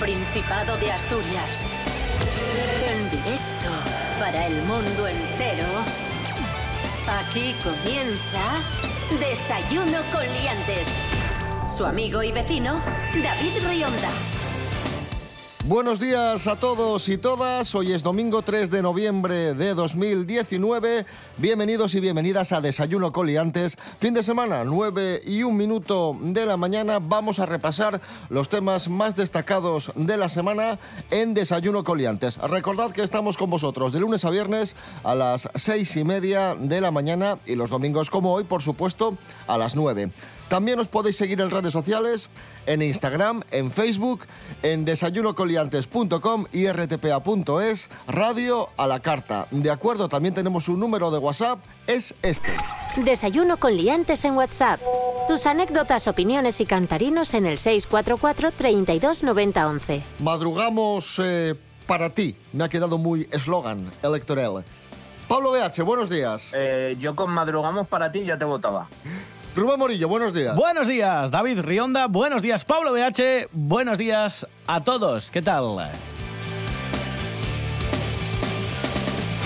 Principado 0.00 0.76
de 0.76 0.92
Asturias. 0.92 1.64
En 2.86 3.10
directo 3.10 3.70
para 4.20 4.46
el 4.46 4.62
mundo 4.62 5.08
entero. 5.08 5.66
Aquí 7.08 7.54
comienza 7.64 8.60
Desayuno 9.18 9.98
con 10.12 10.22
Liantes. 10.34 10.88
Su 11.74 11.86
amigo 11.86 12.22
y 12.22 12.30
vecino, 12.30 12.82
David 13.22 13.52
Rionda. 13.66 14.35
Buenos 15.68 15.98
días 15.98 16.46
a 16.46 16.54
todos 16.54 17.08
y 17.08 17.18
todas. 17.18 17.74
Hoy 17.74 17.92
es 17.92 18.04
domingo 18.04 18.40
3 18.42 18.70
de 18.70 18.82
noviembre 18.82 19.52
de 19.52 19.74
2019. 19.74 21.04
Bienvenidos 21.38 21.92
y 21.96 22.00
bienvenidas 22.00 22.52
a 22.52 22.60
Desayuno 22.60 23.10
Coliantes. 23.10 23.76
Fin 23.98 24.14
de 24.14 24.22
semana, 24.22 24.62
9 24.62 25.22
y 25.26 25.42
un 25.42 25.56
minuto 25.56 26.16
de 26.20 26.46
la 26.46 26.56
mañana. 26.56 27.00
Vamos 27.00 27.40
a 27.40 27.46
repasar 27.46 28.00
los 28.28 28.48
temas 28.48 28.88
más 28.88 29.16
destacados 29.16 29.90
de 29.96 30.16
la 30.16 30.28
semana 30.28 30.78
en 31.10 31.34
Desayuno 31.34 31.82
Coliantes. 31.82 32.36
Recordad 32.36 32.92
que 32.92 33.02
estamos 33.02 33.36
con 33.36 33.50
vosotros 33.50 33.92
de 33.92 33.98
lunes 33.98 34.24
a 34.24 34.30
viernes 34.30 34.76
a 35.02 35.16
las 35.16 35.48
seis 35.56 35.96
y 35.96 36.04
media 36.04 36.54
de 36.54 36.80
la 36.80 36.92
mañana 36.92 37.40
y 37.44 37.56
los 37.56 37.70
domingos 37.70 38.08
como 38.08 38.32
hoy, 38.32 38.44
por 38.44 38.62
supuesto, 38.62 39.18
a 39.48 39.58
las 39.58 39.74
9. 39.74 40.12
También 40.48 40.78
os 40.78 40.86
podéis 40.86 41.16
seguir 41.16 41.40
en 41.40 41.50
redes 41.50 41.72
sociales, 41.72 42.28
en 42.66 42.80
Instagram, 42.80 43.42
en 43.50 43.72
Facebook, 43.72 44.26
en 44.62 44.84
desayunocoliantes.com 44.84 46.46
y 46.52 46.68
rtpa.es, 46.68 47.90
radio 48.06 48.68
a 48.76 48.86
la 48.86 49.00
carta. 49.00 49.48
De 49.50 49.70
acuerdo, 49.70 50.08
también 50.08 50.34
tenemos 50.34 50.68
un 50.68 50.78
número 50.78 51.10
de 51.10 51.18
WhatsApp, 51.18 51.58
es 51.88 52.14
este. 52.22 52.52
Desayuno 52.96 53.56
con 53.56 53.76
liantes 53.76 54.24
en 54.24 54.36
WhatsApp. 54.36 54.80
Tus 55.26 55.46
anécdotas, 55.46 56.06
opiniones 56.06 56.60
y 56.60 56.66
cantarinos 56.66 57.34
en 57.34 57.46
el 57.46 57.58
644 57.58 58.52
32 58.52 59.24
90 59.24 59.68
11. 59.68 60.02
Madrugamos 60.20 61.20
eh, 61.22 61.56
para 61.86 62.10
ti. 62.10 62.36
Me 62.52 62.64
ha 62.64 62.68
quedado 62.68 62.98
muy 62.98 63.28
eslogan 63.32 63.90
electoral. 64.02 64.64
Pablo 65.26 65.50
BH, 65.50 65.82
buenos 65.82 66.08
días. 66.08 66.52
Eh, 66.54 66.96
yo 67.00 67.16
con 67.16 67.32
madrugamos 67.32 67.88
para 67.88 68.12
ti 68.12 68.24
ya 68.24 68.38
te 68.38 68.44
votaba. 68.44 68.88
Rubén 69.56 69.78
Morillo, 69.78 70.06
buenos 70.06 70.34
días. 70.34 70.54
Buenos 70.54 70.86
días, 70.86 71.30
David 71.30 71.60
Rionda. 71.60 72.08
Buenos 72.08 72.42
días, 72.42 72.66
Pablo 72.66 72.92
BH. 72.92 73.48
Buenos 73.52 73.96
días 73.96 74.46
a 74.66 74.84
todos. 74.84 75.30
¿Qué 75.30 75.40
tal? 75.40 75.62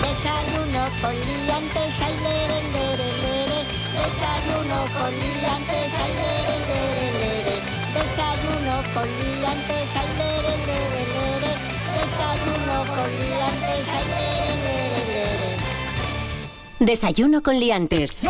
Desayuno 0.01 0.83
con 0.99 1.15
liantes, 1.15 2.01
ay, 2.03 2.13
lere, 2.27 2.59
lere, 2.75 3.07
lere. 3.23 3.59
Desayuno 4.03 4.79
con 4.99 5.11
liantes, 5.15 5.93
ay, 6.03 6.11
lere, 6.19 6.55
lere, 6.67 7.07
lere. 7.21 7.55
Desayuno 7.95 8.75
con 8.93 9.07
liantes, 9.07 9.95
ay, 9.95 10.09
lere, 10.19 10.53
lere, 10.67 11.01
lere. 11.15 11.51
Desayuno 11.95 12.75
con 12.83 13.09
liantes, 13.15 13.87
ay, 13.95 14.05
lere, 14.11 14.59
lere, 14.65 15.07
lere. 15.07 15.55
Desayuno 16.79 17.41
con 17.41 17.55
liantes. 17.57 18.21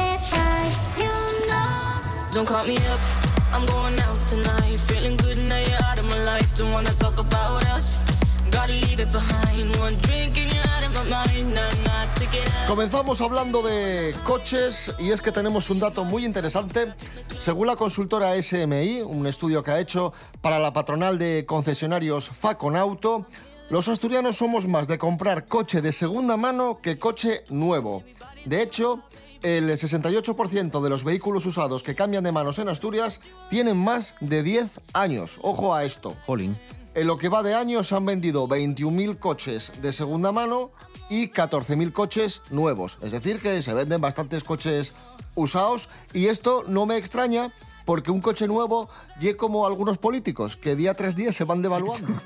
Comenzamos 12.68 13.20
hablando 13.20 13.62
de 13.62 14.16
coches 14.24 14.94
y 14.98 15.12
es 15.12 15.20
que 15.20 15.34
tenemos 15.34 15.70
un 15.70 15.80
dato 15.80 16.06
muy 16.06 16.24
interesante. 16.24 16.94
Según 17.36 17.68
la 17.68 17.76
consultora 17.76 18.42
SMI, 18.42 19.02
un 19.02 19.28
estudio 19.28 19.62
que 19.62 19.72
ha 19.72 19.82
hecho 19.82 20.14
para 20.40 20.58
la 20.58 20.72
patronal 20.72 21.20
de 21.20 21.46
concesionarios 21.46 22.30
Faconauto, 22.30 23.26
los 23.70 23.90
asturianos 23.90 24.38
somos 24.38 24.70
más 24.70 24.88
de 24.88 24.98
comprar 24.98 25.48
coche 25.48 25.82
de 25.82 25.92
segunda 25.92 26.38
mano 26.38 26.80
que 26.82 26.98
coche 26.98 27.44
nuevo. 27.50 28.04
De 28.46 28.62
hecho, 28.62 29.04
el 29.42 29.70
68% 29.70 30.82
de 30.82 30.90
los 30.90 31.04
vehículos 31.04 31.46
usados 31.46 31.84
que 31.84 31.96
cambian 31.96 32.24
de 32.24 32.32
manos 32.32 32.60
en 32.60 32.70
Asturias 32.70 33.20
tienen 33.50 33.78
más 33.78 34.16
de 34.20 34.44
10 34.44 34.80
años. 34.94 35.40
Ojo 35.42 35.74
a 35.74 35.84
esto. 35.84 36.16
Jolín. 36.26 36.58
En 36.94 37.08
lo 37.08 37.18
que 37.18 37.30
va 37.30 37.42
de 37.42 37.56
año 37.56 37.84
se 37.84 37.96
han 37.96 38.06
vendido 38.06 38.48
21.000 38.48 39.18
coches 39.18 39.72
de 39.82 39.94
segunda 39.94 40.32
mano 40.32 40.72
y 41.10 41.30
14.000 41.30 41.94
coches 41.94 42.42
nuevos. 42.52 43.00
Es 43.02 43.14
decir, 43.14 43.40
que 43.40 43.62
se 43.62 43.74
venden 43.74 44.02
bastantes 44.02 44.44
coches 44.44 44.94
usados 45.36 45.90
y 46.14 46.28
esto 46.28 46.64
no 46.68 46.86
me 46.86 46.98
extraña 46.98 47.54
porque 47.86 48.12
un 48.12 48.22
coche 48.22 48.48
nuevo 48.48 48.90
y 49.20 49.34
como 49.34 49.66
algunos 49.66 49.98
políticos 49.98 50.58
que 50.58 50.76
día 50.76 50.94
tras 50.94 51.16
día 51.16 51.32
se 51.32 51.46
van 51.46 51.62
devaluando. 51.62 52.08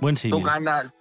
Buen 0.00 0.14
Tú 0.14 0.20
símil. 0.20 0.44
ganas, 0.44 0.94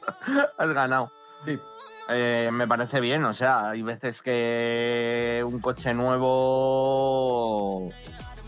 has 0.57 0.73
ganado. 0.73 1.11
Sí. 1.45 1.59
Eh, 2.09 2.49
me 2.51 2.67
parece 2.67 2.99
bien, 2.99 3.23
o 3.25 3.31
sea, 3.33 3.69
hay 3.69 3.81
veces 3.81 4.21
que 4.21 5.41
un 5.45 5.59
coche 5.61 5.93
nuevo 5.93 7.89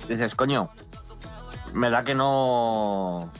dices, 0.10 0.36
coño, 0.36 0.70
me 1.74 1.90
da 1.90 2.04
que 2.04 2.16
no 2.16 3.32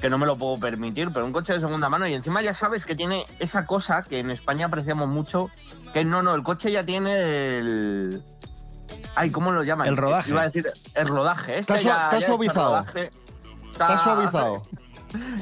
que 0.00 0.10
no 0.10 0.18
me 0.18 0.26
lo 0.26 0.36
puedo 0.36 0.58
permitir, 0.58 1.12
pero 1.12 1.24
un 1.24 1.32
coche 1.32 1.52
de 1.54 1.60
segunda 1.60 1.88
mano 1.88 2.06
y 2.06 2.12
encima 2.14 2.42
ya 2.42 2.52
sabes 2.52 2.84
que 2.84 2.94
tiene 2.94 3.24
esa 3.38 3.64
cosa 3.64 4.02
que 4.02 4.18
en 4.18 4.30
España 4.30 4.66
apreciamos 4.66 5.08
mucho, 5.08 5.48
que 5.94 6.04
no, 6.04 6.20
no, 6.22 6.34
el 6.34 6.42
coche 6.42 6.70
ya 6.72 6.84
tiene 6.84 7.58
el 7.58 8.22
Ay, 9.16 9.30
¿cómo 9.30 9.50
lo 9.52 9.62
llaman? 9.62 9.86
El 9.86 9.96
rodaje. 9.96 10.30
Iba 10.30 10.42
a 10.42 10.46
decir 10.46 10.70
el 10.94 11.08
rodaje. 11.08 11.58
Este 11.58 11.74
Está 11.74 11.82
ya- 11.88 12.04
está 12.04 12.18
ya 12.18 12.26
suavizado. 12.26 12.68
rodaje. 12.80 13.10
Está 13.72 13.96
suavizado. 13.98 14.62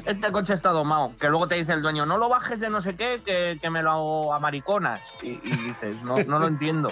Este 0.06 0.32
coche 0.32 0.54
está 0.54 0.70
domado. 0.70 1.12
Que 1.20 1.28
luego 1.28 1.48
te 1.48 1.54
dice 1.56 1.72
el 1.72 1.82
dueño, 1.82 2.06
no 2.06 2.18
lo 2.18 2.28
bajes 2.28 2.60
de 2.60 2.70
no 2.70 2.82
sé 2.82 2.96
qué, 2.96 3.22
que, 3.24 3.58
que 3.60 3.70
me 3.70 3.82
lo 3.82 3.90
hago 3.90 4.34
a 4.34 4.40
mariconas. 4.40 5.00
Y, 5.22 5.36
dices, 5.36 6.02
no, 6.02 6.16
lo 6.18 6.46
entiendo. 6.46 6.90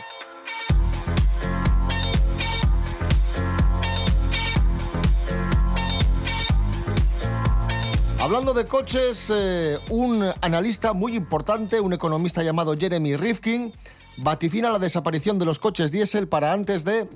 Hablando 8.21 8.53
de 8.53 8.67
coches, 8.67 9.33
eh, 9.35 9.79
un 9.89 10.31
analista 10.43 10.93
muy 10.93 11.17
importante, 11.17 11.81
un 11.81 11.95
economista 11.95 12.43
llamado 12.43 12.77
Jeremy 12.79 13.17
Rifkin, 13.17 13.73
vaticina 14.19 14.71
la 14.71 14.79
desaparición 14.79 15.39
de 15.39 15.47
los 15.47 15.59
coches 15.59 15.91
diésel 15.91 16.29
para 16.29 16.53
antes 16.53 16.85
de 16.85 17.09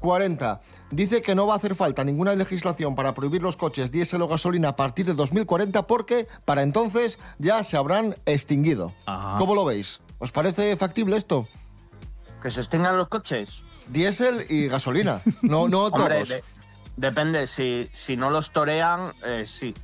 2040. 0.00 0.60
Dice 0.90 1.22
que 1.22 1.34
no 1.34 1.46
va 1.46 1.54
a 1.54 1.56
hacer 1.56 1.74
falta 1.74 2.04
ninguna 2.04 2.34
legislación 2.34 2.94
para 2.94 3.14
prohibir 3.14 3.42
los 3.42 3.56
coches 3.56 3.90
diésel 3.90 4.22
o 4.22 4.28
gasolina 4.28 4.68
a 4.70 4.76
partir 4.76 5.06
de 5.06 5.14
2040 5.14 5.86
porque 5.86 6.28
para 6.44 6.62
entonces 6.62 7.18
ya 7.38 7.62
se 7.64 7.76
habrán 7.76 8.16
extinguido. 8.26 8.92
Ajá. 9.06 9.36
¿Cómo 9.38 9.54
lo 9.54 9.64
veis? 9.64 10.00
¿Os 10.18 10.32
parece 10.32 10.76
factible 10.76 11.16
esto? 11.16 11.48
Que 12.42 12.50
se 12.50 12.60
extingan 12.60 12.96
los 12.96 13.08
coches. 13.08 13.62
Diésel 13.88 14.44
y 14.48 14.68
gasolina. 14.68 15.20
No, 15.42 15.68
no 15.68 15.84
Hombre, 15.86 16.14
todos. 16.16 16.28
de- 16.28 16.44
depende. 16.96 17.46
Si, 17.46 17.88
si 17.92 18.16
no 18.16 18.30
los 18.30 18.52
torean, 18.52 19.12
eh, 19.24 19.44
sí. 19.46 19.74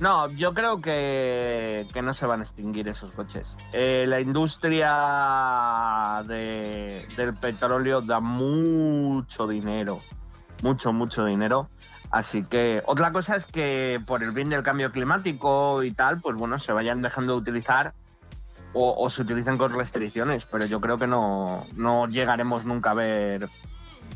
No, 0.00 0.30
yo 0.30 0.54
creo 0.54 0.80
que, 0.80 1.86
que 1.92 2.00
no 2.00 2.14
se 2.14 2.24
van 2.26 2.40
a 2.40 2.42
extinguir 2.42 2.88
esos 2.88 3.10
coches. 3.10 3.58
Eh, 3.74 4.06
la 4.08 4.18
industria 4.20 6.22
de- 6.26 7.06
del 7.16 7.34
petróleo 7.34 8.00
da 8.00 8.20
mucho 8.20 9.46
dinero. 9.46 10.00
Mucho, 10.62 10.92
mucho 10.94 11.26
dinero. 11.26 11.68
Así 12.10 12.44
que 12.44 12.82
otra 12.86 13.12
cosa 13.12 13.36
es 13.36 13.46
que 13.46 14.02
por 14.06 14.22
el 14.22 14.30
bien 14.32 14.48
del 14.48 14.62
cambio 14.62 14.90
climático 14.90 15.82
y 15.82 15.92
tal, 15.92 16.20
pues 16.20 16.34
bueno, 16.36 16.58
se 16.58 16.72
vayan 16.72 17.02
dejando 17.02 17.34
de 17.34 17.38
utilizar 17.38 17.92
o, 18.72 18.94
o 18.98 19.10
se 19.10 19.22
utilicen 19.22 19.58
con 19.58 19.74
restricciones, 19.74 20.46
pero 20.46 20.64
yo 20.64 20.80
creo 20.80 20.98
que 20.98 21.06
no, 21.06 21.66
no 21.74 22.08
llegaremos 22.08 22.64
nunca 22.64 22.92
a 22.92 22.94
ver. 22.94 23.48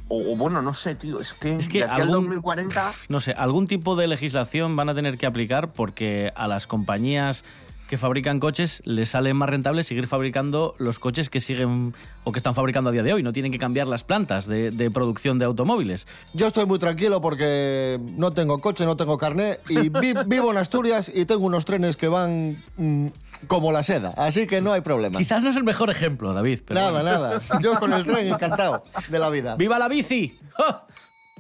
O, 0.08 0.32
o 0.32 0.36
bueno, 0.36 0.60
no 0.62 0.72
sé, 0.74 0.94
tío, 0.94 1.20
es 1.20 1.34
que, 1.34 1.54
Es 1.56 1.68
que 1.68 1.78
de 1.78 1.84
aquí 1.84 1.94
al 1.94 2.00
algún- 2.08 2.24
2040 2.26 2.92
No 3.08 3.20
sé, 3.20 3.32
algún 3.32 3.66
tipo 3.66 3.96
de 3.96 4.06
legislación 4.06 4.76
van 4.76 4.88
a 4.88 4.94
tener 4.94 5.16
que 5.18 5.26
aplicar 5.26 5.72
porque 5.72 6.32
a 6.36 6.46
las 6.48 6.66
compañías 6.66 7.44
que 7.86 7.98
fabrican 7.98 8.40
coches 8.40 8.80
les 8.86 9.10
sale 9.10 9.34
más 9.34 9.50
rentable 9.50 9.84
seguir 9.84 10.06
fabricando 10.06 10.74
los 10.78 10.98
coches 10.98 11.28
que 11.28 11.38
siguen 11.38 11.94
o 12.24 12.32
que 12.32 12.38
están 12.38 12.54
fabricando 12.54 12.88
a 12.88 12.92
día 12.94 13.02
de 13.02 13.12
hoy. 13.12 13.22
No 13.22 13.30
tienen 13.32 13.52
que 13.52 13.58
cambiar 13.58 13.86
las 13.88 14.04
plantas 14.04 14.46
de, 14.46 14.70
de 14.70 14.90
producción 14.90 15.38
de 15.38 15.44
automóviles. 15.44 16.06
Yo 16.32 16.46
estoy 16.46 16.64
muy 16.64 16.78
tranquilo 16.78 17.20
porque 17.20 18.00
no 18.16 18.32
tengo 18.32 18.58
coche, 18.62 18.86
no 18.86 18.96
tengo 18.96 19.18
carné 19.18 19.58
y 19.68 19.90
vi- 19.90 20.14
vivo 20.26 20.50
en 20.50 20.56
Asturias 20.56 21.12
y 21.14 21.26
tengo 21.26 21.44
unos 21.44 21.66
trenes 21.66 21.98
que 21.98 22.08
van 22.08 22.56
mm, 22.78 23.08
como 23.46 23.72
la 23.72 23.82
seda, 23.82 24.12
así 24.16 24.46
que 24.46 24.60
no 24.60 24.72
hay 24.72 24.80
problema. 24.80 25.18
Quizás 25.18 25.42
no 25.42 25.50
es 25.50 25.56
el 25.56 25.64
mejor 25.64 25.90
ejemplo, 25.90 26.32
David. 26.32 26.60
Pero 26.66 26.80
Nada, 26.80 27.02
bueno. 27.02 27.04
nada. 27.10 27.40
Yo 27.60 27.78
con 27.78 27.92
el 27.92 28.04
tren 28.06 28.26
encantado 28.28 28.84
de 29.08 29.18
la 29.18 29.30
vida. 29.30 29.56
¡Viva 29.56 29.78
la 29.78 29.88
bici! 29.88 30.38
¡Ja! 30.56 30.86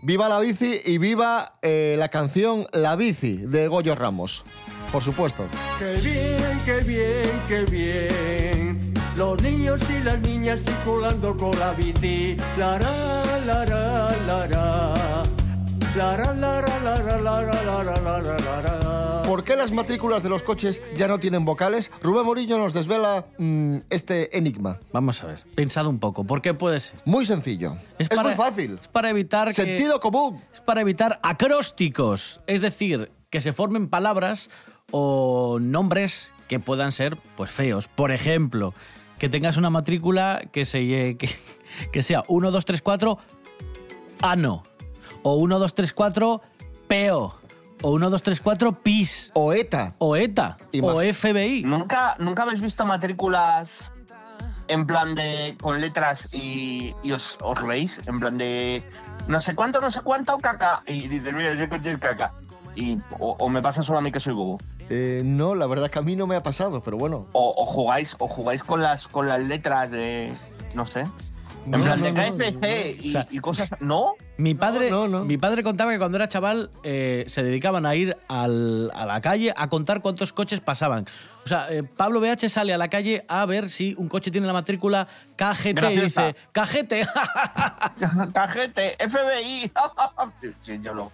Viva 0.02 0.28
la 0.28 0.38
bici 0.38 0.80
y 0.84 0.98
viva 0.98 1.54
eh, 1.62 1.96
la 1.98 2.08
canción 2.08 2.66
La 2.72 2.94
bici 2.94 3.38
de 3.38 3.68
Goyo 3.68 3.94
Ramos. 3.94 4.44
Por 4.92 5.02
supuesto. 5.02 5.46
Qué 5.78 5.94
bien, 6.02 6.60
qué 6.66 6.80
bien, 6.80 7.30
qué 7.48 7.64
bien. 7.70 8.94
Los 9.16 9.40
niños 9.42 9.80
y 9.90 10.04
las 10.04 10.20
niñas 10.20 10.62
circulando 10.64 11.36
con 11.36 11.58
la 11.58 11.72
bici. 11.72 12.36
La 12.58 12.78
ra, 12.78 12.90
la 13.46 13.64
ra, 13.64 14.10
la 14.26 14.46
ra. 14.46 15.22
La, 15.96 16.16
ra, 16.16 16.34
la, 16.34 16.60
ra, 16.60 16.78
la, 16.80 16.96
ra, 16.96 17.20
la, 17.20 17.40
ra, 17.42 17.62
la, 17.64 17.82
ra, 17.82 18.00
la, 18.02 18.20
ra, 18.20 18.36
la, 18.38 18.62
ra. 18.62 19.13
¿Por 19.34 19.42
qué 19.42 19.56
las 19.56 19.72
matrículas 19.72 20.22
de 20.22 20.28
los 20.28 20.44
coches 20.44 20.80
ya 20.94 21.08
no 21.08 21.18
tienen 21.18 21.44
vocales? 21.44 21.90
Rubén 22.00 22.24
Morillo 22.24 22.56
nos 22.56 22.72
desvela 22.72 23.26
mm, 23.36 23.78
este 23.90 24.38
enigma. 24.38 24.78
Vamos 24.92 25.24
a 25.24 25.26
ver, 25.26 25.42
pensad 25.56 25.88
un 25.88 25.98
poco, 25.98 26.22
¿por 26.22 26.40
qué 26.40 26.54
puede 26.54 26.78
ser? 26.78 27.00
Muy 27.04 27.26
sencillo. 27.26 27.76
Es, 27.98 28.08
muy 28.16 28.34
fácil. 28.34 28.78
Es 28.80 28.86
para 28.86 29.10
evitar 29.10 29.48
que- 29.48 29.54
Sentido 29.54 29.98
común. 29.98 30.40
es 30.52 30.60
para 30.60 30.82
evitar 30.82 31.18
acrósticos, 31.24 32.42
es 32.46 32.60
decir, 32.60 33.10
que 33.28 33.40
se 33.40 33.52
formen 33.52 33.88
palabras 33.88 34.50
o 34.92 35.58
nombres 35.60 36.30
que 36.46 36.60
puedan 36.60 36.92
ser 36.92 37.16
pues 37.36 37.50
feos. 37.50 37.88
Por 37.88 38.12
ejemplo, 38.12 38.72
que 39.18 39.28
tengas 39.28 39.56
una 39.56 39.68
matrícula 39.68 40.42
que, 40.52 40.64
se, 40.64 40.78
que, 41.18 41.28
que 41.90 42.02
sea 42.04 42.22
1, 42.28 42.52
2, 42.52 42.64
3, 42.64 42.82
4, 42.82 43.18
ano. 44.22 44.62
O 45.24 45.34
1, 45.38 45.58
2, 45.58 45.74
3, 45.74 45.92
4, 45.92 46.40
peo. 46.86 47.34
O 47.84 47.90
1, 47.90 48.08
2, 48.08 48.22
3, 48.22 48.40
4, 48.40 48.72
pis. 48.80 49.30
O 49.34 49.52
ETA. 49.52 49.94
O 49.98 50.16
ETA. 50.16 50.56
O 50.80 51.02
FBI. 51.02 51.64
¿Nunca, 51.64 52.16
¿Nunca 52.18 52.44
habéis 52.44 52.62
visto 52.62 52.86
matrículas 52.86 53.92
en 54.68 54.86
plan 54.86 55.14
de. 55.14 55.54
con 55.60 55.78
letras 55.82 56.30
y, 56.32 56.94
y 57.02 57.12
os, 57.12 57.36
os 57.42 57.60
reís? 57.60 58.00
En 58.06 58.20
plan 58.20 58.38
de. 58.38 58.82
no 59.28 59.38
sé 59.38 59.54
cuánto, 59.54 59.82
no 59.82 59.90
sé 59.90 60.00
cuánto, 60.00 60.38
caca. 60.38 60.82
Y 60.86 61.08
dices, 61.08 61.34
mira, 61.34 61.50
ese 61.50 61.68
coche 61.68 61.90
es 61.90 61.98
caca. 61.98 62.32
Y, 62.74 62.98
o, 63.18 63.36
o 63.38 63.48
me 63.50 63.60
pasa 63.60 63.82
solo 63.82 63.98
a 63.98 64.00
mí 64.00 64.10
que 64.10 64.18
soy 64.18 64.32
bobo. 64.32 64.58
Eh, 64.88 65.20
no, 65.22 65.54
la 65.54 65.66
verdad 65.66 65.90
que 65.90 65.98
a 65.98 66.02
mí 66.02 66.16
no 66.16 66.26
me 66.26 66.36
ha 66.36 66.42
pasado, 66.42 66.82
pero 66.82 66.96
bueno. 66.96 67.26
O, 67.32 67.54
o 67.54 67.66
jugáis, 67.66 68.16
o 68.18 68.26
jugáis 68.28 68.64
con 68.64 68.80
las, 68.80 69.08
con 69.08 69.28
las 69.28 69.42
letras 69.42 69.90
de. 69.90 70.32
no 70.72 70.86
sé. 70.86 71.06
En 71.66 71.70
No, 71.70 71.78
plan 71.82 72.02
de 72.02 72.12
KFC 72.12 72.96
y, 73.02 73.08
O 73.08 73.12
sea, 73.12 73.26
y 73.30 73.38
cosas. 73.38 73.70
¿No? 73.80 74.14
Mi 74.36 74.54
padre, 74.54 74.90
no, 74.90 75.08
no. 75.08 75.24
mi 75.24 75.38
padre 75.38 75.62
contaba 75.62 75.92
que 75.92 75.98
cuando 75.98 76.16
era 76.18 76.28
chaval 76.28 76.70
eh, 76.82 77.24
se 77.26 77.42
dedicaban 77.42 77.86
a 77.86 77.94
ir 77.94 78.16
al- 78.28 78.90
a 78.94 79.06
la 79.06 79.20
calle 79.20 79.54
a 79.56 79.68
contar 79.68 80.00
cuántos 80.02 80.32
coches 80.32 80.60
pasaban. 80.60 81.06
O 81.44 81.48
sea, 81.48 81.66
eh, 81.72 81.82
Pablo 81.82 82.20
BH 82.20 82.48
sale 82.48 82.74
a 82.74 82.78
la 82.78 82.88
calle 82.88 83.24
a 83.28 83.46
ver 83.46 83.70
si 83.70 83.94
un 83.96 84.08
coche 84.08 84.30
tiene 84.30 84.46
la 84.46 84.52
matrícula 84.52 85.06
KGT 85.36 85.82
y 85.92 86.00
dice, 86.00 86.36
¡Cajete! 86.52 87.06
Cajete, 88.32 88.96
FBI. 89.08 89.70
sí, 90.62 90.80
yo 90.82 90.94
lo. 90.94 91.12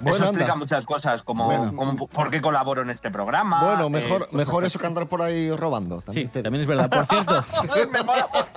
Bueno, 0.00 0.16
eso 0.16 0.24
explica 0.24 0.52
anda. 0.52 0.56
muchas 0.64 0.86
cosas, 0.86 1.22
como, 1.22 1.44
Bueno. 1.46 1.74
como 1.76 1.94
por 2.08 2.30
qué 2.30 2.40
colaboro 2.40 2.82
en 2.82 2.90
este 2.90 3.10
programa. 3.10 3.62
Bueno, 3.64 3.86
eh, 3.86 3.90
mejor, 3.90 4.20
cosas 4.28 4.34
mejor 4.34 4.64
así. 4.64 4.68
eso 4.68 4.78
que 4.78 4.86
andar 4.86 5.06
por 5.08 5.22
ahí 5.22 5.50
robando. 5.52 5.98
sí, 6.00 6.04
También 6.06 6.28
te- 6.30 6.42
también 6.42 6.62
es 6.62 6.68
verdad. 6.68 6.90
Por 6.90 7.06
cierto, 7.06 7.44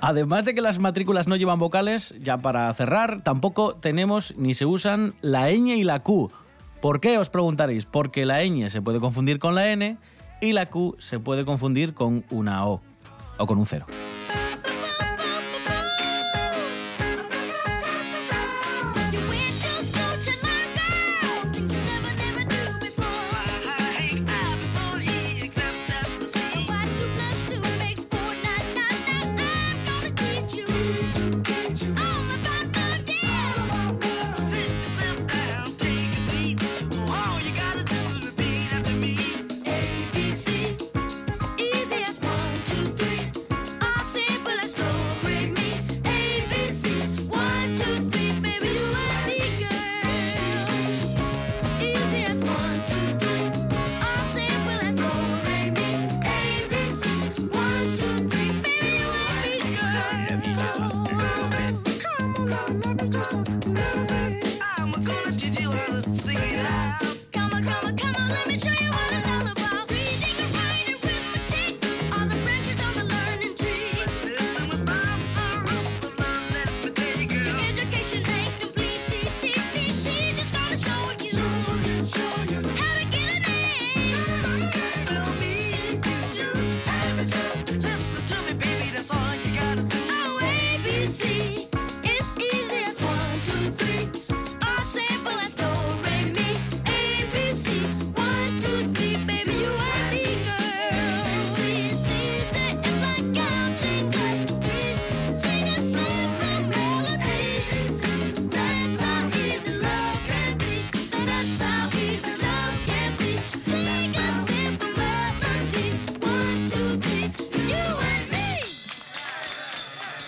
además 0.00 0.44
de 0.44 0.54
que 0.54 0.60
las 0.60 0.78
matrículas 0.78 1.28
no 1.28 1.36
llevan 1.36 1.58
vocales, 1.58 2.14
ya 2.20 2.38
para 2.38 2.72
cerrar, 2.74 3.22
tampoco 3.22 3.74
tenemos 3.74 4.34
ni 4.36 4.54
se 4.54 4.66
usan 4.66 5.14
la 5.20 5.50
ñ 5.50 5.76
y 5.76 5.84
la 5.84 6.00
q. 6.00 6.30
¿Por 6.80 7.00
qué 7.00 7.18
os 7.18 7.30
preguntaréis? 7.30 7.86
Porque 7.86 8.26
la 8.26 8.42
ñ 8.44 8.68
se 8.70 8.82
puede 8.82 9.00
confundir 9.00 9.38
con 9.38 9.54
la 9.54 9.68
n 9.70 9.96
y 10.40 10.52
la 10.52 10.66
q 10.66 10.96
se 10.98 11.18
puede 11.18 11.44
confundir 11.44 11.94
con 11.94 12.24
una 12.30 12.66
o 12.66 12.80
o 13.38 13.46
con 13.46 13.58
un 13.58 13.66
cero. 13.66 13.86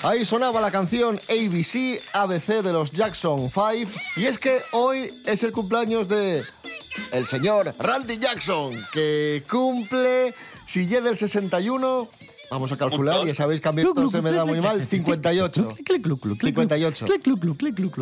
Ahí 0.06 0.24
sonaba 0.24 0.60
la 0.60 0.70
canción 0.70 1.18
ABC, 1.28 2.00
ABC 2.12 2.62
de 2.62 2.72
los 2.72 2.92
Jackson 2.92 3.40
5. 3.40 3.90
Y 4.14 4.26
es 4.26 4.38
que 4.38 4.60
hoy 4.70 5.10
es 5.26 5.42
el 5.42 5.50
cumpleaños 5.50 6.06
de 6.06 6.44
el 7.10 7.26
señor 7.26 7.74
Randy 7.76 8.16
Jackson, 8.16 8.72
que 8.92 9.42
cumple, 9.50 10.32
si 10.64 10.86
llega 10.86 11.08
del 11.08 11.16
61, 11.16 12.08
vamos 12.52 12.70
a 12.70 12.76
calcular, 12.76 13.26
ya 13.26 13.34
sabéis 13.34 13.60
que 13.60 13.68
a 13.68 13.72
mí 13.72 13.82
esto 13.82 14.08
se 14.08 14.22
me 14.22 14.30
da 14.30 14.44
muy 14.44 14.60
mal, 14.60 14.86
58. 14.86 15.74
58. 16.40 17.06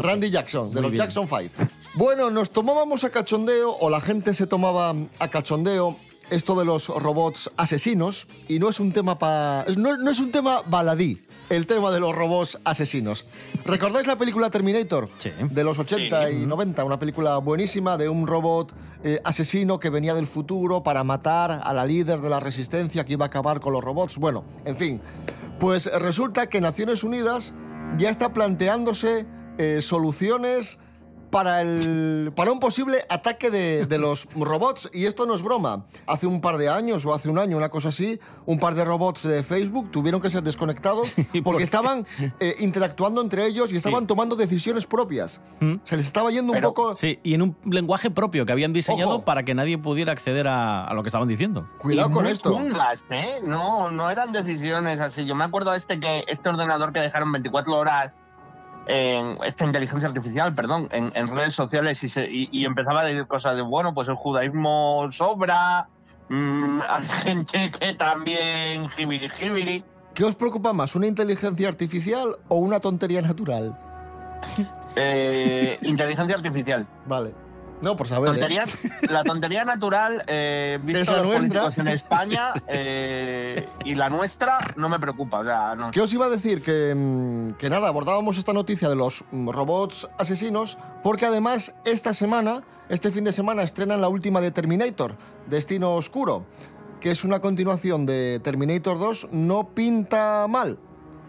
Randy 0.02 0.30
Jackson, 0.30 0.68
de 0.68 0.74
Muy 0.74 0.82
los 0.82 0.90
bien. 0.92 1.04
Jackson 1.04 1.26
5. 1.26 1.72
Bueno, 1.94 2.30
nos 2.30 2.50
tomábamos 2.50 3.04
a 3.04 3.10
cachondeo, 3.10 3.70
o 3.80 3.88
la 3.88 4.02
gente 4.02 4.34
se 4.34 4.46
tomaba 4.46 4.94
a 5.20 5.28
cachondeo, 5.28 5.96
esto 6.28 6.54
de 6.54 6.66
los 6.66 6.88
robots 6.88 7.50
asesinos, 7.56 8.26
y 8.46 8.58
no 8.58 8.68
es 8.68 8.78
un 8.78 8.92
tema 8.92 9.18
pa, 9.18 9.64
no, 9.78 9.96
no 9.96 10.10
es 10.10 10.18
un 10.18 10.30
tema 10.30 10.60
baladí, 10.66 11.18
el 11.50 11.66
tema 11.66 11.90
de 11.90 12.00
los 12.00 12.14
robots 12.14 12.58
asesinos. 12.64 13.24
¿Recordáis 13.64 14.06
la 14.06 14.16
película 14.16 14.50
Terminator? 14.50 15.08
Sí. 15.18 15.30
De 15.50 15.64
los 15.64 15.78
80 15.78 16.30
y 16.30 16.46
90, 16.46 16.84
una 16.84 16.98
película 16.98 17.38
buenísima 17.38 17.96
de 17.96 18.08
un 18.08 18.26
robot 18.26 18.72
eh, 19.02 19.20
asesino 19.24 19.78
que 19.78 19.90
venía 19.90 20.14
del 20.14 20.26
futuro 20.26 20.82
para 20.82 21.04
matar 21.04 21.60
a 21.62 21.72
la 21.72 21.84
líder 21.84 22.20
de 22.20 22.30
la 22.30 22.40
resistencia 22.40 23.04
que 23.04 23.14
iba 23.14 23.26
a 23.26 23.28
acabar 23.28 23.60
con 23.60 23.72
los 23.72 23.84
robots. 23.84 24.18
Bueno, 24.18 24.44
en 24.64 24.76
fin. 24.76 25.00
Pues 25.58 25.86
resulta 25.86 26.48
que 26.48 26.60
Naciones 26.60 27.04
Unidas 27.04 27.52
ya 27.96 28.10
está 28.10 28.32
planteándose 28.32 29.26
eh, 29.58 29.80
soluciones 29.82 30.78
para, 31.34 31.62
el, 31.62 32.32
para 32.36 32.52
un 32.52 32.60
posible 32.60 33.04
ataque 33.08 33.50
de, 33.50 33.86
de 33.86 33.98
los 33.98 34.24
robots. 34.36 34.88
Y 34.92 35.06
esto 35.06 35.26
no 35.26 35.34
es 35.34 35.42
broma. 35.42 35.84
Hace 36.06 36.28
un 36.28 36.40
par 36.40 36.58
de 36.58 36.68
años 36.68 37.04
o 37.04 37.12
hace 37.12 37.28
un 37.28 37.40
año, 37.40 37.56
una 37.56 37.70
cosa 37.70 37.88
así, 37.88 38.20
un 38.46 38.60
par 38.60 38.76
de 38.76 38.84
robots 38.84 39.24
de 39.24 39.42
Facebook 39.42 39.90
tuvieron 39.90 40.20
que 40.20 40.30
ser 40.30 40.44
desconectados 40.44 41.12
porque 41.16 41.42
¿por 41.42 41.60
estaban 41.60 42.06
eh, 42.38 42.54
interactuando 42.60 43.20
entre 43.20 43.46
ellos 43.46 43.72
y 43.72 43.76
estaban 43.76 44.02
Sí. 44.02 44.06
tomando 44.06 44.36
decisiones 44.36 44.86
propias. 44.86 45.40
¿Mm? 45.58 45.74
Se 45.82 45.96
les 45.96 46.06
estaba 46.06 46.30
yendo 46.30 46.52
Pero- 46.52 46.68
un 46.68 46.74
poco... 46.74 46.94
Sí, 46.94 47.18
y 47.24 47.34
en 47.34 47.42
un 47.42 47.56
lenguaje 47.64 48.12
propio 48.12 48.46
que 48.46 48.52
habían 48.52 48.72
diseñado 48.72 49.16
Ojo. 49.16 49.24
para 49.24 49.42
que 49.42 49.54
nadie 49.54 49.76
pudiera 49.76 50.12
acceder 50.12 50.46
a, 50.46 50.84
a 50.86 50.94
lo 50.94 51.02
que 51.02 51.08
estaban 51.08 51.26
diciendo. 51.26 51.68
Cuidado 51.78 52.10
Y 52.10 52.12
con 52.12 52.26
esto. 52.28 52.52
chungas, 52.52 53.04
¿eh? 53.10 53.40
No, 53.44 53.90
no 53.90 54.08
eran 54.08 54.30
decisiones 54.30 55.00
así. 55.00 55.24
Yo 55.24 55.34
me 55.34 55.42
acuerdo 55.42 55.72
de 55.72 55.78
este 55.78 55.98
que 55.98 56.22
este 56.28 56.48
ordenador 56.48 56.92
que 56.92 57.00
dejaron 57.00 57.32
24 57.32 57.76
horas 57.76 58.20
en 58.86 59.38
esta 59.44 59.64
inteligencia 59.64 60.08
artificial, 60.08 60.54
perdón, 60.54 60.88
en, 60.92 61.12
en 61.14 61.26
redes 61.28 61.54
sociales 61.54 62.02
y, 62.04 62.08
se- 62.08 62.30
y- 62.30 62.48
y 62.52 62.64
empezaba 62.64 63.00
a 63.00 63.04
decir 63.04 63.26
cosas 63.26 63.56
de 63.56 63.62
bueno, 63.62 63.94
pues 63.94 64.08
el 64.08 64.14
judaísmo 64.16 65.06
sobra, 65.10 65.88
mm, 66.28 66.80
hay 66.88 67.04
gente 67.22 67.70
que 67.78 67.94
también 67.94 68.88
jibiri 68.90 69.28
jibiri. 69.30 69.84
¿Qué 70.14 70.24
os 70.24 70.34
preocupa 70.36 70.72
más, 70.72 70.94
una 70.94 71.06
inteligencia 71.06 71.68
artificial 71.68 72.36
o 72.48 72.56
una 72.56 72.78
tontería 72.80 73.20
natural? 73.22 73.76
Eh, 74.96 75.78
inteligencia 75.82 76.36
artificial. 76.36 76.86
Vale. 77.06 77.34
No, 77.82 77.96
por 77.96 78.06
saber. 78.06 78.30
¿eh? 78.30 78.32
Tontería- 78.32 78.64
la 79.10 79.24
tontería 79.24 79.64
natural, 79.64 80.24
eh, 80.26 80.78
visto 80.82 81.12
la 81.12 81.22
los 81.22 81.36
políticos 81.36 81.78
en 81.78 81.88
España 81.98 82.46
eh, 82.66 83.68
y 83.84 83.94
la 83.94 84.08
nuestra, 84.08 84.58
no 84.76 84.88
me 84.88 84.98
preocupa. 84.98 85.40
O 85.40 85.44
sea, 85.44 85.74
no. 85.74 85.90
¿Qué 85.90 86.00
os 86.00 86.12
iba 86.12 86.26
a 86.26 86.30
decir? 86.30 86.62
Que, 86.62 86.94
mm, 86.94 87.52
que 87.58 87.68
nada, 87.68 87.88
abordábamos 87.88 88.38
esta 88.38 88.52
noticia 88.52 88.88
de 88.88 88.96
los 88.96 89.24
mm, 89.32 89.48
robots 89.50 90.08
asesinos, 90.18 90.78
porque 91.02 91.26
además 91.26 91.74
esta 91.84 92.14
semana, 92.14 92.62
este 92.88 93.10
fin 93.10 93.24
de 93.24 93.32
semana, 93.32 93.62
estrenan 93.62 94.00
la 94.00 94.08
última 94.08 94.40
de 94.40 94.50
Terminator, 94.50 95.16
Destino 95.46 95.94
Oscuro, 95.94 96.46
que 97.00 97.10
es 97.10 97.22
una 97.24 97.40
continuación 97.40 98.06
de 98.06 98.40
Terminator 98.42 98.98
2, 98.98 99.28
no 99.32 99.74
pinta 99.74 100.46
mal. 100.48 100.78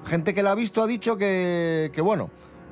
Gente 0.05 0.33
que 0.33 0.43
la 0.43 0.51
ha 0.51 0.55
visto 0.55 0.81
ha 0.83 0.87
dicho 0.87 1.17
que, 1.17 1.91
que 1.93 2.01
bueno, 2.01 2.29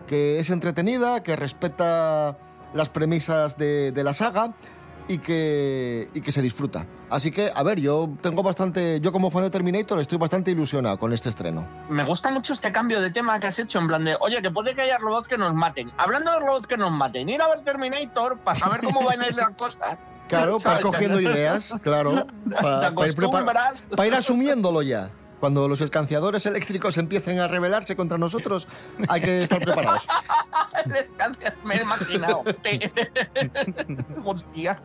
que 0.07 0.39
es 0.39 0.49
entretenida, 0.51 1.21
que 1.23 1.35
respeta 1.35 2.37
las 2.73 2.89
premisas 2.89 3.57
de, 3.57 3.91
de 3.91 4.03
la 4.03 4.13
saga 4.13 4.53
y 5.07 5.17
que, 5.17 6.07
y 6.13 6.21
que 6.21 6.31
se 6.31 6.41
disfruta. 6.41 6.85
Así 7.09 7.29
que, 7.29 7.51
a 7.53 7.61
ver, 7.61 7.79
yo 7.79 8.09
tengo 8.21 8.41
bastante, 8.41 8.99
yo 9.01 9.11
como 9.11 9.29
fan 9.29 9.43
de 9.43 9.49
Terminator 9.49 9.99
estoy 9.99 10.17
bastante 10.17 10.51
ilusionado 10.51 10.97
con 10.97 11.11
este 11.13 11.29
estreno. 11.29 11.67
Me 11.89 12.03
gusta 12.05 12.31
mucho 12.31 12.53
este 12.53 12.71
cambio 12.71 13.01
de 13.01 13.11
tema 13.11 13.39
que 13.39 13.47
has 13.47 13.59
hecho, 13.59 13.79
en 13.79 13.87
plan 13.87 14.03
de, 14.05 14.15
oye, 14.21 14.41
que 14.41 14.49
puede 14.49 14.73
que 14.73 14.81
haya 14.81 14.97
robots 14.97 15.27
que 15.27 15.37
nos 15.37 15.53
maten. 15.53 15.91
Hablando 15.97 16.31
de 16.31 16.39
robots 16.39 16.67
que 16.67 16.77
nos 16.77 16.91
maten, 16.91 17.27
ir 17.29 17.41
a 17.41 17.49
ver 17.49 17.61
Terminator 17.61 18.37
para 18.39 18.57
saber 18.57 18.81
cómo 18.81 19.03
van 19.03 19.21
a 19.21 19.27
ir 19.27 19.35
las 19.35 19.51
cosas. 19.51 19.99
Claro, 20.25 20.57
para 20.57 20.79
cogiendo 20.79 21.19
ideas, 21.19 21.73
claro, 21.83 22.25
Te 22.49 22.55
para 22.55 22.87
ir, 22.87 22.93
prepar- 23.13 23.41
acostumbras. 23.43 23.83
pa' 23.95 24.07
ir 24.07 24.15
asumiéndolo 24.15 24.81
ya. 24.81 25.11
Cuando 25.39 25.67
los 25.67 25.81
escanciadores 25.81 26.45
eléctricos 26.45 26.97
empiecen 26.97 27.39
a 27.39 27.47
rebelarse 27.47 27.95
contra 27.97 28.17
nosotros, 28.17 28.65
hay 29.09 29.19
que 29.21 29.37
estar 29.39 29.59
preparados. 29.59 30.07
Descansa, 30.87 31.55
me 31.63 31.75
he 31.75 31.81
imaginado. 31.81 32.43
Hostia. 34.25 34.81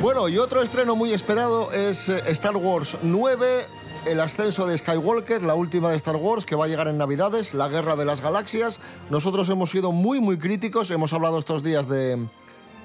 Bueno, 0.00 0.30
y 0.30 0.38
otro 0.38 0.62
estreno 0.62 0.96
muy 0.96 1.12
esperado 1.12 1.70
es 1.72 2.08
eh, 2.08 2.22
Star 2.28 2.56
Wars 2.56 2.96
9, 3.02 3.66
el 4.06 4.20
ascenso 4.20 4.66
de 4.66 4.78
Skywalker, 4.78 5.42
la 5.42 5.54
última 5.54 5.90
de 5.90 5.96
Star 5.96 6.16
Wars 6.16 6.46
que 6.46 6.56
va 6.56 6.64
a 6.64 6.68
llegar 6.68 6.88
en 6.88 6.98
Navidades, 6.98 7.54
la 7.54 7.68
guerra 7.68 7.96
de 7.96 8.04
las 8.04 8.20
galaxias. 8.20 8.80
Nosotros 9.10 9.48
hemos 9.48 9.70
sido 9.70 9.92
muy, 9.92 10.20
muy 10.20 10.38
críticos, 10.38 10.90
hemos 10.90 11.12
hablado 11.12 11.38
estos 11.38 11.62
días 11.62 11.88
de, 11.88 12.26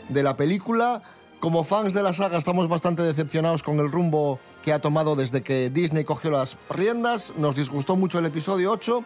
de 0.10 0.24
la 0.24 0.36
película. 0.38 1.02
Como 1.40 1.64
fans 1.64 1.94
de 1.94 2.02
la 2.02 2.14
saga 2.14 2.38
estamos 2.38 2.68
bastante 2.68 3.04
decepcionados 3.04 3.62
con 3.62 3.80
el 3.80 3.92
rumbo 3.92 4.40
que 4.64 4.74
ha 4.74 4.80
tomado 4.80 5.16
desde 5.16 5.44
que 5.44 5.70
Disney 5.70 6.04
cogió 6.04 6.32
las 6.32 6.58
riendas. 6.70 7.34
Nos 7.38 7.56
disgustó 7.56 7.96
mucho 7.96 8.20
el 8.20 8.26
episodio 8.26 8.72
8. 8.72 9.04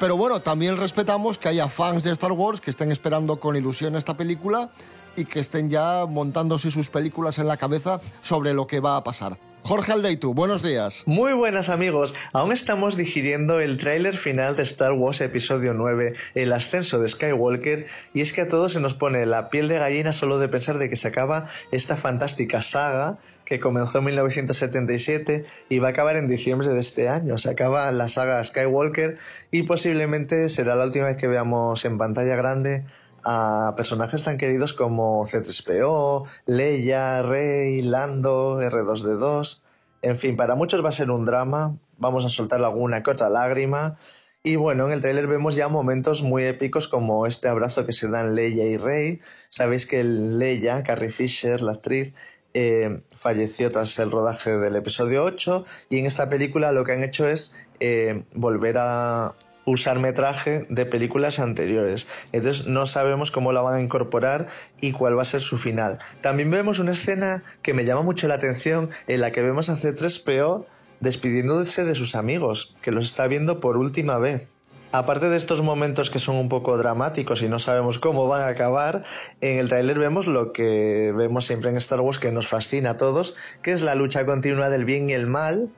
Pero 0.00 0.16
bueno, 0.16 0.42
también 0.42 0.76
respetamos 0.76 1.38
que 1.38 1.48
haya 1.48 1.68
fans 1.68 2.04
de 2.04 2.12
Star 2.12 2.32
Wars 2.32 2.60
que 2.60 2.70
estén 2.70 2.90
esperando 2.90 3.38
con 3.38 3.56
ilusión 3.56 3.96
esta 3.96 4.16
película 4.16 4.70
y 5.16 5.24
que 5.24 5.40
estén 5.40 5.70
ya 5.70 6.06
montándose 6.08 6.70
sus 6.70 6.88
películas 6.88 7.38
en 7.38 7.46
la 7.46 7.56
cabeza 7.56 8.00
sobre 8.22 8.54
lo 8.54 8.66
que 8.66 8.80
va 8.80 8.96
a 8.96 9.04
pasar. 9.04 9.38
Jorge 9.62 9.92
Aldeitu, 9.92 10.32
buenos 10.32 10.62
días. 10.62 11.02
Muy 11.06 11.32
buenas 11.34 11.68
amigos, 11.68 12.14
aún 12.32 12.52
estamos 12.52 12.96
digiriendo 12.96 13.60
el 13.60 13.76
tráiler 13.76 14.16
final 14.16 14.56
de 14.56 14.62
Star 14.62 14.92
Wars 14.92 15.20
Episodio 15.20 15.74
9, 15.74 16.14
el 16.34 16.52
ascenso 16.52 16.98
de 16.98 17.08
Skywalker, 17.08 17.86
y 18.14 18.22
es 18.22 18.32
que 18.32 18.42
a 18.42 18.48
todos 18.48 18.72
se 18.72 18.80
nos 18.80 18.94
pone 18.94 19.26
la 19.26 19.50
piel 19.50 19.68
de 19.68 19.78
gallina 19.78 20.12
solo 20.12 20.38
de 20.38 20.48
pensar 20.48 20.78
de 20.78 20.88
que 20.88 20.96
se 20.96 21.08
acaba 21.08 21.48
esta 21.70 21.96
fantástica 21.96 22.62
saga 22.62 23.18
que 23.44 23.60
comenzó 23.60 23.98
en 23.98 24.04
1977 24.04 25.44
y 25.68 25.78
va 25.78 25.88
a 25.88 25.90
acabar 25.90 26.16
en 26.16 26.28
diciembre 26.28 26.68
de 26.68 26.80
este 26.80 27.08
año. 27.08 27.38
Se 27.38 27.50
acaba 27.50 27.90
la 27.92 28.08
saga 28.08 28.42
Skywalker 28.42 29.18
y 29.50 29.64
posiblemente 29.64 30.48
será 30.48 30.76
la 30.76 30.84
última 30.84 31.06
vez 31.06 31.16
que 31.16 31.28
veamos 31.28 31.84
en 31.84 31.98
pantalla 31.98 32.36
grande 32.36 32.84
a 33.30 33.74
personajes 33.76 34.22
tan 34.22 34.38
queridos 34.38 34.72
como 34.72 35.22
C3PO, 35.26 36.26
Leia, 36.46 37.20
Rey, 37.20 37.82
Lando, 37.82 38.58
R2D2. 38.58 39.60
En 40.00 40.16
fin, 40.16 40.34
para 40.34 40.54
muchos 40.54 40.82
va 40.82 40.88
a 40.88 40.92
ser 40.92 41.10
un 41.10 41.26
drama. 41.26 41.76
Vamos 41.98 42.24
a 42.24 42.30
soltar 42.30 42.64
alguna 42.64 43.02
que 43.02 43.10
otra 43.10 43.28
lágrima. 43.28 43.98
Y 44.42 44.56
bueno, 44.56 44.86
en 44.86 44.92
el 44.92 45.02
tráiler 45.02 45.26
vemos 45.26 45.56
ya 45.56 45.68
momentos 45.68 46.22
muy 46.22 46.44
épicos 46.44 46.88
como 46.88 47.26
este 47.26 47.48
abrazo 47.48 47.84
que 47.84 47.92
se 47.92 48.08
dan 48.08 48.34
Leia 48.34 48.64
y 48.64 48.78
Rey. 48.78 49.20
Sabéis 49.50 49.84
que 49.84 50.02
Leia, 50.04 50.82
Carrie 50.82 51.10
Fisher, 51.10 51.60
la 51.60 51.72
actriz, 51.72 52.14
eh, 52.54 53.02
falleció 53.14 53.70
tras 53.70 53.98
el 53.98 54.10
rodaje 54.10 54.56
del 54.56 54.76
episodio 54.76 55.22
8 55.24 55.66
y 55.90 55.98
en 55.98 56.06
esta 56.06 56.30
película 56.30 56.72
lo 56.72 56.82
que 56.82 56.92
han 56.92 57.02
hecho 57.02 57.26
es 57.26 57.54
eh, 57.78 58.24
volver 58.32 58.78
a 58.78 59.34
usar 59.68 59.98
metraje 59.98 60.66
de 60.68 60.86
películas 60.86 61.38
anteriores. 61.38 62.06
Entonces 62.32 62.66
no 62.66 62.86
sabemos 62.86 63.30
cómo 63.30 63.52
la 63.52 63.60
van 63.60 63.74
a 63.74 63.80
incorporar 63.80 64.48
y 64.80 64.92
cuál 64.92 65.16
va 65.16 65.22
a 65.22 65.26
ser 65.26 65.40
su 65.40 65.58
final. 65.58 65.98
También 66.20 66.50
vemos 66.50 66.78
una 66.78 66.92
escena 66.92 67.42
que 67.62 67.74
me 67.74 67.84
llama 67.84 68.02
mucho 68.02 68.28
la 68.28 68.34
atención 68.34 68.90
en 69.06 69.20
la 69.20 69.32
que 69.32 69.42
vemos 69.42 69.68
a 69.68 69.76
C3PO 69.76 70.64
despidiéndose 71.00 71.84
de 71.84 71.94
sus 71.94 72.14
amigos, 72.14 72.74
que 72.82 72.90
los 72.90 73.04
está 73.04 73.26
viendo 73.26 73.60
por 73.60 73.76
última 73.76 74.18
vez. 74.18 74.50
Aparte 74.90 75.28
de 75.28 75.36
estos 75.36 75.60
momentos 75.60 76.08
que 76.08 76.18
son 76.18 76.36
un 76.36 76.48
poco 76.48 76.78
dramáticos 76.78 77.42
y 77.42 77.48
no 77.48 77.58
sabemos 77.58 77.98
cómo 77.98 78.26
van 78.26 78.42
a 78.42 78.48
acabar, 78.48 79.04
en 79.42 79.58
el 79.58 79.68
tráiler 79.68 79.98
vemos 79.98 80.26
lo 80.26 80.52
que 80.52 81.12
vemos 81.14 81.44
siempre 81.44 81.68
en 81.70 81.76
Star 81.76 82.00
Wars 82.00 82.18
que 82.18 82.32
nos 82.32 82.48
fascina 82.48 82.90
a 82.90 82.96
todos, 82.96 83.36
que 83.62 83.72
es 83.72 83.82
la 83.82 83.94
lucha 83.94 84.24
continua 84.24 84.70
del 84.70 84.86
bien 84.86 85.10
y 85.10 85.12
el 85.12 85.26
mal, 85.26 85.68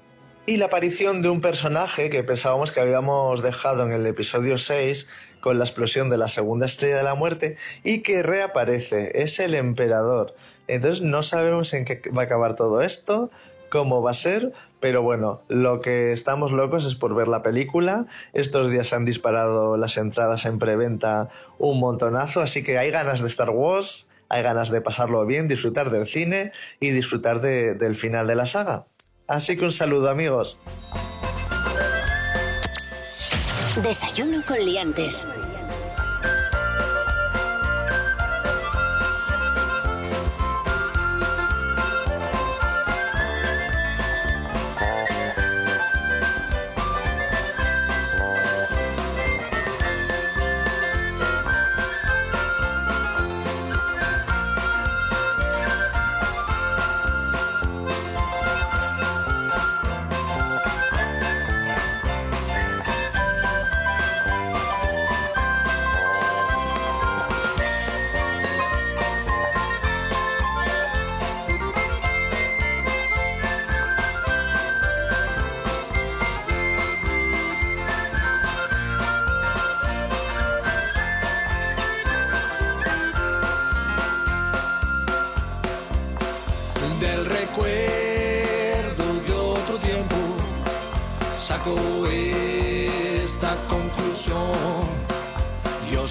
y 0.47 0.57
la 0.57 0.67
aparición 0.67 1.23
de 1.23 1.29
un 1.29 1.41
personaje 1.41 2.11
que 2.11 2.25
pensábamos 2.25 2.73
que 2.73 2.81
habíamos 2.81 3.43
dejado 3.43 3.85
en 3.87 3.93
el 3.93 4.07
episodio 4.07 4.59
6 4.59 5.09
con 5.41 5.59
la 5.59 5.65
explosión 5.65 6.11
de 6.11 6.17
la 6.19 6.29
segunda 6.29 6.67
estrella 6.67 6.97
de 6.99 7.03
la 7.05 7.15
muerte 7.15 7.57
y 7.85 8.03
que 8.03 8.23
reaparece, 8.23 9.23
es 9.23 9.39
el 9.39 9.55
emperador. 9.55 10.35
Entonces 10.67 11.03
no 11.03 11.23
sabemos 11.23 11.73
en 11.75 11.85
qué 11.85 12.03
va 12.17 12.23
a 12.23 12.25
acabar 12.25 12.57
todo 12.57 12.81
esto, 12.81 13.31
cómo 13.71 14.03
va 14.03 14.11
a 14.11 14.15
ser, 14.15 14.53
pero 14.81 15.03
bueno, 15.03 15.43
lo 15.49 15.81
que 15.81 16.11
estamos 16.13 16.53
locos 16.53 16.85
es 16.87 16.95
por 16.95 17.15
ver 17.15 17.29
la 17.29 17.43
película. 17.43 18.07
Estos 18.33 18.71
días 18.71 18.89
se 18.89 18.97
han 18.97 19.05
disparado 19.05 19.77
las 19.77 19.97
entradas 19.97 20.47
en 20.47 20.59
preventa 20.59 21.29
un 21.59 21.79
montonazo, 21.79 22.41
así 22.41 22.65
que 22.65 22.79
hay 22.79 22.91
ganas 22.91 23.21
de 23.21 23.29
Star 23.29 23.51
Wars, 23.51 24.09
hay 24.29 24.43
ganas 24.43 24.71
de 24.71 24.81
pasarlo 24.81 25.25
bien, 25.27 25.49
disfrutar 25.49 25.91
del 25.91 26.07
cine 26.07 26.53
y 26.81 26.91
disfrutar 26.91 27.41
de- 27.41 27.75
del 27.75 27.95
final 27.95 28.27
de 28.27 28.35
la 28.37 28.47
saga. 28.47 28.87
Así 29.31 29.57
que 29.57 29.65
un 29.65 29.71
saludo 29.71 30.11
amigos. 30.11 30.59
Desayuno 33.81 34.43
con 34.45 34.59
liantes. 34.59 35.25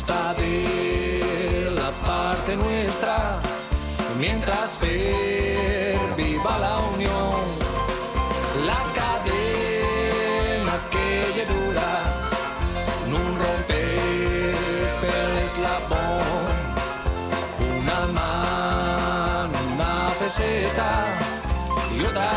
de 0.08 1.70
la 1.76 1.92
parte 2.08 2.56
nuestra, 2.56 3.40
mientras 4.18 4.80
ver 4.80 6.16
viva 6.16 6.58
la 6.58 6.78
unión, 6.96 7.44
la 8.66 8.82
cadena 8.96 10.76
que 10.90 11.46
dura, 11.46 11.92
un 13.08 13.38
romper 13.44 14.56
el 15.20 15.34
eslabón, 15.48 16.56
una 17.82 18.00
mano, 18.14 19.58
una 19.74 19.94
peseta 20.18 20.92
y 21.94 22.06
otra 22.06 22.32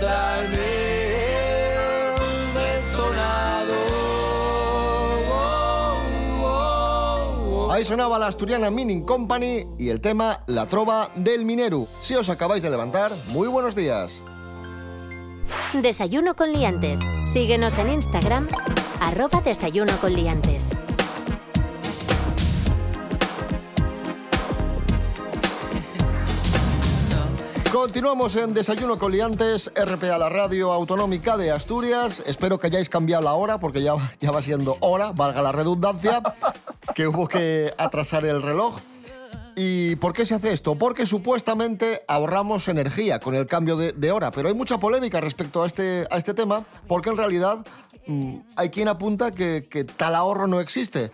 otra. 0.00 0.30
Ahí 7.70 7.84
sonaba 7.86 8.18
la 8.18 8.26
asturiana 8.26 8.68
Mining 8.70 9.04
Company 9.04 9.64
y 9.78 9.88
el 9.88 10.02
tema 10.02 10.42
La 10.46 10.66
Trova 10.66 11.10
del 11.14 11.46
Mineru. 11.46 11.88
Si 12.02 12.14
os 12.14 12.28
acabáis 12.28 12.62
de 12.62 12.68
levantar, 12.68 13.10
muy 13.28 13.48
buenos 13.48 13.74
días. 13.74 14.22
Desayuno 15.72 16.34
con 16.34 16.52
liantes. 16.52 17.00
Síguenos 17.32 17.78
en 17.78 17.90
Instagram, 17.90 18.48
arroba 19.00 19.40
desayuno 19.40 19.92
con 20.00 20.12
liantes. 20.12 20.68
Continuamos 27.80 28.36
en 28.36 28.52
Desayuno 28.52 28.98
con 28.98 29.10
Liantes, 29.10 29.72
RPA, 29.74 30.18
la 30.18 30.28
radio 30.28 30.70
autonómica 30.70 31.38
de 31.38 31.50
Asturias. 31.50 32.22
Espero 32.26 32.58
que 32.58 32.66
hayáis 32.66 32.90
cambiado 32.90 33.22
la 33.22 33.32
hora, 33.32 33.58
porque 33.58 33.82
ya, 33.82 33.94
ya 34.20 34.30
va 34.30 34.42
siendo 34.42 34.76
hora, 34.80 35.12
valga 35.12 35.40
la 35.40 35.50
redundancia, 35.50 36.20
que 36.94 37.08
hubo 37.08 37.26
que 37.26 37.72
atrasar 37.78 38.26
el 38.26 38.42
reloj. 38.42 38.78
¿Y 39.56 39.96
por 39.96 40.12
qué 40.12 40.26
se 40.26 40.34
hace 40.34 40.52
esto? 40.52 40.74
Porque 40.74 41.06
supuestamente 41.06 42.02
ahorramos 42.06 42.68
energía 42.68 43.18
con 43.18 43.34
el 43.34 43.46
cambio 43.46 43.78
de, 43.78 44.12
hora, 44.12 44.30
pero 44.30 44.48
hay 44.48 44.54
mucha 44.54 44.78
polémica 44.78 45.22
respecto 45.22 45.62
a 45.62 45.66
este, 45.66 46.06
a 46.10 46.18
este 46.18 46.34
tema, 46.34 46.66
porque 46.86 47.08
en 47.08 47.16
realidad 47.16 47.66
mm, 48.06 48.40
hay 48.56 48.68
quien 48.68 48.88
apunta 48.88 49.30
que, 49.30 49.66
que 49.70 49.84
tal 49.84 50.16
ahorro 50.16 50.46
no 50.46 50.60
existe. 50.60 51.10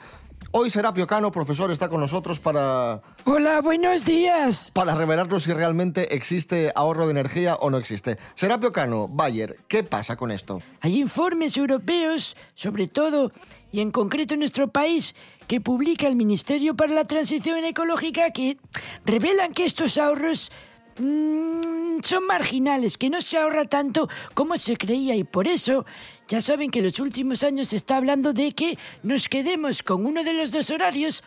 Hoy 0.58 0.70
Serapio 0.70 1.06
Cano, 1.06 1.30
profesor, 1.30 1.70
está 1.70 1.90
con 1.90 2.00
nosotros 2.00 2.40
para, 2.40 3.02
Hola, 3.24 3.60
buenos 3.60 4.06
días. 4.06 4.70
para 4.72 4.94
revelarnos 4.94 5.42
si 5.42 5.52
realmente 5.52 6.14
existe 6.14 6.72
ahorro 6.74 7.04
de 7.04 7.10
energía 7.10 7.56
o 7.56 7.68
no 7.68 7.76
existe. 7.76 8.16
Serapio 8.34 8.72
Cano, 8.72 9.06
Bayer, 9.06 9.58
¿qué 9.68 9.82
pasa 9.82 10.16
con 10.16 10.30
esto? 10.30 10.62
Hay 10.80 10.98
informes 10.98 11.58
europeos, 11.58 12.38
sobre 12.54 12.88
todo, 12.88 13.30
y 13.70 13.80
en 13.80 13.90
concreto 13.90 14.32
en 14.32 14.40
nuestro 14.40 14.68
país, 14.68 15.14
que 15.46 15.60
publica 15.60 16.08
el 16.08 16.16
Ministerio 16.16 16.74
para 16.74 16.94
la 16.94 17.04
Transición 17.04 17.62
Ecológica 17.62 18.30
que 18.30 18.56
revelan 19.04 19.52
que 19.52 19.66
estos 19.66 19.98
ahorros 19.98 20.50
mm, 20.98 22.00
son 22.02 22.26
marginales, 22.26 22.96
que 22.96 23.10
no 23.10 23.20
se 23.20 23.36
ahorra 23.36 23.66
tanto 23.66 24.08
como 24.32 24.56
se 24.56 24.78
creía 24.78 25.16
y 25.16 25.24
por 25.24 25.48
eso 25.48 25.84
ya 26.28 26.40
saben 26.40 26.70
que 26.70 26.80
en 26.80 26.86
los 26.86 27.00
últimos 27.00 27.42
años 27.42 27.68
se 27.68 27.76
está 27.76 27.96
hablando 27.96 28.32
de 28.32 28.52
que 28.52 28.78
nos 29.02 29.28
quedemos 29.28 29.82
con 29.82 30.06
uno 30.06 30.24
de 30.24 30.32
los 30.32 30.50
dos 30.50 30.70
horarios, 30.70 31.22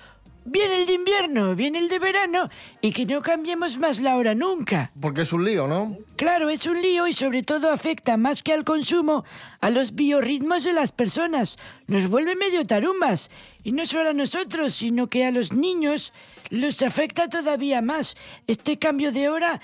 bien 0.45 0.71
el 0.71 0.85
de 0.85 0.93
invierno, 0.93 1.55
bien 1.55 1.75
el 1.75 1.87
de 1.87 1.99
verano, 1.99 2.49
y 2.81 2.91
que 2.91 3.05
no 3.05 3.21
cambiemos 3.21 3.77
más 3.77 4.01
la 4.01 4.17
hora 4.17 4.35
nunca. 4.35 4.91
Porque 4.99 5.21
es 5.21 5.31
un 5.31 5.45
lío, 5.45 5.67
¿no? 5.67 5.97
Claro, 6.15 6.49
es 6.49 6.65
un 6.65 6.81
lío 6.81 7.07
y 7.07 7.13
sobre 7.13 7.43
todo 7.43 7.71
afecta 7.71 8.17
más 8.17 8.43
que 8.43 8.53
al 8.53 8.65
consumo 8.65 9.23
a 9.61 9.69
los 9.69 9.95
biorritmos 9.95 10.63
de 10.63 10.73
las 10.73 10.91
personas. 10.91 11.57
Nos 11.87 12.09
vuelve 12.09 12.35
medio 12.35 12.65
tarumbas. 12.65 13.29
Y 13.63 13.71
no 13.73 13.85
solo 13.85 14.09
a 14.09 14.13
nosotros, 14.13 14.73
sino 14.73 15.07
que 15.07 15.25
a 15.25 15.31
los 15.31 15.53
niños 15.53 16.13
los 16.49 16.81
afecta 16.81 17.29
todavía 17.29 17.81
más. 17.81 18.15
Este 18.47 18.79
cambio 18.79 19.11
de 19.11 19.29
hora, 19.29 19.61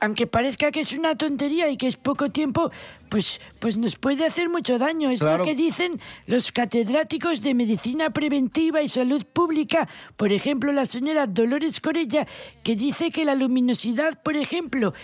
aunque 0.00 0.26
parezca 0.26 0.70
que 0.70 0.80
es 0.80 0.92
una 0.92 1.14
tontería 1.16 1.68
y 1.68 1.76
que 1.76 1.86
es 1.86 1.96
poco 1.96 2.30
tiempo, 2.30 2.70
pues, 3.08 3.40
pues 3.58 3.76
nos 3.76 3.96
puede 3.96 4.24
hacer 4.26 4.48
mucho 4.48 4.78
daño. 4.78 5.10
Es 5.10 5.20
Claro. 5.20 5.38
lo 5.38 5.44
que 5.44 5.54
dicen 5.54 6.00
los 6.26 6.52
catedráticos 6.52 7.42
de 7.42 7.54
Medicina 7.54 8.10
Preventiva 8.10 8.82
y 8.82 8.88
Salud 8.88 9.24
Pública, 9.26 9.88
por 10.16 10.32
ejemplo, 10.32 10.72
la 10.72 10.86
señora 10.86 11.26
Dolores 11.26 11.80
Corella, 11.80 12.26
que 12.62 12.76
dice 12.76 13.10
que 13.10 13.24
la 13.24 13.34
luminosidad, 13.34 14.22
por 14.22 14.36
ejemplo, 14.36 14.94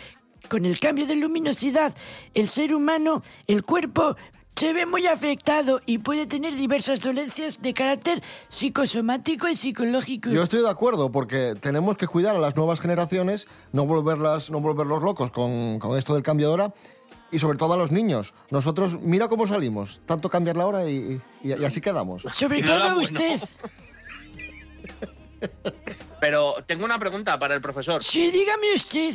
con 0.48 0.64
el 0.64 0.78
cambio 0.78 1.06
de 1.06 1.16
luminosidad, 1.16 1.94
el 2.34 2.48
ser 2.48 2.74
humano, 2.74 3.22
el 3.46 3.62
cuerpo, 3.64 4.16
se 4.56 4.72
ve 4.72 4.86
muy 4.86 5.06
afectado 5.06 5.82
y 5.84 5.98
puede 5.98 6.26
tener 6.26 6.54
diversas 6.56 7.00
dolencias 7.02 7.60
de 7.60 7.74
carácter 7.74 8.22
psicosomático 8.48 9.46
y 9.48 9.54
psicológico. 9.54 10.30
Yo 10.30 10.42
estoy 10.42 10.62
de 10.62 10.70
acuerdo 10.70 11.12
porque 11.12 11.54
tenemos 11.60 11.96
que 11.98 12.06
cuidar 12.06 12.36
a 12.36 12.38
las 12.38 12.56
nuevas 12.56 12.80
generaciones, 12.80 13.46
no 13.72 13.84
volverlas, 13.84 14.50
no 14.50 14.60
volverlos 14.60 15.02
locos 15.02 15.30
con, 15.30 15.78
con 15.78 15.98
esto 15.98 16.14
del 16.14 16.22
cambio 16.22 16.48
de 16.48 16.54
hora 16.54 16.74
y 17.30 17.38
sobre 17.38 17.58
todo 17.58 17.74
a 17.74 17.76
los 17.76 17.90
niños. 17.92 18.32
Nosotros, 18.50 18.98
mira 19.02 19.28
cómo 19.28 19.46
salimos, 19.46 20.00
tanto 20.06 20.30
cambiar 20.30 20.56
la 20.56 20.66
hora 20.66 20.88
y, 20.88 21.20
y- 21.44 21.48
y 21.52 21.64
así 21.64 21.82
quedamos. 21.82 22.22
Sobre 22.32 22.62
todo 22.62 22.78
bueno. 22.94 23.00
usted. 23.02 23.40
Pero 26.18 26.54
tengo 26.66 26.86
una 26.86 26.98
pregunta 26.98 27.38
para 27.38 27.54
el 27.54 27.60
profesor. 27.60 28.02
Sí, 28.02 28.30
dígame 28.30 28.72
usted. 28.74 29.14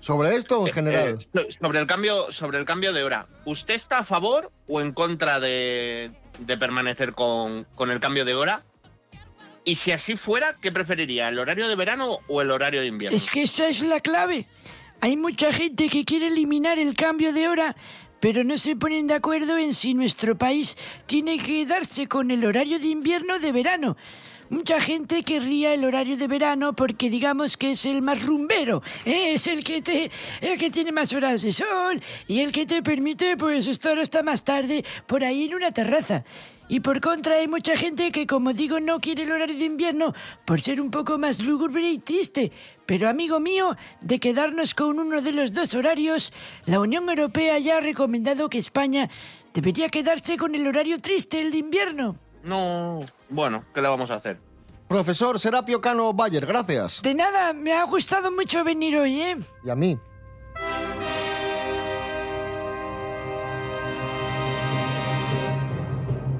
Sobre 0.00 0.34
esto 0.34 0.66
en 0.66 0.72
general. 0.72 1.18
Eh, 1.34 1.46
sobre, 1.60 1.78
el 1.78 1.86
cambio, 1.86 2.32
sobre 2.32 2.58
el 2.58 2.64
cambio 2.64 2.92
de 2.92 3.04
hora. 3.04 3.28
¿Usted 3.44 3.74
está 3.74 3.98
a 3.98 4.04
favor 4.04 4.50
o 4.66 4.80
en 4.80 4.92
contra 4.92 5.40
de, 5.40 6.10
de 6.38 6.56
permanecer 6.56 7.12
con, 7.12 7.64
con 7.74 7.90
el 7.90 8.00
cambio 8.00 8.24
de 8.24 8.34
hora? 8.34 8.64
Y 9.64 9.74
si 9.74 9.92
así 9.92 10.16
fuera, 10.16 10.56
¿qué 10.60 10.72
preferiría? 10.72 11.28
¿El 11.28 11.38
horario 11.38 11.68
de 11.68 11.76
verano 11.76 12.18
o 12.28 12.40
el 12.40 12.50
horario 12.50 12.80
de 12.80 12.86
invierno? 12.86 13.16
Es 13.16 13.28
que 13.28 13.42
esta 13.42 13.68
es 13.68 13.82
la 13.82 14.00
clave. 14.00 14.48
Hay 15.02 15.16
mucha 15.16 15.52
gente 15.52 15.88
que 15.88 16.04
quiere 16.04 16.28
eliminar 16.28 16.78
el 16.78 16.94
cambio 16.94 17.32
de 17.32 17.48
hora, 17.48 17.76
pero 18.20 18.42
no 18.42 18.58
se 18.58 18.76
ponen 18.76 19.06
de 19.06 19.14
acuerdo 19.14 19.58
en 19.58 19.74
si 19.74 19.94
nuestro 19.94 20.36
país 20.36 20.76
tiene 21.06 21.38
que 21.38 21.64
quedarse 21.64 22.06
con 22.06 22.30
el 22.30 22.44
horario 22.44 22.78
de 22.78 22.86
invierno 22.86 23.36
o 23.36 23.38
de 23.38 23.52
verano. 23.52 23.96
Mucha 24.50 24.80
gente 24.80 25.22
querría 25.22 25.72
el 25.74 25.84
horario 25.84 26.16
de 26.16 26.26
verano 26.26 26.72
porque 26.72 27.08
digamos 27.08 27.56
que 27.56 27.70
es 27.70 27.86
el 27.86 28.02
más 28.02 28.26
rumbero, 28.26 28.82
¿eh? 29.04 29.34
es 29.34 29.46
el 29.46 29.62
que 29.62 29.80
te, 29.80 30.10
el 30.40 30.58
que 30.58 30.72
tiene 30.72 30.90
más 30.90 31.12
horas 31.12 31.42
de 31.42 31.52
sol 31.52 32.02
y 32.26 32.40
el 32.40 32.50
que 32.50 32.66
te 32.66 32.82
permite 32.82 33.36
pues 33.36 33.68
estar 33.68 33.96
hasta 34.00 34.24
más 34.24 34.42
tarde 34.42 34.84
por 35.06 35.22
ahí 35.22 35.44
en 35.44 35.54
una 35.54 35.70
terraza. 35.70 36.24
Y 36.68 36.80
por 36.80 37.00
contra 37.00 37.36
hay 37.36 37.46
mucha 37.46 37.76
gente 37.76 38.10
que, 38.10 38.26
como 38.26 38.52
digo, 38.52 38.80
no 38.80 39.00
quiere 39.00 39.22
el 39.22 39.30
horario 39.30 39.56
de 39.56 39.64
invierno 39.64 40.14
por 40.44 40.60
ser 40.60 40.80
un 40.80 40.90
poco 40.90 41.16
más 41.16 41.38
lúgubre 41.40 41.88
y 41.88 41.98
triste. 41.98 42.50
Pero 42.86 43.08
amigo 43.08 43.38
mío, 43.38 43.76
de 44.00 44.18
quedarnos 44.18 44.74
con 44.74 44.98
uno 44.98 45.22
de 45.22 45.32
los 45.32 45.52
dos 45.52 45.74
horarios, 45.74 46.32
la 46.66 46.80
Unión 46.80 47.08
Europea 47.08 47.56
ya 47.60 47.78
ha 47.78 47.80
recomendado 47.80 48.48
que 48.48 48.58
España 48.58 49.08
debería 49.54 49.88
quedarse 49.88 50.36
con 50.36 50.56
el 50.56 50.66
horario 50.66 50.98
triste, 50.98 51.40
el 51.40 51.52
de 51.52 51.58
invierno. 51.58 52.18
No, 52.42 53.00
bueno, 53.28 53.64
¿qué 53.74 53.82
le 53.82 53.88
vamos 53.88 54.10
a 54.10 54.14
hacer? 54.14 54.38
Profesor 54.88 55.38
Serapio 55.38 55.80
Cano 55.80 56.12
Bayer, 56.12 56.46
gracias. 56.46 57.00
De 57.02 57.14
nada, 57.14 57.52
me 57.52 57.72
ha 57.72 57.84
gustado 57.84 58.30
mucho 58.32 58.64
venir 58.64 58.96
hoy, 58.98 59.20
¿eh? 59.20 59.36
Y 59.64 59.70
a 59.70 59.76
mí. 59.76 59.98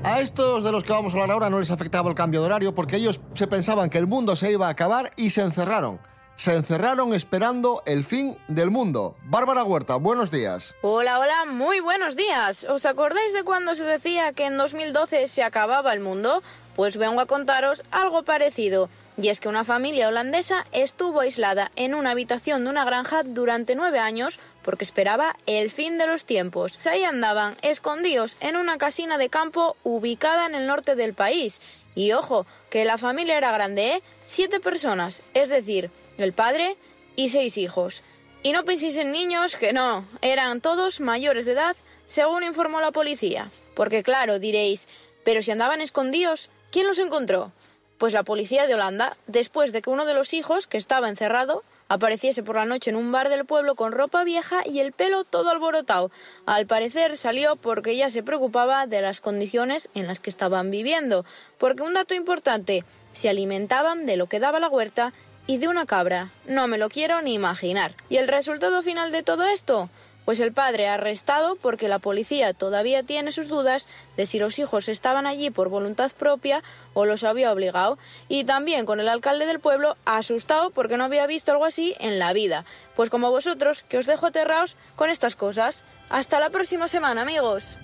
A 0.03 0.21
estos 0.21 0.65
de 0.65 0.73
los 0.73 0.83
que 0.83 0.93
vamos 0.93 1.15
a 1.15 1.19
hablar 1.19 1.31
ahora 1.31 1.51
no 1.51 1.61
les 1.61 1.71
afectaba 1.71 2.09
el 2.09 2.17
cambio 2.17 2.41
de 2.41 2.47
horario 2.47 2.75
porque 2.75 2.97
ellos 2.97 3.21
se 3.35 3.47
pensaban 3.47 3.91
que 3.91 3.99
el 3.99 4.07
mundo 4.07 4.35
se 4.35 4.51
iba 4.51 4.67
a 4.67 4.71
acabar 4.71 5.13
y 5.17 5.31
se 5.31 5.43
encerraron. 5.43 6.01
Se 6.41 6.55
encerraron 6.55 7.13
esperando 7.13 7.83
el 7.85 8.03
fin 8.03 8.35
del 8.49 8.71
mundo. 8.71 9.15
Bárbara 9.25 9.63
Huerta, 9.63 9.97
buenos 9.97 10.31
días. 10.31 10.75
Hola, 10.81 11.19
hola, 11.19 11.45
muy 11.45 11.81
buenos 11.81 12.17
días. 12.17 12.65
¿Os 12.65 12.87
acordáis 12.87 13.35
de 13.35 13.45
cuando 13.45 13.75
se 13.75 13.85
decía 13.85 14.33
que 14.33 14.47
en 14.47 14.57
2012 14.57 15.29
se 15.29 15.43
acababa 15.43 15.93
el 15.93 16.01
mundo? 16.01 16.43
Pues 16.77 16.97
vengo 16.97 17.21
a 17.21 17.27
contaros 17.27 17.83
algo 17.91 18.23
parecido. 18.23 18.89
Y 19.21 19.29
es 19.29 19.39
que 19.39 19.51
una 19.51 19.65
familia 19.65 20.09
holandesa 20.09 20.65
estuvo 20.73 21.21
aislada 21.21 21.73
en 21.77 21.95
una 21.95 22.13
habitación 22.13 22.65
de 22.65 22.71
una 22.71 22.87
granja 22.87 23.23
durante 23.23 23.75
nueve 23.75 23.99
años 23.99 24.41
porque 24.63 24.85
esperaba 24.85 25.37
el 25.45 25.71
fin 25.71 25.99
de 25.99 26.07
los 26.07 26.25
tiempos. 26.25 26.79
Ahí 26.87 27.05
andaban, 27.05 27.59
escondidos 27.61 28.39
en 28.41 28.57
una 28.57 28.79
casina 28.79 29.19
de 29.19 29.29
campo 29.29 29.77
ubicada 29.85 30.47
en 30.47 30.55
el 30.55 30.67
norte 30.67 30.95
del 30.95 31.13
país. 31.13 31.61
Y 31.95 32.13
ojo, 32.13 32.47
que 32.71 32.87
la 32.87 32.97
familia 32.97 33.37
era 33.37 33.53
grande, 33.53 33.97
¿eh? 33.97 34.03
Siete 34.23 34.59
personas, 34.59 35.21
es 35.35 35.51
decir, 35.51 35.91
el 36.25 36.33
padre, 36.33 36.77
y 37.17 37.29
seis 37.29 37.59
hijos. 37.59 38.03
Y 38.43 38.53
no 38.53 38.65
penséis 38.65 38.97
en 38.97 39.13
niños, 39.13 39.57
que 39.57 39.73
no, 39.73 40.07
eran 40.23 40.61
todos 40.61 41.01
mayores 41.01 41.45
de 41.45 41.53
edad, 41.53 41.77
según 42.07 42.43
informó 42.43 42.81
la 42.81 42.91
policía. 42.91 43.51
Porque 43.75 44.03
claro, 44.03 44.39
diréis, 44.39 44.89
pero 45.25 45.43
si 45.43 45.51
andaban 45.51 45.81
escondidos, 45.81 46.49
¿quién 46.71 46.87
los 46.87 46.99
encontró? 46.99 47.53
Pues 47.99 48.15
la 48.15 48.23
policía 48.23 48.67
de 48.67 48.75
Holanda, 48.75 49.17
después 49.27 49.73
de 49.73 49.83
que 49.83 49.91
uno 49.91 50.07
de 50.07 50.15
los 50.15 50.33
hijos, 50.33 50.67
que 50.67 50.79
estaba 50.79 51.09
encerrado, 51.09 51.63
apareciese 51.89 52.43
por 52.43 52.57
la 52.57 52.65
noche 52.65 52.91
en 52.91 52.97
un 52.97 53.13
bar 53.13 53.29
del 53.29 53.45
pueblo 53.45 53.75
con 53.75 53.93
ropa 53.93 54.25
vieja 54.25 54.63
y 54.65 54.79
el 54.79 54.93
pelo 54.93 55.25
todo 55.25 55.51
alborotado. 55.51 56.11
Al 56.47 56.67
parecer 56.67 57.19
salió 57.19 57.57
porque 57.57 57.97
ya 57.97 58.11
se 58.11 58.23
preocupaba 58.23 58.87
de 58.87 59.03
las 59.03 59.21
condiciones 59.21 59.91
en 59.95 60.07
las 60.07 60.21
que 60.21 60.31
estaban 60.31 60.71
viviendo. 60.71 61.27
Porque 61.59 61.83
un 61.83 61.93
dato 61.93 62.15
importante, 62.15 62.85
se 63.13 63.29
alimentaban 63.29 64.07
de 64.07 64.17
lo 64.17 64.29
que 64.29 64.39
daba 64.41 64.61
la 64.61 64.69
huerta 64.69 65.13
y 65.51 65.59
de 65.59 65.67
una 65.67 65.85
cabra. 65.85 66.29
No 66.47 66.69
me 66.69 66.79
lo 66.79 66.89
quiero 66.89 67.23
ni 67.23 67.35
imaginar. 67.35 67.97
¿Y 68.09 68.19
el 68.19 68.29
resultado 68.29 68.85
final 68.85 69.11
de 69.11 69.25
todo 69.25 69.45
esto? 69.47 69.91
Pues 70.25 70.39
el 70.39 70.53
padre 70.53 70.87
arrestado 70.87 71.57
porque 71.57 71.89
la 71.89 71.99
policía 71.99 72.55
todavía 72.55 73.03
tiene 73.03 73.33
sus 73.33 73.49
dudas 73.49 73.89
de 74.17 74.27
si 74.27 74.39
los 74.39 74.61
hijos 74.61 74.89
estaban 74.89 75.27
allí 75.27 75.51
por 75.51 75.69
voluntad 75.69 76.13
propia 76.17 76.63
o 76.95 77.05
los 77.05 77.25
había 77.25 77.51
obligado. 77.51 77.99
Y 78.29 78.45
también 78.45 78.87
con 78.87 79.01
el 79.01 79.09
alcalde 79.09 79.45
del 79.47 79.59
pueblo 79.59 79.97
asustado 80.05 80.71
porque 80.71 80.97
no 80.97 81.03
había 81.03 81.27
visto 81.27 81.51
algo 81.51 81.65
así 81.65 81.97
en 81.99 82.21
la 82.21 82.33
vida. 82.33 82.65
Pues 82.95 83.11
como 83.11 83.33
vosotros, 83.33 83.83
que 83.83 83.99
os 83.99 84.07
dejo 84.07 84.27
aterrados 84.27 84.77
con 84.95 85.11
estas 85.11 85.35
cosas. 85.35 85.83
Hasta 86.11 86.39
la 86.39 86.51
próxima 86.51 86.87
semana, 86.87 87.23
amigos. 87.23 87.77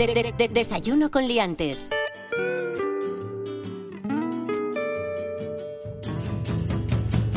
De- 0.00 0.14
de- 0.14 0.32
de- 0.32 0.48
desayuno 0.48 1.10
con 1.10 1.28
liantes. 1.28 1.90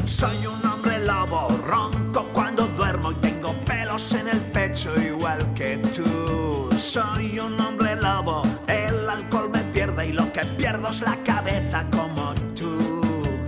Soy 0.05 0.37
un 0.47 0.65
hombre 0.69 0.99
lobo, 1.05 1.49
ronco 1.67 2.25
cuando 2.33 2.65
duermo 2.77 3.11
y 3.11 3.15
tengo 3.15 3.51
pelos 3.65 4.13
en 4.13 4.29
el 4.29 4.39
pecho 4.51 4.95
igual 5.01 5.53
que 5.53 5.77
tú. 5.77 6.69
Soy 6.77 7.37
un 7.39 7.59
hombre 7.59 7.95
lobo, 7.97 8.43
el 8.67 9.09
alcohol 9.09 9.49
me 9.49 9.59
pierde 9.73 10.07
y 10.07 10.13
lo 10.13 10.31
que 10.31 10.45
pierdo 10.57 10.89
es 10.89 11.01
la 11.01 11.17
cabeza 11.23 11.85
como 11.91 12.33
tú. 12.55 13.41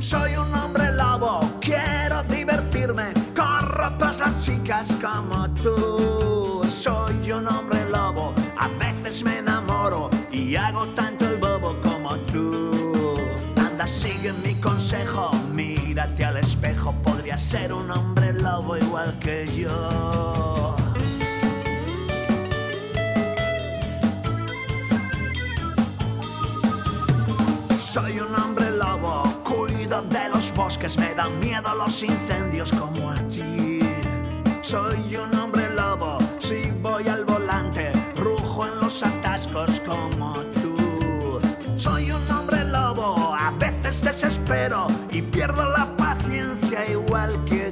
Soy 0.00 0.36
un 0.36 0.54
hombre 0.54 0.90
lobo, 0.92 1.40
quiero 1.60 2.22
divertirme, 2.24 3.12
corro 3.36 3.96
tras 3.98 4.20
las 4.20 4.42
chicas 4.44 4.96
como 5.02 5.52
tú. 5.54 6.62
Soy 6.70 7.32
un 7.32 7.46
hombre 7.48 7.84
lobo, 7.90 8.34
a 8.64 8.68
veces 8.78 9.22
me 9.24 9.38
enamoro 9.38 10.08
y 10.30 10.56
hago 10.56 10.86
tanto 10.88 11.28
el 11.28 11.36
bobo 11.36 11.76
como 11.82 12.16
tú. 12.32 13.16
Anda, 13.56 13.86
sigue 13.86 14.32
mi 14.44 14.54
consejo, 14.54 15.30
mírate 15.52 16.24
al 16.24 16.38
espejo, 16.38 16.92
podría 17.02 17.36
ser 17.36 17.72
un 17.72 17.90
hombre 17.90 18.32
lobo 18.32 18.76
igual 18.76 19.14
que 19.20 19.46
yo. 19.54 20.76
Soy 27.78 28.18
un 28.18 28.34
hombre 28.34 28.70
lobo, 28.70 29.22
cuido 29.44 30.02
de 30.02 30.28
los 30.30 30.52
bosques, 30.54 30.96
me 30.98 31.14
dan 31.14 31.38
miedo 31.38 31.74
los 31.74 32.02
incendios 32.02 32.72
como 32.72 33.10
a 33.10 33.16
ti. 33.28 33.80
Soy 34.62 35.16
un 35.16 35.33
atascos 39.34 39.80
como 39.80 40.32
tú. 40.62 41.40
Soy 41.76 42.12
un 42.12 42.30
hombre 42.30 42.64
lobo, 42.66 43.34
a 43.34 43.50
veces 43.58 44.00
desespero 44.00 44.86
y 45.10 45.22
pierdo 45.22 45.72
la 45.72 45.96
paciencia 45.96 46.88
igual 46.88 47.44
que 47.44 47.63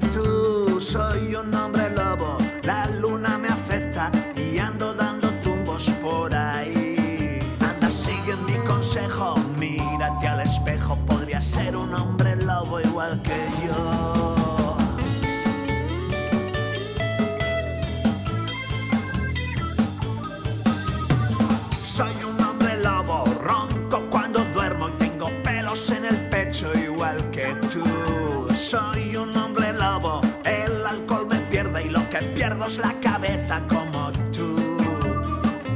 Soy 28.73 29.17
un 29.17 29.37
hombre 29.37 29.71
lobo, 29.75 30.23
el 30.47 30.87
alcohol 30.87 31.27
me 31.29 31.37
pierde 31.51 31.85
y 31.85 31.89
lo 31.91 32.09
que 32.09 32.21
pierdo 32.35 32.65
es 32.65 32.79
la 32.79 32.99
cabeza 33.01 33.61
como 33.69 34.11
tú. 34.33 34.57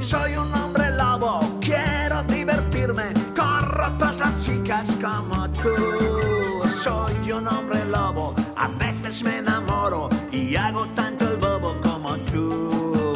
Soy 0.01 0.35
un 0.35 0.51
hombre 0.55 0.91
lobo, 0.93 1.59
quiero 1.61 2.23
divertirme, 2.23 3.13
corro 3.37 3.93
tras 3.99 4.21
las 4.21 4.43
chicas 4.43 4.97
como 4.99 5.47
tú. 5.51 5.75
Soy 6.71 7.33
un 7.33 7.47
hombre 7.47 7.85
lobo, 7.85 8.35
a 8.57 8.69
veces 8.69 9.23
me 9.25 9.41
enamoro 9.41 10.09
y 10.33 10.57
hago 10.57 10.87
tanto 10.95 11.31
el 11.31 11.37
bobo 11.37 11.79
como 11.83 12.17
tú. 12.33 13.15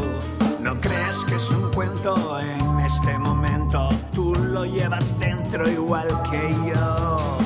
No 0.61 0.79
creas 0.79 1.25
que 1.25 1.37
es 1.37 1.49
un 1.49 1.73
cuento 1.73 2.39
en 2.39 2.81
este 2.81 3.19
momento, 3.19 3.89
tú 4.13 4.35
lo 4.35 4.67
llevas 4.67 5.19
dentro 5.19 5.67
igual 5.71 6.09
que 6.31 6.55
yo. 6.69 7.39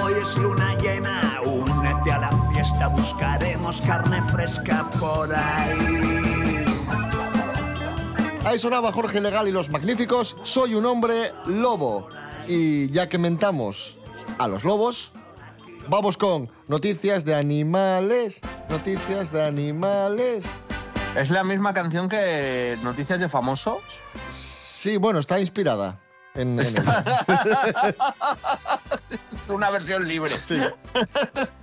Hoy 0.00 0.12
es 0.22 0.36
luna 0.38 0.76
a 2.08 2.18
la 2.18 2.30
fiesta, 2.52 2.88
buscaremos 2.88 3.82
carne 3.82 4.22
fresca 4.22 4.88
por 4.98 5.28
ahí. 5.34 6.64
Ahí 8.44 8.58
sonaba 8.58 8.90
Jorge 8.90 9.20
Legal 9.20 9.48
y 9.48 9.50
los 9.50 9.68
Magníficos. 9.68 10.34
Soy 10.42 10.74
un 10.74 10.86
hombre 10.86 11.32
lobo. 11.46 12.08
Y 12.48 12.90
ya 12.90 13.08
que 13.08 13.18
mentamos 13.18 13.98
a 14.38 14.48
los 14.48 14.64
lobos, 14.64 15.12
vamos 15.88 16.16
con 16.16 16.48
noticias 16.68 17.26
de 17.26 17.34
animales. 17.34 18.40
Noticias 18.70 19.30
de 19.30 19.44
animales. 19.44 20.48
¿Es 21.16 21.30
la 21.30 21.44
misma 21.44 21.74
canción 21.74 22.08
que 22.08 22.78
Noticias 22.82 23.20
de 23.20 23.28
Famosos? 23.28 23.82
Sí, 24.32 24.96
bueno, 24.96 25.18
está 25.18 25.38
inspirada 25.38 26.00
en. 26.34 26.58
Una 29.50 29.70
versión 29.70 30.06
libre. 30.06 30.30
Sí. 30.44 30.58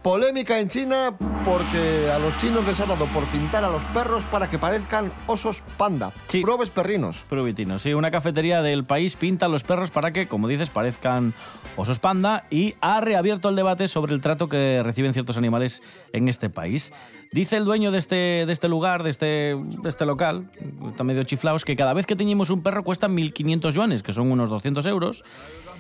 Polémica 0.02 0.60
en 0.60 0.68
China 0.68 1.16
porque 1.44 2.10
a 2.12 2.20
los 2.20 2.36
chinos 2.38 2.66
les 2.66 2.80
ha 2.80 2.86
dado 2.86 3.06
por 3.08 3.26
pintar 3.32 3.64
a 3.64 3.70
los 3.70 3.84
perros 3.86 4.26
para 4.26 4.50
que 4.50 4.60
parezcan 4.60 5.14
osos 5.26 5.64
panda. 5.78 6.12
Sí. 6.28 6.42
Probes 6.42 6.70
perrinos. 6.70 7.26
Provitino, 7.30 7.80
sí, 7.80 7.94
una 7.94 8.12
cafetería 8.12 8.62
del 8.62 8.84
país 8.84 9.16
pinta 9.16 9.46
a 9.46 9.50
los 9.50 9.64
perros 9.64 9.92
para 9.92 10.12
que, 10.12 10.28
como 10.28 10.48
dices, 10.48 10.70
parezcan 10.70 11.34
osos 11.78 12.00
panda 12.00 12.44
y 12.50 12.76
ha 12.82 13.00
reabierto 13.02 13.50
el 13.50 13.56
debate 13.56 13.88
sobre 13.88 14.14
el 14.14 14.22
trato 14.22 14.50
que 14.50 14.82
reciben 14.84 15.14
ciertos 15.14 15.38
animales 15.38 15.82
en 16.12 16.28
este 16.28 16.50
país. 16.50 16.92
Dice 17.32 17.58
el 17.58 17.66
dueño 17.66 17.92
de 17.92 18.00
este, 18.00 18.46
de 18.46 18.54
este 18.54 18.68
lugar, 18.68 19.04
de 19.04 19.10
este, 19.10 19.26
de 19.26 19.90
este 19.90 20.06
local, 20.06 20.50
está 20.90 21.04
medio 21.04 21.24
chiflaos, 21.24 21.66
que 21.66 21.76
cada 21.76 21.94
vez 21.94 22.06
que 22.06 22.16
teñimos 22.16 22.50
un 22.50 22.64
perro 22.64 22.84
cuesta 22.84 23.08
1.500 23.08 23.72
yuanes, 23.72 24.04
que 24.04 24.14
son 24.14 24.32
unos 24.32 24.50
200 24.50 24.86
euros, 24.86 25.24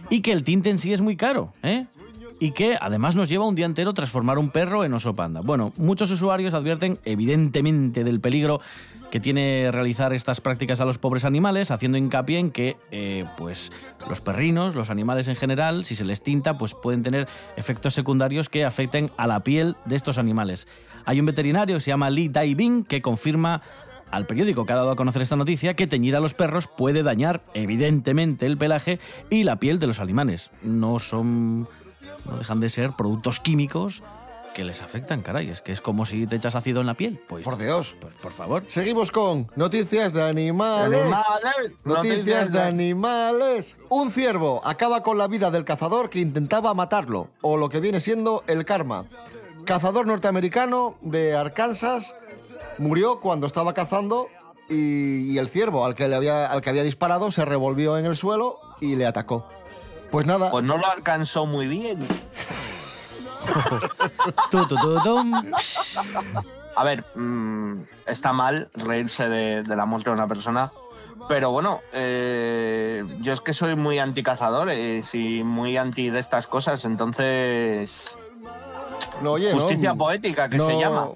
y 0.10 0.22
que 0.22 0.34
el 0.34 0.44
tinte 0.44 0.70
en 0.70 0.80
sí 0.80 0.94
es 0.94 1.02
muy 1.02 1.16
caro, 1.16 1.54
¿eh? 1.64 1.86
Y 2.40 2.52
que 2.52 2.78
además 2.80 3.16
nos 3.16 3.30
lleva 3.30 3.46
un 3.46 3.56
día 3.56 3.66
entero 3.66 3.94
transformar 3.94 4.38
un 4.38 4.50
perro 4.50 4.84
en 4.84 4.94
oso 4.94 5.16
panda. 5.16 5.42
Bueno, 5.42 5.74
muchos 5.78 6.12
usuarios 6.12 6.54
advierten 6.54 7.00
evidentemente 7.06 8.04
del 8.04 8.20
peligro 8.20 8.62
que 9.10 9.20
tiene 9.20 9.72
realizar 9.72 10.14
estas 10.14 10.42
prácticas 10.42 10.82
a 10.82 10.86
los 10.86 10.98
pobres 10.98 11.26
animales, 11.26 11.72
haciendo 11.72 11.98
hincapié 11.98 12.40
en 12.40 12.52
que 12.52 12.76
eh, 12.92 13.26
pues, 13.38 13.72
los 14.10 14.22
perrinos, 14.22 14.76
los 14.76 14.90
animales 14.90 15.28
en 15.28 15.36
general, 15.36 15.86
si 15.86 15.96
se 15.96 16.06
les 16.06 16.22
tinta, 16.22 16.58
pues 16.58 16.74
pueden 16.74 17.04
tener 17.04 17.28
efectos 17.56 17.94
secundarios 17.94 18.50
que 18.50 18.66
afecten 18.66 19.12
a 19.18 19.28
la 19.28 19.44
piel 19.44 19.78
de 19.86 19.96
estos 19.96 20.18
animales. 20.18 20.68
Hay 21.06 21.20
un 21.20 21.26
veterinario 21.26 21.78
que 21.78 21.82
se 21.82 21.92
llama 21.92 22.10
Lee 22.10 22.28
Dai-Bing 22.28 22.84
que 22.84 23.02
confirma 23.02 23.62
al 24.12 24.26
periódico 24.26 24.66
que 24.66 24.74
ha 24.74 24.78
dado 24.78 24.92
a 24.92 24.96
conocer 24.96 25.22
esta 25.22 25.36
noticia 25.36 25.76
que 25.76 25.88
teñir 25.88 26.16
a 26.16 26.20
los 26.20 26.34
perros 26.34 26.68
puede 26.68 27.04
dañar 27.04 27.44
evidentemente 27.54 28.46
el 28.46 28.58
pelaje 28.58 29.00
y 29.30 29.44
la 29.44 29.58
piel 29.58 29.80
de 29.80 29.88
los 29.88 30.00
animales. 30.00 30.52
No 30.64 31.00
son 31.00 31.68
no 32.28 32.38
dejan 32.38 32.60
de 32.60 32.70
ser 32.70 32.92
productos 32.92 33.40
químicos 33.40 34.04
que 34.54 34.64
les 34.64 34.82
afectan, 34.82 35.22
caray. 35.22 35.52
Es 35.52 35.62
que 35.62 35.72
es 35.72 35.82
como 35.82 36.04
si 36.04 36.26
te 36.26 36.36
echas 36.36 36.56
ácido 36.56 36.82
en 36.82 36.88
la 36.88 36.96
piel. 36.96 37.22
Pues, 37.28 37.44
Por 37.44 37.60
Dios. 37.60 37.96
pues, 38.02 38.16
por 38.16 38.32
favor. 38.32 38.64
Seguimos 38.68 39.12
con 39.12 39.48
noticias 39.56 40.14
de 40.14 40.24
animales. 40.24 41.00
Animales. 41.04 41.74
Noticias 41.84 42.52
de 42.52 42.62
animales. 42.62 43.78
Un 43.90 44.10
ciervo 44.10 44.62
acaba 44.66 45.04
con 45.04 45.20
la 45.20 45.28
vida 45.28 45.52
del 45.52 45.64
cazador 45.64 46.10
que 46.10 46.20
intentaba 46.20 46.74
matarlo, 46.74 47.30
o 47.42 47.56
lo 47.56 47.70
que 47.70 47.80
viene 47.80 48.00
siendo 48.00 48.44
el 48.48 48.66
karma. 48.66 49.06
Cazador 49.66 50.08
norteamericano 50.08 50.98
de 51.02 51.36
Arkansas 51.36 52.16
murió 52.80 53.20
cuando 53.20 53.46
estaba 53.46 53.76
cazando 53.76 54.28
y, 54.70 55.34
y 55.34 55.38
el 55.38 55.50
ciervo 55.50 55.86
al 55.86 55.94
que, 55.94 56.08
le 56.08 56.16
había, 56.16 56.48
al 56.48 56.62
que 56.62 56.70
había 56.72 56.84
disparado 56.84 57.32
se 57.32 57.46
revolvió 57.46 57.98
en 58.00 58.06
el 58.06 58.18
suelo 58.18 58.58
y 58.82 58.96
le 58.96 59.06
atacó. 59.06 59.46
Pues 60.12 60.26
nada, 60.26 60.50
Pues 60.52 60.64
no 60.64 60.78
lo 60.78 60.86
alcanzó 60.90 61.46
muy 61.46 61.68
bien. 61.68 62.08
Tu, 64.52 64.66
tu, 64.66 64.78
tu. 65.02 65.24
A 66.76 66.84
ver, 66.84 67.04
mm, 67.16 67.82
está 68.06 68.34
mal 68.34 68.70
reírse 68.74 69.28
de, 69.30 69.64
de 69.64 69.76
la 69.76 69.86
muerte 69.86 70.10
de 70.10 70.16
una 70.16 70.28
persona, 70.28 70.72
pero 71.28 71.52
bueno, 71.52 71.82
eh, 71.92 73.04
yo 73.20 73.34
es 73.34 73.42
que 73.42 73.54
soy 73.54 73.76
muy 73.76 73.98
anticazadores 74.00 75.14
y 75.16 75.44
muy 75.44 75.76
anti 75.78 76.10
de 76.12 76.20
estas 76.20 76.46
cosas, 76.48 76.86
entonces 76.86 78.18
no, 79.22 79.32
oye, 79.34 79.52
¿no? 79.54 79.60
justicia 79.60 79.96
poética 79.96 80.50
que 80.50 80.60
se 80.60 80.78
llama. 80.80 81.10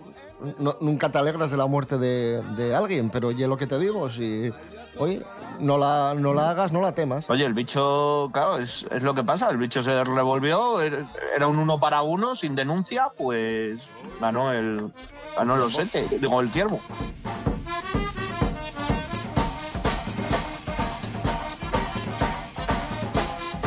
no- 0.57 0.77
nunca 0.81 1.09
te 1.11 1.19
alegras 1.19 1.51
de 1.51 1.57
la 1.57 1.67
muerte 1.67 1.99
de, 1.99 2.41
de 2.57 2.75
alguien, 2.75 3.11
pero 3.11 3.27
oye 3.27 3.47
lo 3.47 3.57
que 3.57 3.67
te 3.67 3.77
digo, 3.77 4.09
si 4.09 4.51
oye, 4.97 5.21
no 5.61 5.77
la, 5.77 6.13
no 6.17 6.33
la 6.33 6.49
hagas, 6.49 6.71
no 6.71 6.81
la 6.81 6.93
temas. 6.93 7.29
Oye, 7.29 7.45
el 7.45 7.53
bicho, 7.53 8.29
claro, 8.33 8.57
es, 8.57 8.87
es 8.91 9.01
lo 9.03 9.13
que 9.15 9.23
pasa. 9.23 9.49
El 9.49 9.57
bicho 9.57 9.81
se 9.83 10.03
revolvió, 10.03 10.81
er- 10.81 11.07
era 11.35 11.47
un 11.47 11.57
uno 11.59 11.79
para 11.79 12.01
uno, 12.01 12.35
sin 12.35 12.55
denuncia, 12.55 13.09
pues 13.17 13.87
ganó 14.19 14.51
el, 14.51 14.91
ganó 15.37 15.55
el 15.55 15.61
osete, 15.61 16.07
digo, 16.19 16.41
el 16.41 16.49
ciervo. 16.51 16.79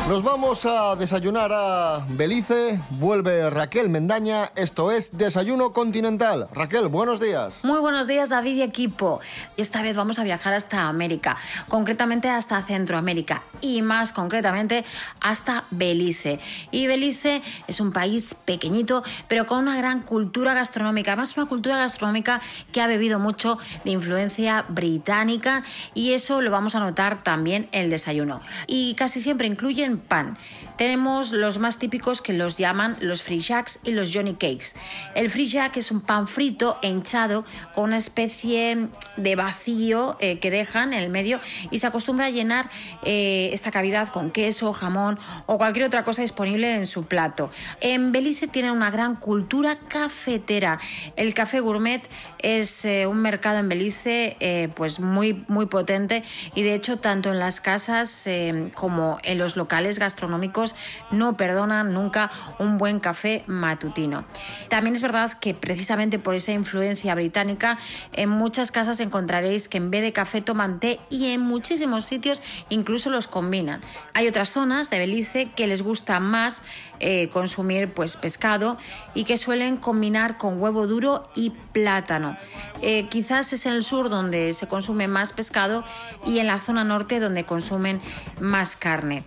Nos 0.07 0.21
vamos 0.21 0.67
a 0.67 0.95
desayunar 0.95 1.49
a 1.51 2.05
Belice, 2.09 2.79
vuelve 2.91 3.49
Raquel 3.49 3.89
Mendaña, 3.89 4.51
esto 4.55 4.91
es 4.91 5.17
Desayuno 5.17 5.71
Continental. 5.71 6.47
Raquel, 6.53 6.89
buenos 6.89 7.19
días. 7.19 7.65
Muy 7.65 7.79
buenos 7.79 8.05
días, 8.05 8.29
David 8.29 8.57
y 8.57 8.61
equipo. 8.61 9.19
Esta 9.57 9.81
vez 9.81 9.97
vamos 9.97 10.19
a 10.19 10.23
viajar 10.23 10.53
hasta 10.53 10.87
América, 10.87 11.37
concretamente 11.69 12.29
hasta 12.29 12.61
Centroamérica 12.61 13.41
y 13.61 13.81
más 13.81 14.13
concretamente 14.13 14.85
hasta 15.21 15.63
Belice. 15.71 16.39
Y 16.69 16.85
Belice 16.85 17.41
es 17.65 17.79
un 17.79 17.91
país 17.91 18.35
pequeñito, 18.35 19.03
pero 19.27 19.47
con 19.47 19.57
una 19.57 19.75
gran 19.75 20.03
cultura 20.03 20.53
gastronómica. 20.53 21.13
Además, 21.13 21.35
una 21.35 21.47
cultura 21.47 21.77
gastronómica 21.77 22.41
que 22.71 22.79
ha 22.79 22.85
bebido 22.85 23.17
mucho 23.17 23.57
de 23.83 23.89
influencia 23.89 24.65
británica 24.69 25.63
y 25.95 26.13
eso 26.13 26.41
lo 26.41 26.51
vamos 26.51 26.75
a 26.75 26.79
notar 26.79 27.23
también 27.23 27.69
en 27.71 27.85
el 27.85 27.89
desayuno. 27.89 28.39
Y 28.67 28.93
casi 28.93 29.19
siempre 29.19 29.47
incluyen 29.47 29.94
pan. 29.97 30.37
Tenemos 30.77 31.31
los 31.31 31.57
más 31.57 31.79
típicos 31.79 32.21
que 32.21 32.33
los 32.33 32.57
llaman 32.57 32.97
los 32.99 33.21
free 33.21 33.41
y 33.83 33.91
los 33.91 34.13
johnny 34.13 34.33
cakes. 34.33 34.75
El 35.15 35.29
free 35.29 35.45
es 35.75 35.91
un 35.91 36.01
pan 36.01 36.27
frito 36.27 36.77
hinchado 36.81 37.45
con 37.73 37.85
una 37.85 37.97
especie 37.97 38.89
de 39.15 39.35
vacío 39.35 40.17
eh, 40.19 40.39
que 40.39 40.51
dejan 40.51 40.93
en 40.93 40.99
el 40.99 41.09
medio 41.09 41.39
y 41.71 41.79
se 41.79 41.87
acostumbra 41.87 42.25
a 42.25 42.29
llenar 42.29 42.69
eh, 43.03 43.49
esta 43.53 43.71
cavidad 43.71 44.09
con 44.09 44.31
queso, 44.31 44.73
jamón 44.73 45.17
o 45.45 45.57
cualquier 45.57 45.85
otra 45.85 46.03
cosa 46.03 46.21
disponible 46.21 46.75
en 46.75 46.85
su 46.85 47.05
plato. 47.05 47.51
En 47.79 48.11
Belice 48.11 48.47
tienen 48.47 48.71
una 48.71 48.91
gran 48.91 49.15
cultura 49.15 49.77
cafetera. 49.87 50.79
El 51.15 51.33
café 51.33 51.61
gourmet 51.61 52.01
es 52.39 52.83
eh, 52.83 53.07
un 53.07 53.21
mercado 53.21 53.59
en 53.59 53.69
Belice 53.69 54.37
pues 54.75 54.99
muy 54.99 55.43
muy 55.47 55.67
potente 55.67 56.23
y 56.53 56.63
de 56.63 56.75
hecho 56.75 56.97
tanto 56.97 57.31
en 57.31 57.39
las 57.39 57.61
casas 57.61 58.27
como 58.73 59.19
en 59.23 59.37
los 59.37 59.55
locales 59.55 59.84
gastronómicos 59.99 60.75
no 61.11 61.37
perdonan 61.37 61.93
nunca 61.93 62.31
un 62.59 62.77
buen 62.77 62.99
café 62.99 63.43
matutino. 63.47 64.25
También 64.69 64.95
es 64.95 65.01
verdad 65.01 65.31
que 65.33 65.53
precisamente 65.53 66.19
por 66.19 66.35
esa 66.35 66.51
influencia 66.51 67.15
británica 67.15 67.77
en 68.13 68.29
muchas 68.29 68.71
casas 68.71 68.99
encontraréis 68.99 69.67
que 69.67 69.77
en 69.77 69.91
vez 69.91 70.01
de 70.01 70.13
café 70.13 70.41
toman 70.41 70.79
té 70.79 70.99
y 71.09 71.31
en 71.31 71.41
muchísimos 71.41 72.05
sitios 72.05 72.41
incluso 72.69 73.09
los 73.09 73.27
combinan. 73.27 73.81
Hay 74.13 74.27
otras 74.27 74.49
zonas 74.51 74.89
de 74.89 74.99
Belice 74.99 75.45
que 75.55 75.67
les 75.67 75.81
gusta 75.81 76.19
más 76.19 76.63
eh, 76.99 77.29
consumir 77.29 77.91
pues 77.93 78.17
pescado 78.17 78.77
y 79.13 79.23
que 79.23 79.37
suelen 79.37 79.77
combinar 79.77 80.37
con 80.37 80.61
huevo 80.61 80.87
duro 80.87 81.23
y 81.35 81.51
plátano. 81.71 82.37
Eh, 82.81 83.07
quizás 83.09 83.51
es 83.53 83.65
en 83.65 83.73
el 83.73 83.83
sur 83.83 84.09
donde 84.09 84.53
se 84.53 84.67
consume 84.67 85.07
más 85.07 85.33
pescado 85.33 85.83
y 86.25 86.39
en 86.39 86.47
la 86.47 86.59
zona 86.59 86.83
norte 86.83 87.19
donde 87.19 87.43
consumen 87.43 88.01
más 88.39 88.75
carne. 88.75 89.23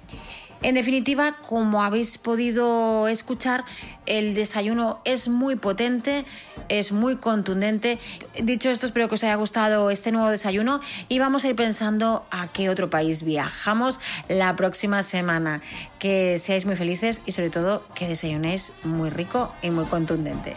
En 0.61 0.75
definitiva, 0.75 1.37
como 1.37 1.83
habéis 1.83 2.19
podido 2.19 3.07
escuchar, 3.07 3.65
el 4.07 4.35
desayuno 4.35 5.01
es 5.05 5.29
muy 5.29 5.57
potente, 5.57 6.25
es 6.69 6.91
muy 6.91 7.17
contundente. 7.17 7.99
Dicho 8.43 8.69
esto, 8.69 8.87
espero 8.87 9.09
que 9.09 9.15
os 9.15 9.25
haya 9.25 9.37
gustado 9.37 9.91
este 9.91 10.11
nuevo 10.11 10.31
desayuno 10.31 10.81
y 11.09 11.21
vamos 11.21 11.45
a 11.45 11.49
ir 11.49 11.57
pensando 11.57 12.27
a 12.31 12.49
qué 12.49 12.71
otro 12.71 12.91
país 12.91 13.23
viajamos 13.23 14.01
la 14.29 14.57
próxima 14.57 15.03
semana. 15.03 15.63
Que 16.01 16.39
seáis 16.39 16.67
muy 16.67 16.75
felices 16.75 17.23
y 17.25 17.33
sobre 17.33 17.51
todo 17.51 17.87
que 17.95 18.09
desayunéis 18.09 18.73
muy 18.83 19.11
rico 19.11 19.53
y 19.63 19.71
muy 19.71 19.85
contundente. 19.85 20.57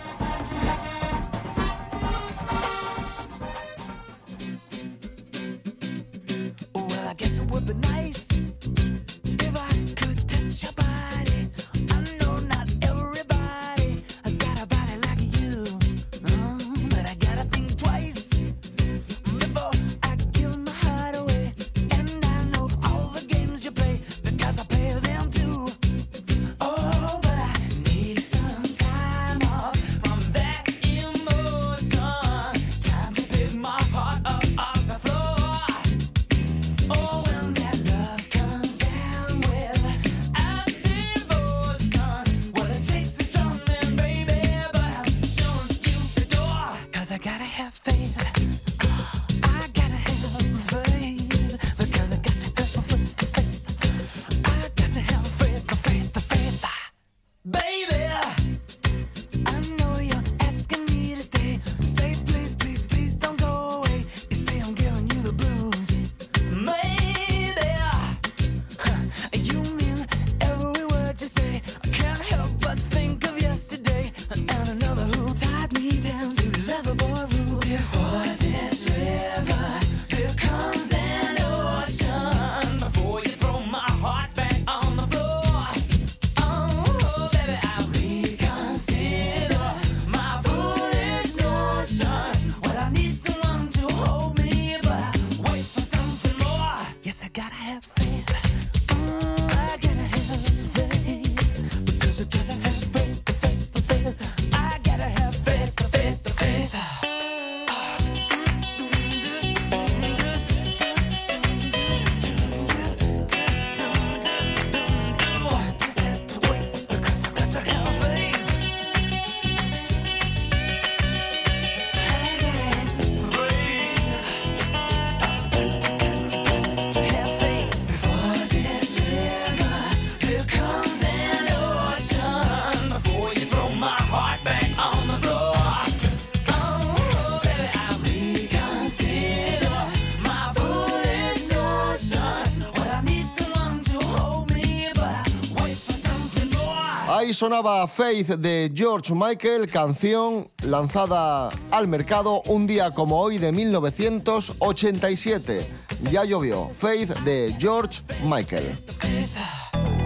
Sonaba 147.41 147.87
Faith 147.87 148.35
de 148.35 148.71
George 148.71 149.15
Michael, 149.15 149.67
canción 149.67 150.47
lanzada 150.63 151.49
al 151.71 151.87
mercado 151.87 152.43
un 152.45 152.67
día 152.67 152.91
como 152.91 153.19
hoy 153.19 153.39
de 153.39 153.51
1987. 153.51 155.65
Ya 156.11 156.23
llovió. 156.23 156.69
Faith 156.69 157.09
de 157.21 157.55
George 157.57 158.03
Michael. 158.25 158.77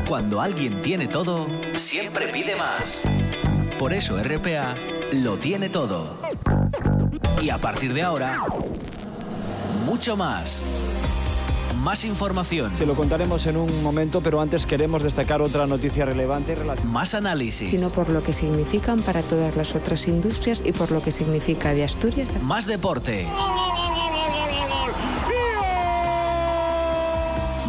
Cuando 0.08 0.40
alguien 0.40 0.82
tiene 0.82 1.10
todo, 1.10 1.46
siempre 1.76 2.30
pide 2.30 2.56
más. 2.56 3.02
Por 3.78 3.92
eso 3.92 4.18
RPA 4.18 4.78
lo 5.12 5.38
tiene 5.38 5.68
todo. 5.68 6.18
Y 7.42 7.50
a 7.50 7.58
partir 7.58 7.94
de 7.94 8.02
ahora, 8.02 8.46
mucho 9.86 10.16
más. 10.16 10.64
Más 11.86 12.04
información. 12.04 12.76
Se 12.76 12.84
lo 12.88 12.96
contaremos 12.96 13.46
en 13.46 13.58
un 13.58 13.84
momento, 13.84 14.20
pero 14.20 14.42
antes 14.42 14.66
queremos 14.66 15.04
destacar 15.04 15.44
otra 15.44 15.68
noticia 15.68 16.04
relevante. 16.04 16.58
Más 16.84 17.14
análisis. 17.14 17.70
sino 17.70 17.92
por 17.92 18.10
lo 18.10 18.24
que 18.24 18.34
significan 18.34 19.04
para 19.04 19.22
todas 19.22 19.56
las 19.56 19.76
otras 19.76 20.08
industrias 20.08 20.64
y 20.66 20.72
por 20.72 20.90
lo 20.90 21.04
que 21.04 21.12
significa 21.12 21.76
de 21.76 21.84
Asturias. 21.84 22.32
Más 22.42 22.66
deporte. 22.66 23.28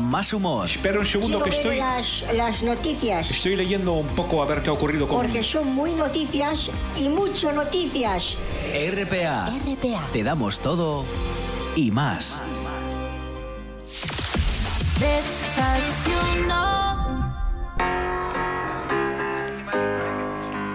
Más 0.00 0.32
humor. 0.32 0.64
Espera 0.64 0.98
un 0.98 1.04
segundo 1.04 1.42
que 1.42 1.50
Quiero 1.50 1.72
estoy. 1.72 1.76
Las, 1.76 2.24
las 2.34 2.62
noticias. 2.62 3.30
Estoy 3.30 3.54
leyendo 3.54 3.92
un 3.92 4.06
poco 4.06 4.42
a 4.42 4.46
ver 4.46 4.62
qué 4.62 4.70
ha 4.70 4.72
ocurrido 4.72 5.06
con. 5.06 5.18
Porque 5.18 5.42
son 5.42 5.74
muy 5.74 5.92
noticias 5.92 6.70
y 6.98 7.10
mucho 7.10 7.52
noticias. 7.52 8.38
RPA. 8.72 9.50
RPA. 9.50 10.08
Te 10.14 10.22
damos 10.22 10.60
todo 10.60 11.04
y 11.74 11.90
más. 11.90 12.42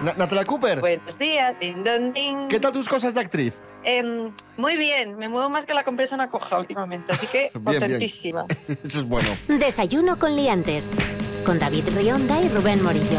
Na- 0.04 0.14
Natalia 0.16 0.44
Cooper, 0.44 0.80
Buenos 0.80 1.16
días, 1.16 1.54
ding 1.60 1.84
dong 1.84 2.12
ding. 2.12 2.48
¿qué 2.48 2.58
tal 2.58 2.72
tus 2.72 2.88
cosas 2.88 3.14
de 3.14 3.20
actriz? 3.20 3.62
Em, 3.84 4.32
muy 4.56 4.76
bien, 4.76 5.16
me 5.16 5.28
muevo 5.28 5.48
más 5.48 5.64
que 5.64 5.74
la 5.74 5.84
compresa 5.84 6.16
una 6.16 6.28
coja 6.28 6.58
últimamente, 6.58 7.12
así 7.12 7.26
que 7.28 7.50
Bien, 7.54 7.62
bien. 7.64 7.80
contentísima. 7.80 8.46
Eso 8.84 9.00
es 9.00 9.06
bueno. 9.06 9.28
Desayuno 9.46 10.18
con 10.18 10.34
liantes. 10.34 10.90
Con 11.46 11.58
David 11.58 11.84
Rionda 11.96 12.40
y 12.40 12.48
Rubén 12.48 12.82
Morillo. 12.82 13.18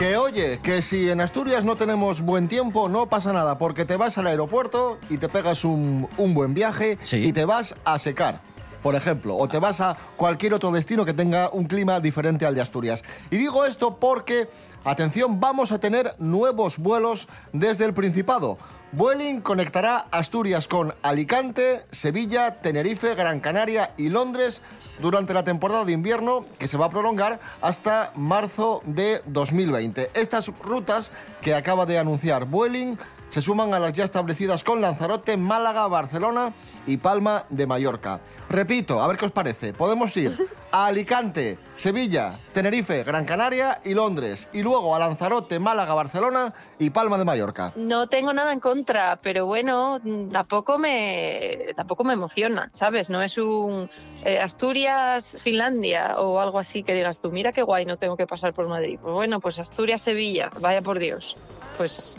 Que 0.00 0.16
oye, 0.16 0.60
que 0.62 0.80
si 0.80 1.10
en 1.10 1.20
Asturias 1.20 1.62
no 1.62 1.76
tenemos 1.76 2.22
buen 2.22 2.48
tiempo, 2.48 2.88
no 2.88 3.10
pasa 3.10 3.34
nada, 3.34 3.58
porque 3.58 3.84
te 3.84 3.96
vas 3.96 4.16
al 4.16 4.28
aeropuerto 4.28 4.98
y 5.10 5.18
te 5.18 5.28
pegas 5.28 5.62
un, 5.62 6.08
un 6.16 6.32
buen 6.32 6.54
viaje 6.54 6.96
y 7.12 7.34
te 7.34 7.44
vas 7.44 7.74
a 7.84 7.98
secar. 7.98 8.40
Por 8.82 8.94
ejemplo, 8.94 9.36
o 9.36 9.46
te 9.46 9.58
vas 9.58 9.82
a 9.82 9.98
cualquier 10.16 10.54
otro 10.54 10.70
destino 10.70 11.04
que 11.04 11.12
tenga 11.12 11.50
un 11.50 11.66
clima 11.66 12.00
diferente 12.00 12.46
al 12.46 12.54
de 12.54 12.62
Asturias. 12.62 13.04
Y 13.30 13.36
digo 13.36 13.66
esto 13.66 13.96
porque, 13.96 14.48
atención, 14.84 15.38
vamos 15.38 15.70
a 15.70 15.78
tener 15.78 16.14
nuevos 16.18 16.78
vuelos 16.78 17.28
desde 17.52 17.84
el 17.84 17.92
Principado. 17.92 18.56
Vueling 18.92 19.40
conectará 19.40 20.08
Asturias 20.10 20.66
con 20.66 20.92
Alicante, 21.02 21.84
Sevilla, 21.92 22.60
Tenerife, 22.60 23.14
Gran 23.14 23.38
Canaria 23.38 23.94
y 23.96 24.08
Londres 24.08 24.62
durante 24.98 25.32
la 25.32 25.44
temporada 25.44 25.84
de 25.84 25.92
invierno 25.92 26.44
que 26.58 26.66
se 26.66 26.76
va 26.76 26.86
a 26.86 26.90
prolongar 26.90 27.38
hasta 27.60 28.10
marzo 28.16 28.82
de 28.84 29.22
2020. 29.26 30.10
Estas 30.14 30.48
rutas 30.48 31.12
que 31.40 31.54
acaba 31.54 31.86
de 31.86 31.98
anunciar 31.98 32.46
Vueling 32.46 32.98
se 33.30 33.40
suman 33.40 33.72
a 33.72 33.78
las 33.78 33.92
ya 33.92 34.04
establecidas 34.04 34.64
con 34.64 34.80
Lanzarote, 34.80 35.36
Málaga, 35.36 35.86
Barcelona 35.86 36.52
y 36.86 36.96
Palma 36.96 37.46
de 37.48 37.66
Mallorca. 37.66 38.20
Repito, 38.48 39.00
a 39.00 39.06
ver 39.06 39.16
qué 39.16 39.26
os 39.26 39.32
parece. 39.32 39.72
Podemos 39.72 40.16
ir 40.16 40.36
a 40.72 40.86
Alicante, 40.86 41.56
Sevilla, 41.74 42.40
Tenerife, 42.52 43.04
Gran 43.04 43.24
Canaria 43.24 43.80
y 43.84 43.94
Londres. 43.94 44.48
Y 44.52 44.62
luego 44.62 44.96
a 44.96 44.98
Lanzarote, 44.98 45.60
Málaga, 45.60 45.94
Barcelona 45.94 46.52
y 46.80 46.90
Palma 46.90 47.18
de 47.18 47.24
Mallorca. 47.24 47.72
No 47.76 48.08
tengo 48.08 48.32
nada 48.32 48.52
en 48.52 48.58
contra, 48.58 49.20
pero 49.22 49.46
bueno, 49.46 50.00
tampoco 50.32 50.76
me, 50.78 51.68
tampoco 51.76 52.02
me 52.02 52.14
emociona, 52.14 52.68
¿sabes? 52.72 53.10
No 53.10 53.22
es 53.22 53.38
un 53.38 53.88
eh, 54.24 54.40
Asturias, 54.40 55.38
Finlandia 55.40 56.16
o 56.18 56.40
algo 56.40 56.58
así 56.58 56.82
que 56.82 56.94
digas 56.94 57.18
tú, 57.18 57.30
mira 57.30 57.52
qué 57.52 57.62
guay, 57.62 57.86
no 57.86 57.96
tengo 57.96 58.16
que 58.16 58.26
pasar 58.26 58.52
por 58.52 58.66
Madrid. 58.66 58.98
Pues 59.00 59.14
bueno, 59.14 59.38
pues 59.38 59.60
Asturias, 59.60 60.02
Sevilla, 60.02 60.50
vaya 60.58 60.82
por 60.82 60.98
Dios. 60.98 61.36
Pues... 61.78 62.18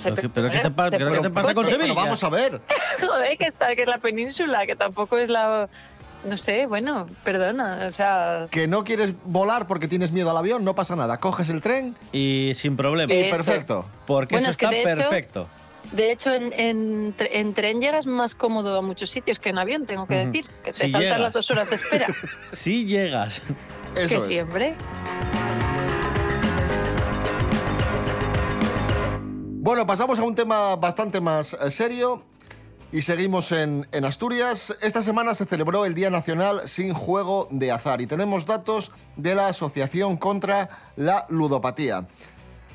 se 0.00 0.10
¿Pero 0.10 0.22
qué- 0.22 0.28
pe- 0.28 0.34
pero 0.34 0.50
qué 0.50 0.58
te 0.58 0.70
pa- 0.70 0.90
se 0.90 0.98
pero 0.98 1.12
qué 1.12 1.18
te 1.18 1.22
pe- 1.24 1.30
pasa 1.30 1.54
con. 1.54 1.64
Sevilla? 1.64 1.82
Pero 1.82 1.94
vamos 1.94 2.24
a 2.24 2.28
ver. 2.30 2.60
Joder, 3.00 3.38
que 3.38 3.46
está, 3.46 3.76
que 3.76 3.82
es 3.82 3.88
la 3.88 3.98
península, 3.98 4.66
que 4.66 4.74
tampoco 4.76 5.18
es 5.18 5.28
la... 5.30 5.68
No 6.22 6.36
sé, 6.36 6.66
bueno, 6.66 7.06
perdona, 7.24 7.86
o 7.88 7.92
sea... 7.92 8.46
Que 8.50 8.66
no 8.66 8.84
quieres 8.84 9.14
volar 9.24 9.66
porque 9.66 9.88
tienes 9.88 10.12
miedo 10.12 10.30
al 10.30 10.36
avión, 10.36 10.64
no 10.64 10.74
pasa 10.74 10.94
nada. 10.94 11.16
Coges 11.18 11.48
el 11.48 11.62
tren 11.62 11.96
Y 12.12 12.52
sin 12.56 12.76
problema. 12.76 13.10
y 13.14 13.30
perfecto. 13.30 13.86
Porque 14.06 14.34
Bueno, 14.34 14.44
eso 14.44 14.50
es 14.50 14.56
que 14.58 14.66
está 14.66 14.76
de 14.76 14.82
hecho- 14.82 15.00
perfecto. 15.08 15.48
De 15.92 16.12
hecho, 16.12 16.30
en, 16.34 16.52
en, 16.52 17.16
tre- 17.16 17.30
en 17.32 17.54
tren 17.54 17.80
llegas 17.80 18.06
más 18.06 18.34
cómodo 18.34 18.76
a 18.78 18.82
muchos 18.82 19.08
sitios 19.10 19.38
que 19.40 19.48
en 19.48 19.58
avión, 19.58 19.86
tengo 19.86 20.06
que 20.06 20.14
decir. 20.26 20.44
Que 20.62 20.72
te 20.72 20.74
Si 20.74 20.80
saltan 20.90 21.00
llegas. 21.00 21.20
las 21.20 21.32
dos 21.32 21.50
horas 21.50 21.70
de 21.70 21.76
espera. 21.76 22.06
Si 22.52 22.84
llegas. 22.84 23.42
que 23.94 24.20
siempre. 24.20 24.74
Bueno, 29.62 29.86
pasamos 29.86 30.18
a 30.18 30.24
un 30.24 30.34
tema 30.34 30.74
bastante 30.76 31.20
más 31.20 31.52
eh, 31.52 31.70
serio 31.70 32.22
y 32.92 33.02
seguimos 33.02 33.52
en, 33.52 33.86
en 33.92 34.06
Asturias. 34.06 34.74
Esta 34.80 35.02
semana 35.02 35.34
se 35.34 35.44
celebró 35.44 35.84
el 35.84 35.94
Día 35.94 36.08
Nacional 36.08 36.62
sin 36.64 36.94
Juego 36.94 37.46
de 37.50 37.70
Azar 37.70 38.00
y 38.00 38.06
tenemos 38.06 38.46
datos 38.46 38.90
de 39.16 39.34
la 39.34 39.48
Asociación 39.48 40.16
contra 40.16 40.92
la 40.96 41.26
Ludopatía. 41.28 42.08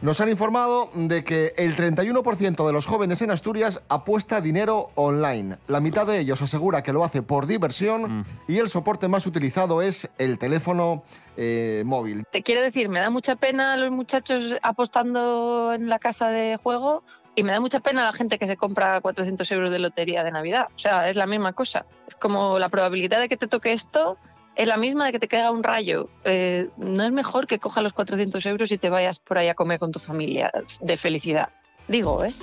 Nos 0.01 0.19
han 0.19 0.29
informado 0.29 0.89
de 0.93 1.23
que 1.23 1.53
el 1.58 1.75
31% 1.75 2.67
de 2.67 2.73
los 2.73 2.86
jóvenes 2.86 3.21
en 3.21 3.31
Asturias 3.31 3.81
apuesta 3.88 4.41
dinero 4.41 4.91
online. 4.95 5.58
La 5.67 5.79
mitad 5.79 6.05
de 6.05 6.19
ellos 6.19 6.41
asegura 6.41 6.84
que 6.84 6.91
lo 6.91 7.03
hace 7.03 7.21
por 7.21 7.47
diversión 7.47 8.25
y 8.47 8.58
el 8.58 8.69
soporte 8.69 9.08
más 9.08 9.25
utilizado 9.25 9.81
es 9.81 10.10
el 10.17 10.38
teléfono 10.38 11.03
eh, 11.38 11.84
móvil. 11.86 12.25
Te 12.29 12.43
quiero 12.43 12.62
decir, 12.62 12.89
me 12.89 12.99
da 12.99 13.10
mucha 13.10 13.36
pena 13.36 13.77
los 13.77 13.91
muchachos 13.91 14.55
apostando 14.62 15.73
en 15.73 15.89
la 15.89 15.99
casa 15.99 16.27
de 16.27 16.58
juego 16.62 17.03
y 17.34 17.43
me 17.43 17.53
da 17.53 17.60
mucha 17.60 17.79
pena 17.79 18.03
la 18.03 18.13
gente 18.13 18.38
que 18.38 18.47
se 18.47 18.58
compra 18.58 18.99
400 19.01 19.49
euros 19.51 19.71
de 19.71 19.79
lotería 19.79 20.23
de 20.23 20.31
Navidad. 20.31 20.67
O 20.75 20.79
sea, 20.79 21.08
es 21.10 21.15
la 21.15 21.25
misma 21.25 21.53
cosa. 21.53 21.86
Es 22.08 22.15
como 22.15 22.60
la 22.60 22.69
probabilidad 22.69 23.19
de 23.19 23.29
que 23.29 23.38
te 23.38 23.47
toque 23.47 23.71
esto 23.71 24.17
es 24.55 24.67
la 24.67 24.77
misma 24.77 25.05
de 25.05 25.11
que 25.11 25.19
te 25.19 25.27
caiga 25.27 25.51
un 25.51 25.63
rayo. 25.63 26.09
Eh, 26.23 26.69
no 26.77 27.03
es 27.03 27.11
mejor 27.11 27.47
que 27.47 27.59
cojas 27.59 27.83
los 27.83 27.93
400 27.93 28.45
euros 28.45 28.71
y 28.71 28.77
te 28.77 28.89
vayas 28.89 29.19
por 29.19 29.37
ahí 29.37 29.47
a 29.47 29.55
comer 29.55 29.79
con 29.79 29.91
tu 29.91 29.99
familia 29.99 30.51
de 30.81 30.97
felicidad. 30.97 31.49
Digo, 31.87 32.23
¿eh? 32.23 32.33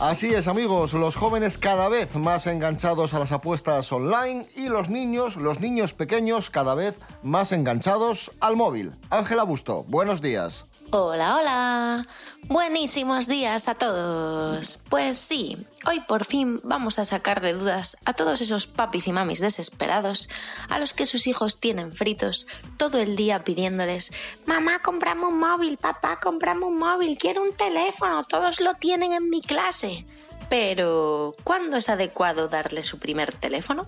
Así 0.00 0.32
es, 0.32 0.48
amigos, 0.48 0.94
los 0.94 1.14
jóvenes 1.14 1.58
cada 1.58 1.90
vez 1.90 2.16
más 2.16 2.46
enganchados 2.46 3.12
a 3.12 3.18
las 3.18 3.32
apuestas 3.32 3.92
online 3.92 4.46
y 4.56 4.70
los 4.70 4.88
niños, 4.88 5.36
los 5.36 5.60
niños 5.60 5.92
pequeños, 5.92 6.48
cada 6.48 6.74
vez 6.74 7.00
más 7.22 7.52
enganchados 7.52 8.30
al 8.40 8.56
móvil. 8.56 8.94
Ángela 9.10 9.42
Busto, 9.42 9.84
buenos 9.88 10.22
días. 10.22 10.64
Hola, 10.90 11.36
hola. 11.36 12.06
Buenísimos 12.48 13.28
días 13.28 13.68
a 13.68 13.74
todos. 13.74 14.80
Pues 14.88 15.18
sí, 15.18 15.56
hoy 15.86 16.00
por 16.00 16.24
fin 16.24 16.60
vamos 16.64 16.98
a 16.98 17.04
sacar 17.04 17.40
de 17.40 17.52
dudas 17.52 17.96
a 18.04 18.12
todos 18.14 18.40
esos 18.40 18.66
papis 18.66 19.06
y 19.06 19.12
mamis 19.12 19.40
desesperados 19.40 20.28
a 20.68 20.78
los 20.78 20.92
que 20.92 21.06
sus 21.06 21.26
hijos 21.26 21.60
tienen 21.60 21.92
fritos 21.92 22.46
todo 22.76 22.98
el 22.98 23.14
día 23.14 23.44
pidiéndoles 23.44 24.12
Mamá, 24.46 24.80
comprame 24.80 25.26
un 25.26 25.38
móvil, 25.38 25.76
papá, 25.76 26.18
comprame 26.20 26.66
un 26.66 26.78
móvil, 26.78 27.16
quiero 27.18 27.42
un 27.42 27.54
teléfono, 27.54 28.24
todos 28.24 28.60
lo 28.60 28.74
tienen 28.74 29.12
en 29.12 29.30
mi 29.30 29.42
clase. 29.42 30.06
Pero, 30.48 31.36
¿cuándo 31.44 31.76
es 31.76 31.88
adecuado 31.88 32.48
darle 32.48 32.82
su 32.82 32.98
primer 32.98 33.32
teléfono? 33.32 33.86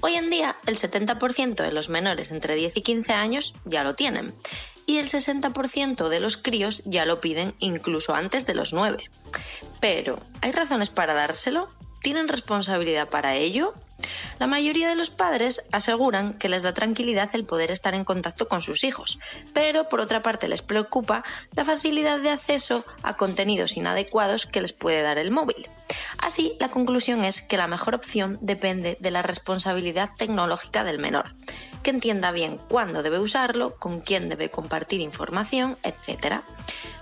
Hoy 0.00 0.14
en 0.14 0.30
día, 0.30 0.56
el 0.66 0.76
70% 0.76 1.54
de 1.54 1.72
los 1.72 1.88
menores 1.88 2.32
entre 2.32 2.56
10 2.56 2.76
y 2.76 2.82
15 2.82 3.12
años 3.12 3.54
ya 3.64 3.84
lo 3.84 3.94
tienen 3.94 4.34
y 4.86 4.98
el 4.98 5.08
60% 5.08 6.08
de 6.08 6.20
los 6.20 6.36
críos 6.36 6.82
ya 6.84 7.04
lo 7.04 7.20
piden 7.20 7.54
incluso 7.58 8.14
antes 8.14 8.46
de 8.46 8.54
los 8.54 8.72
9. 8.72 9.10
Pero, 9.80 10.18
¿hay 10.40 10.52
razones 10.52 10.90
para 10.90 11.14
dárselo? 11.14 11.68
¿Tienen 12.02 12.28
responsabilidad 12.28 13.08
para 13.08 13.34
ello? 13.34 13.74
La 14.38 14.46
mayoría 14.46 14.88
de 14.88 14.94
los 14.94 15.10
padres 15.10 15.66
aseguran 15.72 16.34
que 16.34 16.48
les 16.48 16.62
da 16.62 16.74
tranquilidad 16.74 17.30
el 17.32 17.44
poder 17.44 17.70
estar 17.70 17.94
en 17.94 18.04
contacto 18.04 18.48
con 18.48 18.60
sus 18.60 18.84
hijos, 18.84 19.18
pero 19.54 19.88
por 19.88 20.00
otra 20.00 20.22
parte 20.22 20.48
les 20.48 20.62
preocupa 20.62 21.24
la 21.52 21.64
facilidad 21.64 22.20
de 22.20 22.30
acceso 22.30 22.84
a 23.02 23.16
contenidos 23.16 23.76
inadecuados 23.76 24.46
que 24.46 24.60
les 24.60 24.72
puede 24.72 25.02
dar 25.02 25.18
el 25.18 25.30
móvil. 25.30 25.68
Así, 26.18 26.56
la 26.60 26.68
conclusión 26.68 27.24
es 27.24 27.42
que 27.42 27.56
la 27.56 27.66
mejor 27.66 27.94
opción 27.94 28.38
depende 28.40 28.96
de 29.00 29.10
la 29.10 29.22
responsabilidad 29.22 30.10
tecnológica 30.16 30.84
del 30.84 30.98
menor. 30.98 31.34
Que 31.86 31.92
entienda 31.92 32.32
bien 32.32 32.58
cuándo 32.68 33.04
debe 33.04 33.20
usarlo, 33.20 33.76
con 33.76 34.00
quién 34.00 34.28
debe 34.28 34.50
compartir 34.50 35.00
información, 35.00 35.78
etc. 35.84 36.40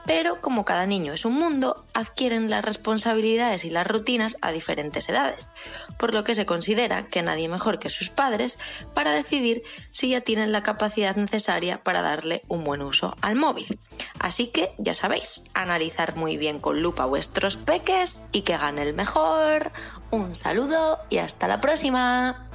Pero 0.04 0.42
como 0.42 0.66
cada 0.66 0.84
niño 0.84 1.14
es 1.14 1.24
un 1.24 1.32
mundo, 1.36 1.86
adquieren 1.94 2.50
las 2.50 2.62
responsabilidades 2.62 3.64
y 3.64 3.70
las 3.70 3.86
rutinas 3.86 4.36
a 4.42 4.52
diferentes 4.52 5.08
edades, 5.08 5.54
por 5.98 6.12
lo 6.12 6.22
que 6.22 6.34
se 6.34 6.44
considera 6.44 7.06
que 7.06 7.22
nadie 7.22 7.48
mejor 7.48 7.78
que 7.78 7.88
sus 7.88 8.10
padres 8.10 8.58
para 8.92 9.12
decidir 9.12 9.62
si 9.90 10.10
ya 10.10 10.20
tienen 10.20 10.52
la 10.52 10.62
capacidad 10.62 11.16
necesaria 11.16 11.82
para 11.82 12.02
darle 12.02 12.42
un 12.48 12.62
buen 12.62 12.82
uso 12.82 13.16
al 13.22 13.36
móvil. 13.36 13.78
Así 14.18 14.48
que 14.48 14.74
ya 14.76 14.92
sabéis, 14.92 15.44
analizar 15.54 16.14
muy 16.14 16.36
bien 16.36 16.60
con 16.60 16.82
lupa 16.82 17.06
vuestros 17.06 17.56
peques 17.56 18.28
y 18.32 18.42
que 18.42 18.58
gane 18.58 18.82
el 18.82 18.92
mejor. 18.92 19.72
Un 20.10 20.36
saludo 20.36 20.98
y 21.08 21.16
hasta 21.16 21.48
la 21.48 21.62
próxima. 21.62 22.50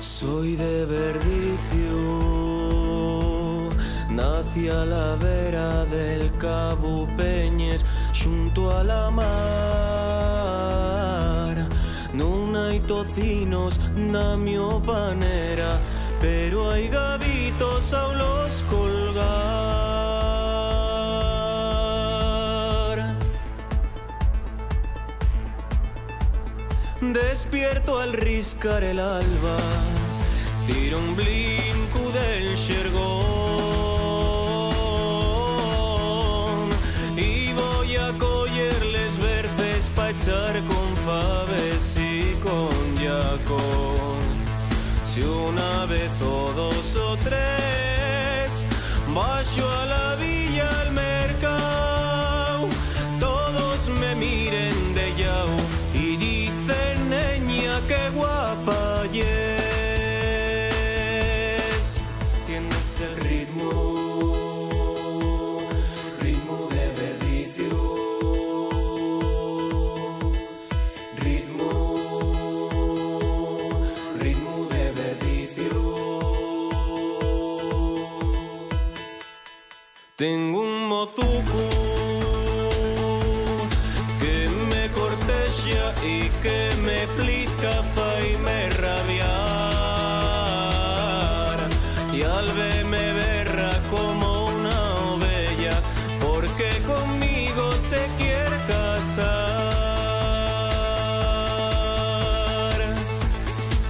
Soy 0.00 0.54
de 0.54 0.86
Verdicio, 0.86 1.98
nací 4.08 4.68
a 4.68 4.84
la 4.84 5.16
vera 5.16 5.84
del 5.86 6.30
Cabo 6.38 7.08
Peñes, 7.16 7.84
junto 8.14 8.70
a 8.70 8.84
la 8.84 9.10
mar. 9.10 9.58
Non 12.14 12.54
hai 12.54 12.78
tocinos 12.86 13.80
na 13.96 14.36
panera, 14.86 15.80
pero 16.20 16.70
hay 16.70 16.88
gavitos 16.88 17.92
a 17.92 18.12
los 18.14 18.62
colgar. 18.70 20.17
Despierto 27.00 28.00
al 28.00 28.12
riscar 28.12 28.82
el 28.82 28.98
alba, 28.98 29.56
tiro 30.66 30.98
un 30.98 31.14
blinco 31.14 32.10
del 32.12 32.56
xergón 32.56 32.98
y 37.16 37.52
voy 37.52 37.94
a 37.96 38.12
collerles 38.18 39.16
verdes 39.18 39.88
pa' 39.94 40.10
echar 40.10 40.60
con 40.64 40.96
faves 41.06 41.96
y 41.96 42.34
con 42.42 42.68
yacón. 43.00 44.18
Si 45.04 45.22
una 45.22 45.86
vez 45.86 46.10
o 46.20 46.52
dos 46.52 46.96
o 46.96 47.16
tres, 47.18 48.64
bajo 49.14 49.70
a 49.70 49.86
la 49.86 50.16
villa 50.16 50.68
al 50.80 50.90
Tengo 80.18 80.57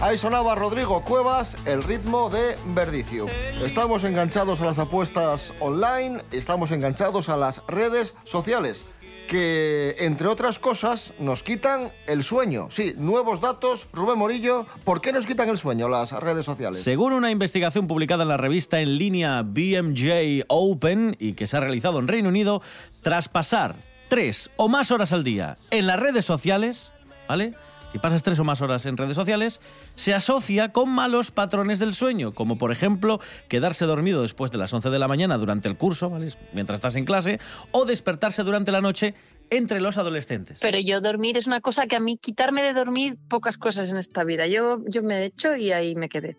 Ahí 0.09 0.17
sonaba 0.17 0.55
Rodrigo 0.55 1.05
Cuevas, 1.05 1.59
el 1.67 1.83
ritmo 1.83 2.31
de 2.31 2.57
Verdicio. 2.69 3.27
Estamos 3.63 4.05
enganchados 4.05 4.59
a 4.63 4.65
las 4.65 4.79
apuestas 4.79 5.53
online, 5.61 6.23
estamos 6.33 6.71
enganchados 6.71 7.29
a 7.29 7.37
las 7.37 7.61
redes 7.69 8.15
sociales, 8.25 8.87
que 9.29 9.97
entre 9.99 10.29
otras 10.29 10.59
cosas 10.59 11.13
nos 11.19 11.43
quitan 11.43 11.93
el 12.07 12.25
sueño. 12.25 12.69
Sí, 12.71 12.95
nuevos 12.97 13.43
datos, 13.43 13.87
Rubén 13.93 14.17
Morillo, 14.17 14.67
¿por 14.83 15.03
qué 15.03 15.13
nos 15.13 15.27
quitan 15.27 15.51
el 15.51 15.59
sueño 15.59 15.91
las 15.91 16.13
redes 16.13 16.47
sociales? 16.47 16.83
Según 16.83 17.13
una 17.13 17.31
investigación 17.31 17.87
publicada 17.87 18.23
en 18.23 18.31
la 18.31 18.39
revista 18.39 18.81
en 18.81 18.97
línea 18.97 19.43
BMJ 19.43 20.47
Open 20.49 21.17
y 21.19 21.35
que 21.35 21.47
se 21.47 21.59
ha 21.59 21.61
realizado 21.61 21.99
en 21.99 22.09
Reino 22.09 22.31
Unido, 22.31 22.63
tras 23.03 23.29
pasar 23.29 23.77
tres 24.09 24.51
o 24.57 24.69
más 24.71 24.91
horas 24.91 25.13
al 25.13 25.23
día 25.23 25.59
en 25.71 25.87
las 25.87 26.01
redes 26.01 26.25
sociales, 26.25 26.95
¿vale? 27.29 27.53
Si 27.93 27.99
pasas 27.99 28.23
tres 28.23 28.39
o 28.39 28.45
más 28.45 28.61
horas 28.61 28.85
en 28.87 28.97
redes 28.97 29.17
sociales, 29.17 29.61
se 29.95 30.15
asocia 30.15 30.73
con 30.73 30.91
malos 30.91 31.31
patrones 31.31 31.79
del 31.79 31.95
sueño, 31.95 32.35
como 32.35 32.59
por 32.59 32.71
ejemplo 32.71 33.21
quedarse 33.49 33.87
dormido 33.87 34.23
después 34.23 34.51
de 34.51 34.59
las 34.59 34.73
11 34.73 34.91
de 34.91 34.99
la 34.99 35.09
mañana 35.09 35.39
durante 35.39 35.69
el 35.69 35.77
curso, 35.77 36.11
¿vale? 36.11 36.29
mientras 36.53 36.77
estás 36.77 36.97
en 36.97 37.07
clase, 37.07 37.41
o 37.71 37.87
despertarse 37.87 38.43
durante 38.43 38.73
la 38.73 38.83
noche 38.83 39.15
entre 39.51 39.81
los 39.81 39.97
adolescentes. 39.97 40.59
Pero 40.61 40.79
yo 40.79 41.01
dormir 41.01 41.39
es 41.39 41.47
una 41.47 41.61
cosa 41.63 41.87
que 41.87 41.97
a 41.97 42.01
mí 42.01 42.19
quitarme 42.19 42.63
de 42.63 42.75
dormir 42.75 43.17
pocas 43.29 43.57
cosas 43.57 43.91
en 43.91 43.97
esta 43.97 44.25
vida. 44.25 44.47
Yo, 44.47 44.85
yo 44.87 45.03
me 45.03 45.25
echo 45.25 45.57
y 45.57 45.73
ahí 45.73 45.95
me 45.95 46.11
quedé. 46.11 46.37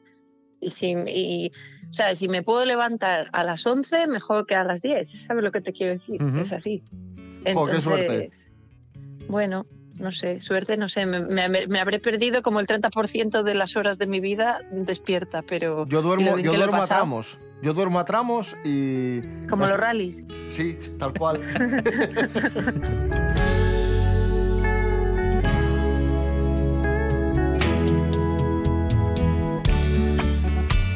Y 0.62 0.70
si, 0.72 0.94
y, 1.08 1.52
o 1.90 1.94
sea, 1.94 2.16
si 2.16 2.28
me 2.28 2.44
puedo 2.44 2.66
levantar 2.66 3.30
a 3.32 3.44
las 3.44 3.66
11, 3.66 4.08
mejor 4.08 4.46
que 4.46 4.56
a 4.56 4.64
las 4.64 4.82
10. 4.82 5.26
¿Sabes 5.26 5.44
lo 5.44 5.52
que 5.52 5.62
te 5.62 5.74
quiero 5.74 5.94
decir? 5.94 6.22
Es 6.40 6.52
así. 6.52 6.84
Jo, 7.54 7.66
qué 7.66 7.82
suerte. 7.82 8.30
Bueno, 9.28 9.66
no 10.00 10.12
sé, 10.12 10.40
suerte, 10.42 10.78
no 10.78 10.90
sé. 10.90 11.06
Me, 11.06 11.20
me- 11.22 11.68
me 11.68 11.80
habré 11.80 12.00
perdido 12.00 12.42
como 12.42 12.60
el 12.60 12.68
30% 12.68 13.44
de 13.44 13.54
las 13.54 13.76
horas 13.76 13.98
de 13.98 14.08
mi 14.08 14.20
vida 14.20 14.60
despierta, 14.72 15.42
pero. 15.44 15.86
Yo 15.88 16.02
duermo, 16.02 16.38
yo 16.40 16.54
duermo 16.54 16.82
a 16.82 16.88
tramos. 16.88 17.38
Yo 17.62 17.74
duermo 17.74 18.00
a 18.00 18.06
tramos 18.06 18.56
y... 18.64 19.20
Como 19.50 19.68
los 19.68 19.78
rallies. 19.78 20.24
Sí, 20.48 20.78
tal 20.98 21.14
cual. 21.14 21.42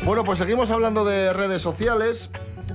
Bueno, 0.05 0.23
pues 0.23 0.39
seguimos 0.39 0.69
hablando 0.71 1.05
de 1.05 1.31
redes 1.33 1.61
sociales. 1.61 2.29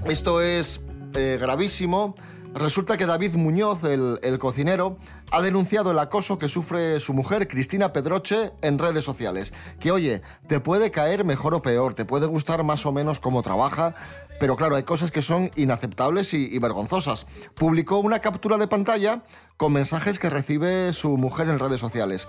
Esto 0.07 0.41
es 0.41 0.81
eh, 1.15 1.37
gravísimo. 1.41 2.15
Resulta 2.55 2.97
que 2.97 3.07
David 3.07 3.35
Muñoz, 3.37 3.85
el, 3.85 4.19
el 4.23 4.39
cocinero, 4.39 4.97
ha 5.31 5.43
denunciado 5.43 5.91
el 5.93 5.99
acoso 5.99 6.39
que 6.39 6.49
sufre 6.49 6.99
su 6.99 7.13
mujer, 7.13 7.47
Cristina 7.47 7.93
Pedroche, 7.93 8.53
en 8.63 8.79
redes 8.79 9.05
sociales. 9.05 9.53
Que, 9.79 9.93
oye, 9.93 10.23
te 10.47 10.59
puede 10.59 10.91
caer 10.91 11.25
mejor 11.25 11.55
o 11.55 11.63
peor, 11.63 11.95
te 11.95 12.05
puede 12.05 12.27
gustar 12.27 12.65
más 12.65 12.85
o 12.87 12.93
menos 12.93 13.21
cómo 13.21 13.43
trabaja, 13.43 13.95
pero 14.41 14.57
claro, 14.57 14.77
hay 14.77 14.85
cosas 14.85 15.11
que 15.11 15.23
son 15.23 15.51
inaceptables 15.57 16.33
y, 16.35 16.47
y 16.53 16.59
vergonzosas. 16.59 17.27
Publicó 17.57 17.99
una 17.99 18.21
captura 18.21 18.57
de 18.57 18.67
pantalla 18.67 19.23
con 19.57 19.73
mensajes 19.73 20.19
que 20.19 20.31
recibe 20.31 20.93
su 20.93 21.17
mujer 21.17 21.49
en 21.49 21.59
redes 21.59 21.81
sociales. 21.81 22.29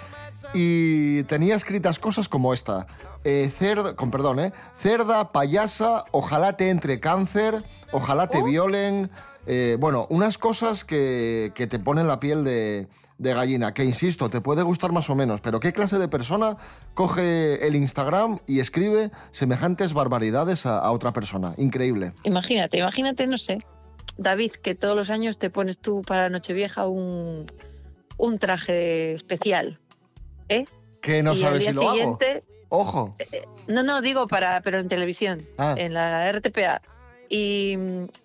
Y 0.54 1.24
tenía 1.24 1.56
escritas 1.56 2.00
cosas 2.00 2.28
como 2.28 2.54
esta. 2.54 2.88
Eh, 3.24 3.50
cerda, 3.54 3.96
con 3.96 4.12
perdón, 4.12 4.40
¿eh? 4.40 4.54
Cerda, 4.76 5.32
payasa, 5.32 6.06
ojalá 6.12 6.58
te 6.58 6.70
entre 6.70 7.00
cáncer, 7.00 7.64
ojalá 7.92 8.28
te 8.28 8.42
violen. 8.42 9.12
Eh, 9.52 9.78
bueno, 9.80 10.06
unas 10.12 10.38
cosas 10.38 10.86
que, 10.86 11.52
que 11.56 11.66
te 11.68 11.80
ponen 11.80 12.08
la 12.08 12.20
piel 12.20 12.44
de, 12.44 12.88
de 13.18 13.34
gallina, 13.34 13.74
que 13.74 13.84
insisto, 13.84 14.30
te 14.30 14.42
puede 14.42 14.62
gustar 14.64 14.92
más 14.92 15.10
o 15.10 15.16
menos, 15.16 15.42
pero 15.42 15.60
¿qué 15.60 15.74
clase 15.74 15.98
de 15.98 16.08
persona 16.08 16.58
coge 16.94 17.66
el 17.66 17.76
Instagram 17.76 18.40
y 18.48 18.60
escribe 18.60 19.12
semejantes 19.32 19.94
barbaridades 19.94 20.66
a, 20.66 20.78
a 20.78 20.92
otra 20.92 21.12
persona? 21.14 21.54
Increíble. 21.58 22.14
Imagínate, 22.24 22.78
imagínate, 22.78 23.26
no 23.28 23.38
sé, 23.38 23.58
David, 24.18 24.52
que 24.62 24.76
todos 24.76 24.96
los 24.96 25.10
años 25.10 25.40
te 25.40 25.50
pones 25.50 25.80
tú 25.80 26.02
para 26.04 26.30
Nochevieja 26.30 26.88
un, 26.88 27.52
un 28.18 28.38
traje 28.40 29.14
especial. 29.14 29.80
¿Eh? 30.50 30.66
Que 31.02 31.24
no 31.24 31.32
Y 31.32 31.36
al 31.36 31.40
sabes 31.40 31.60
día 31.62 31.70
si 31.72 31.76
lo 31.76 31.92
siguiente- 31.92 32.32
hago. 32.32 32.46
Ojo. 32.72 33.16
No, 33.68 33.82
no, 33.82 34.02
digo 34.02 34.28
para, 34.28 34.62
pero 34.62 34.80
en 34.80 34.88
televisión, 34.88 35.42
Ah. 35.58 35.74
en 35.78 35.94
la 35.96 36.32
RTPA. 36.32 36.82
Y, 37.30 37.78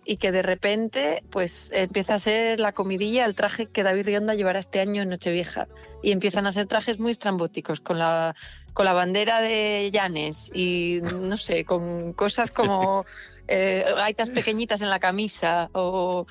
y 0.07 0.17
que 0.17 0.33
de 0.33 0.41
repente, 0.41 1.23
pues 1.31 1.71
empieza 1.75 2.15
a 2.15 2.19
ser 2.19 2.59
la 2.59 2.73
comidilla, 2.73 3.27
el 3.27 3.35
traje 3.35 3.67
que 3.67 3.83
David 3.83 4.07
Rionda 4.07 4.35
llevará 4.35 4.59
este 4.59 4.81
año 4.81 5.03
en 5.03 5.11
Nochevieja. 5.11 5.69
Y 6.03 6.11
empiezan 6.13 6.47
a 6.47 6.53
ser 6.53 6.67
trajes 6.67 6.99
muy 6.99 7.11
estrambóticos, 7.11 7.81
con 7.81 7.99
la, 7.99 8.35
con 8.73 8.87
la 8.87 8.93
bandera 8.93 9.41
de 9.41 9.91
Llanes 9.93 10.51
y 10.55 11.01
no 11.03 11.37
sé, 11.37 11.65
con 11.65 12.13
cosas 12.13 12.51
como 12.51 13.05
eh, 13.47 13.85
gaitas 13.97 14.31
pequeñitas 14.31 14.81
en 14.81 14.91
la 14.91 14.99
camisa 14.99 15.69
o 15.73 16.27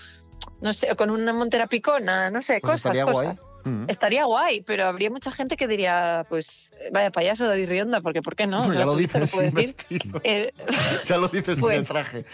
no 0.64 0.74
sé, 0.74 0.92
o 0.92 0.96
con 0.96 1.10
una 1.12 1.34
montera 1.34 1.68
picona, 1.68 2.32
no 2.32 2.42
sé, 2.42 2.60
Pues 2.62 2.82
cosas, 2.82 2.96
estaría 2.96 3.04
guay. 3.12 3.28
cosas. 3.28 3.48
Mm. 3.66 3.86
Estaría 3.88 4.26
guay, 4.26 4.62
pero 4.62 4.86
habría 4.88 5.10
mucha 5.10 5.32
gente 5.32 5.56
que 5.56 5.68
diría, 5.68 6.26
pues, 6.30 6.74
vaya 6.92 7.12
payaso 7.12 7.48
David 7.48 7.70
Rionda, 7.70 8.02
porque 8.02 8.22
¿por 8.22 8.36
qué 8.36 8.48
no? 8.48 8.60
Bueno, 8.64 8.74
ya 8.80 8.86
lo 8.86 8.96
dices 8.96 9.38
vestido. 9.54 10.20
Eh, 10.24 10.52
Ya 11.06 11.18
lo 11.18 11.28
dices 11.28 11.56
en 11.58 11.62
Pues- 11.62 11.78
el 11.78 11.86
traje. 11.86 12.26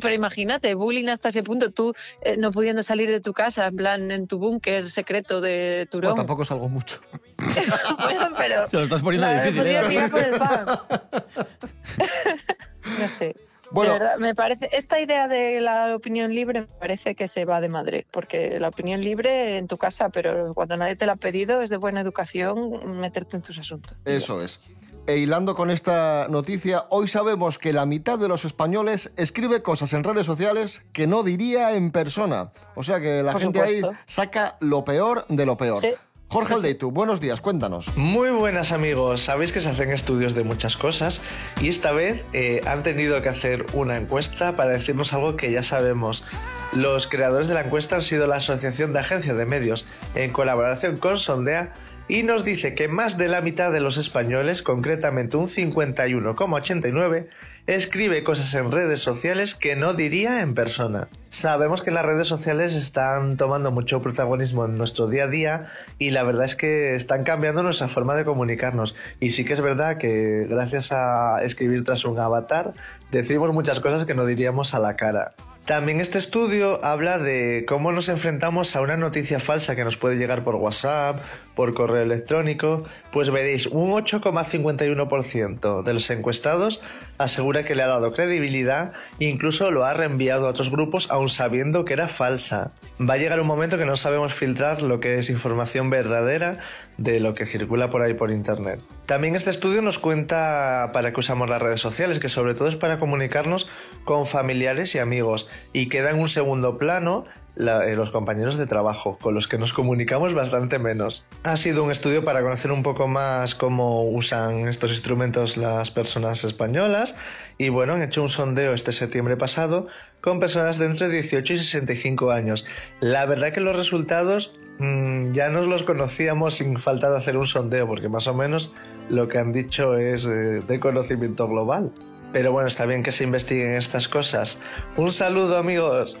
Pero 0.00 0.14
imagínate, 0.14 0.74
bullying 0.74 1.08
hasta 1.08 1.28
ese 1.30 1.42
punto, 1.42 1.70
tú 1.70 1.94
eh, 2.22 2.36
no 2.36 2.50
pudiendo 2.50 2.82
salir 2.82 3.10
de 3.10 3.20
tu 3.20 3.32
casa, 3.32 3.66
en 3.66 3.76
plan, 3.76 4.10
en 4.10 4.26
tu 4.26 4.38
búnker 4.38 4.90
secreto 4.90 5.40
de 5.40 5.86
Turón. 5.90 6.10
Bueno, 6.12 6.22
tampoco 6.22 6.44
salgo 6.44 6.68
mucho. 6.68 7.00
Bueno, 8.04 8.28
pero 8.36 8.68
Se 8.68 8.76
lo 8.76 8.84
estás 8.84 9.00
poniendo 9.02 9.28
difícil, 9.28 9.56
podría 9.56 9.82
¿eh? 9.82 9.88
tirar 9.88 10.10
por 10.10 10.20
el 10.22 10.38
pan. 10.38 10.66
no 13.00 13.08
sé. 13.08 13.34
Bueno. 13.72 13.94
De 13.94 13.98
verdad, 13.98 14.18
me 14.18 14.34
parece, 14.34 14.68
esta 14.72 15.00
idea 15.00 15.28
de 15.28 15.60
la 15.60 15.96
opinión 15.96 16.34
libre 16.34 16.60
me 16.60 16.66
parece 16.66 17.14
que 17.14 17.28
se 17.28 17.44
va 17.44 17.60
de 17.60 17.68
madre, 17.68 18.06
porque 18.10 18.58
la 18.60 18.68
opinión 18.68 19.00
libre 19.00 19.56
en 19.56 19.66
tu 19.66 19.78
casa, 19.78 20.10
pero 20.10 20.52
cuando 20.54 20.76
nadie 20.76 20.96
te 20.96 21.06
la 21.06 21.12
ha 21.12 21.16
pedido, 21.16 21.62
es 21.62 21.70
de 21.70 21.78
buena 21.78 22.00
educación 22.00 23.00
meterte 23.00 23.36
en 23.36 23.42
tus 23.42 23.58
asuntos. 23.58 23.96
Eso 24.04 24.42
es. 24.42 24.60
E 25.06 25.16
hilando 25.16 25.56
con 25.56 25.70
esta 25.70 26.28
noticia, 26.28 26.86
hoy 26.90 27.08
sabemos 27.08 27.58
que 27.58 27.72
la 27.72 27.86
mitad 27.86 28.20
de 28.20 28.28
los 28.28 28.44
españoles 28.44 29.12
escribe 29.16 29.60
cosas 29.60 29.92
en 29.94 30.04
redes 30.04 30.26
sociales 30.26 30.84
que 30.92 31.08
no 31.08 31.24
diría 31.24 31.74
en 31.74 31.90
persona. 31.90 32.52
O 32.76 32.84
sea 32.84 33.00
que 33.00 33.22
la 33.22 33.32
Por 33.32 33.40
gente 33.40 33.60
ahí 33.60 33.80
saca 34.06 34.56
lo 34.60 34.84
peor 34.84 35.26
de 35.28 35.44
lo 35.44 35.56
peor. 35.56 35.78
Sí. 35.78 35.92
Jorge. 36.32 36.54
Aldeitu, 36.54 36.90
buenos 36.90 37.20
días, 37.20 37.42
cuéntanos. 37.42 37.94
Muy 37.98 38.30
buenas 38.30 38.72
amigos, 38.72 39.20
sabéis 39.20 39.52
que 39.52 39.60
se 39.60 39.68
hacen 39.68 39.92
estudios 39.92 40.34
de 40.34 40.44
muchas 40.44 40.78
cosas 40.78 41.20
y 41.60 41.68
esta 41.68 41.92
vez 41.92 42.24
eh, 42.32 42.62
han 42.66 42.82
tenido 42.82 43.20
que 43.20 43.28
hacer 43.28 43.66
una 43.74 43.98
encuesta 43.98 44.56
para 44.56 44.70
decirnos 44.70 45.12
algo 45.12 45.36
que 45.36 45.52
ya 45.52 45.62
sabemos. 45.62 46.24
Los 46.72 47.06
creadores 47.06 47.48
de 47.48 47.54
la 47.54 47.60
encuesta 47.60 47.96
han 47.96 48.02
sido 48.02 48.26
la 48.26 48.36
Asociación 48.36 48.94
de 48.94 49.00
Agencias 49.00 49.36
de 49.36 49.44
Medios 49.44 49.86
en 50.14 50.32
colaboración 50.32 50.96
con 50.96 51.18
Sondea 51.18 51.74
y 52.12 52.24
nos 52.24 52.44
dice 52.44 52.74
que 52.74 52.88
más 52.88 53.16
de 53.16 53.26
la 53.26 53.40
mitad 53.40 53.72
de 53.72 53.80
los 53.80 53.96
españoles, 53.96 54.60
concretamente 54.62 55.38
un 55.38 55.48
51,89, 55.48 57.28
escribe 57.66 58.22
cosas 58.22 58.52
en 58.52 58.70
redes 58.70 59.00
sociales 59.00 59.54
que 59.54 59.76
no 59.76 59.94
diría 59.94 60.42
en 60.42 60.54
persona. 60.54 61.08
Sabemos 61.30 61.80
que 61.80 61.90
las 61.90 62.04
redes 62.04 62.28
sociales 62.28 62.74
están 62.74 63.38
tomando 63.38 63.70
mucho 63.70 64.02
protagonismo 64.02 64.66
en 64.66 64.76
nuestro 64.76 65.08
día 65.08 65.24
a 65.24 65.28
día 65.28 65.68
y 65.98 66.10
la 66.10 66.22
verdad 66.22 66.44
es 66.44 66.54
que 66.54 66.96
están 66.96 67.24
cambiando 67.24 67.62
nuestra 67.62 67.88
forma 67.88 68.14
de 68.14 68.26
comunicarnos. 68.26 68.94
Y 69.18 69.30
sí 69.30 69.46
que 69.46 69.54
es 69.54 69.62
verdad 69.62 69.96
que 69.96 70.46
gracias 70.50 70.92
a 70.92 71.42
escribir 71.42 71.82
tras 71.82 72.04
un 72.04 72.18
avatar 72.18 72.74
decimos 73.10 73.54
muchas 73.54 73.80
cosas 73.80 74.04
que 74.04 74.12
no 74.12 74.26
diríamos 74.26 74.74
a 74.74 74.80
la 74.80 74.96
cara. 74.96 75.32
También 75.64 76.00
este 76.00 76.18
estudio 76.18 76.84
habla 76.84 77.18
de 77.18 77.64
cómo 77.68 77.92
nos 77.92 78.08
enfrentamos 78.08 78.74
a 78.74 78.80
una 78.80 78.96
noticia 78.96 79.38
falsa 79.38 79.76
que 79.76 79.84
nos 79.84 79.96
puede 79.96 80.16
llegar 80.16 80.42
por 80.42 80.56
WhatsApp, 80.56 81.22
por 81.54 81.72
correo 81.72 82.02
electrónico. 82.02 82.84
Pues 83.12 83.30
veréis, 83.30 83.66
un 83.66 83.92
8,51% 83.92 85.84
de 85.84 85.94
los 85.94 86.10
encuestados 86.10 86.82
asegura 87.16 87.64
que 87.64 87.76
le 87.76 87.84
ha 87.84 87.86
dado 87.86 88.12
credibilidad 88.12 88.92
e 89.20 89.26
incluso 89.26 89.70
lo 89.70 89.84
ha 89.84 89.94
reenviado 89.94 90.48
a 90.48 90.50
otros 90.50 90.68
grupos 90.68 91.08
aun 91.12 91.28
sabiendo 91.28 91.84
que 91.84 91.92
era 91.92 92.08
falsa. 92.08 92.72
Va 93.00 93.14
a 93.14 93.18
llegar 93.18 93.40
un 93.40 93.46
momento 93.46 93.78
que 93.78 93.86
no 93.86 93.94
sabemos 93.94 94.34
filtrar 94.34 94.82
lo 94.82 94.98
que 94.98 95.20
es 95.20 95.30
información 95.30 95.90
verdadera 95.90 96.58
de 97.02 97.18
lo 97.18 97.34
que 97.34 97.46
circula 97.46 97.90
por 97.90 98.02
ahí 98.02 98.14
por 98.14 98.30
internet. 98.30 98.80
También 99.06 99.34
este 99.34 99.50
estudio 99.50 99.82
nos 99.82 99.98
cuenta 99.98 100.90
para 100.92 101.12
qué 101.12 101.20
usamos 101.20 101.50
las 101.50 101.60
redes 101.60 101.80
sociales, 101.80 102.20
que 102.20 102.28
sobre 102.28 102.54
todo 102.54 102.68
es 102.68 102.76
para 102.76 102.98
comunicarnos 102.98 103.68
con 104.04 104.24
familiares 104.24 104.94
y 104.94 104.98
amigos 104.98 105.48
y 105.72 105.88
queda 105.88 106.10
en 106.10 106.20
un 106.20 106.28
segundo 106.28 106.78
plano 106.78 107.24
eh, 107.56 107.94
los 107.96 108.10
compañeros 108.10 108.56
de 108.56 108.66
trabajo, 108.66 109.18
con 109.20 109.34
los 109.34 109.46
que 109.46 109.58
nos 109.58 109.74
comunicamos 109.74 110.32
bastante 110.32 110.78
menos. 110.78 111.26
Ha 111.42 111.56
sido 111.56 111.84
un 111.84 111.90
estudio 111.90 112.24
para 112.24 112.40
conocer 112.42 112.72
un 112.72 112.82
poco 112.82 113.08
más 113.08 113.54
cómo 113.54 114.04
usan 114.08 114.68
estos 114.68 114.90
instrumentos 114.90 115.56
las 115.56 115.90
personas 115.90 116.44
españolas 116.44 117.14
y 117.58 117.68
bueno, 117.68 117.92
han 117.92 118.02
hecho 118.02 118.22
un 118.22 118.30
sondeo 118.30 118.72
este 118.72 118.92
septiembre 118.92 119.36
pasado 119.36 119.86
con 120.22 120.40
personas 120.40 120.78
de 120.78 120.86
entre 120.86 121.10
18 121.10 121.52
y 121.52 121.58
65 121.58 122.30
años. 122.30 122.64
La 123.00 123.26
verdad 123.26 123.52
que 123.52 123.60
los 123.60 123.76
resultados 123.76 124.56
mm, 124.78 125.32
ya 125.32 125.50
nos 125.50 125.66
los 125.66 125.82
conocíamos 125.82 126.54
sin 126.54 126.78
falta 126.78 127.10
de 127.10 127.18
hacer 127.18 127.36
un 127.36 127.46
sondeo, 127.46 127.86
porque 127.86 128.08
más 128.08 128.26
o 128.28 128.34
menos 128.34 128.72
lo 129.10 129.28
que 129.28 129.38
han 129.38 129.52
dicho 129.52 129.96
es 129.98 130.24
eh, 130.24 130.60
de 130.66 130.80
conocimiento 130.80 131.46
global. 131.46 131.92
Pero 132.32 132.50
bueno, 132.50 132.66
está 132.66 132.86
bien 132.86 133.02
que 133.02 133.12
se 133.12 133.24
investiguen 133.24 133.76
estas 133.76 134.08
cosas. 134.08 134.58
Un 134.96 135.12
saludo 135.12 135.58
amigos. 135.58 136.18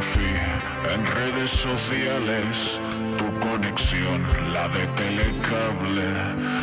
En 0.00 1.04
redes 1.04 1.50
sociales, 1.50 2.80
tu 3.18 3.26
conexión, 3.38 4.22
la 4.54 4.66
de 4.68 4.86
telecable. 4.96 6.08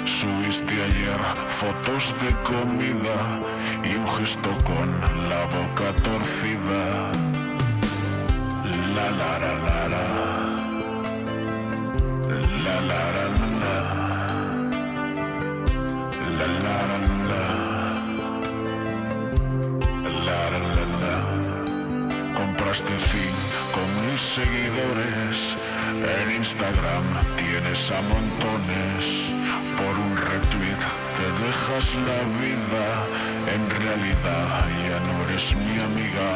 Subiste 0.08 0.74
ayer 0.74 1.20
fotos 1.48 2.16
de 2.24 2.32
comida 2.42 3.20
y 3.84 3.96
un 3.96 4.10
gesto 4.10 4.50
con 4.64 4.90
la 5.30 5.46
boca 5.56 5.94
torcida. 6.02 7.12
La 8.96 9.12
la 9.12 9.38
la 9.38 9.54
la 9.68 9.88
la. 9.94 10.06
La 12.66 12.82
la 12.90 13.02
la 13.12 13.30
la 13.30 13.50
la. 13.62 13.76
La 16.40 16.48
la 16.48 16.88
la 16.88 16.98
la. 17.08 17.17
Compraste 22.68 23.00
5 23.00 23.80
mil 24.02 24.20
seguidores. 24.20 25.56
En 26.20 26.36
Instagram 26.36 27.06
tienes 27.38 27.92
a 27.92 28.02
montones. 28.02 29.04
Por 29.78 29.98
un 29.98 30.18
retweet 30.18 30.82
te 31.16 31.28
dejas 31.44 31.96
la 31.96 32.22
vida. 32.44 32.88
En 33.56 33.70
realidad 33.70 34.68
ya 34.84 35.00
no 35.00 35.24
eres 35.24 35.56
mi 35.56 35.80
amiga. 35.80 36.30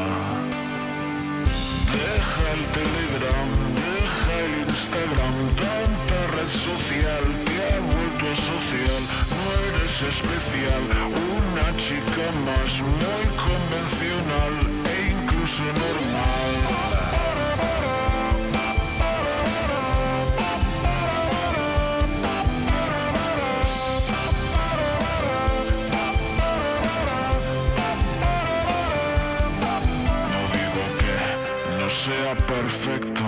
Deja 1.99 2.43
el 2.55 2.63
Telegram, 2.79 3.49
deja 3.75 4.33
el 4.45 4.69
Instagram, 4.69 5.35
tanta 5.59 6.19
red 6.37 6.47
social 6.47 7.25
te 7.43 7.55
ha 7.61 7.79
vuelto 7.91 8.27
social. 8.39 9.03
No 9.35 9.43
eres 9.67 10.01
especial, 10.01 10.83
una 11.11 11.75
chica 11.75 12.25
más 12.45 12.79
muy 12.79 13.25
convencional 13.35 14.80
e 15.41 15.43
incluso 15.43 15.63
normal. 15.63 17.01
Sea 31.91 32.35
perfecto, 32.47 33.23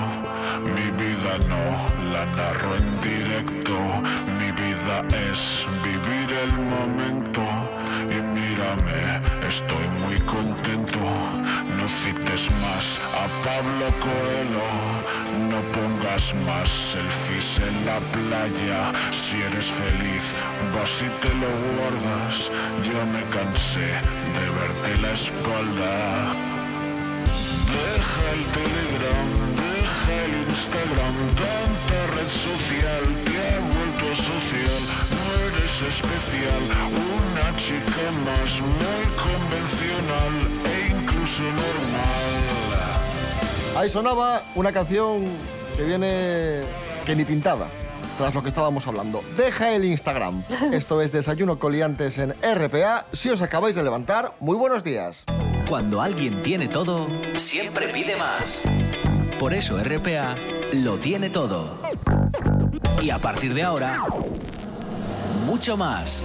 mi 0.63 0.89
vida 0.97 1.37
no 1.47 1.65
la 2.11 2.25
narro 2.25 2.75
en 2.75 2.99
directo, 3.01 3.75
mi 4.39 4.51
vida 4.51 5.03
es 5.29 5.67
vivir 5.83 6.31
el 6.31 6.53
momento 6.53 7.41
y 8.09 8.21
mírame, 8.21 9.21
estoy 9.47 9.87
muy 10.01 10.17
contento, 10.21 10.99
cites 12.03 12.49
más. 12.61 12.99
A 13.13 13.25
Pablo 13.43 13.85
Coelho, 13.99 14.69
no 15.49 15.59
pongas 15.71 16.33
más 16.45 16.69
selfies 16.69 17.59
en 17.59 17.85
la 17.85 17.99
playa, 17.99 18.91
si 19.11 19.41
eres 19.41 19.67
feliz 19.67 20.25
vas 20.73 21.01
y 21.01 21.09
te 21.21 21.33
lo 21.35 21.49
guardas, 21.75 22.49
ya 22.83 23.05
me 23.05 23.23
cansé 23.35 23.87
de 24.35 24.45
verte 24.57 25.01
la 25.01 25.11
espalda. 25.11 26.31
Deja 27.73 28.23
el 28.35 28.43
Telegram, 28.57 29.29
deja 29.63 30.13
el 30.25 30.33
Instagram, 30.49 31.15
tanta 31.41 31.99
red 32.15 32.27
social 32.27 33.03
te 33.25 33.35
ha 33.47 33.59
vuelto 33.75 34.15
social. 34.15 34.81
No 35.13 35.23
eres 35.47 35.81
especial, 35.81 36.63
una 37.19 37.57
chica 37.57 38.05
más 38.25 38.61
muy 38.61 39.03
convencional 39.25 40.62
normal. 41.23 41.53
Ahí 43.77 43.89
sonaba 43.89 44.43
una 44.55 44.73
canción 44.73 45.23
que 45.77 45.83
viene 45.83 46.61
que 47.05 47.15
ni 47.15 47.23
pintada, 47.23 47.69
tras 48.17 48.33
lo 48.33 48.41
que 48.41 48.49
estábamos 48.49 48.85
hablando. 48.87 49.23
Deja 49.37 49.71
el 49.71 49.85
Instagram. 49.85 50.43
Esto 50.73 51.01
es 51.01 51.13
Desayuno 51.13 51.59
Coliantes 51.59 52.17
en 52.17 52.35
RPA. 52.41 53.05
Si 53.13 53.29
os 53.29 53.41
acabáis 53.41 53.75
de 53.75 53.83
levantar, 53.83 54.35
muy 54.41 54.57
buenos 54.57 54.83
días. 54.83 55.23
Cuando 55.69 56.01
alguien 56.01 56.41
tiene 56.41 56.67
todo, 56.67 57.07
siempre 57.37 57.87
pide 57.87 58.17
más. 58.17 58.61
Por 59.39 59.53
eso 59.53 59.77
RPA 59.81 60.35
lo 60.73 60.97
tiene 60.97 61.29
todo. 61.29 61.79
Y 63.01 63.11
a 63.11 63.17
partir 63.17 63.53
de 63.53 63.63
ahora, 63.63 64.03
mucho 65.45 65.77
más. 65.77 66.23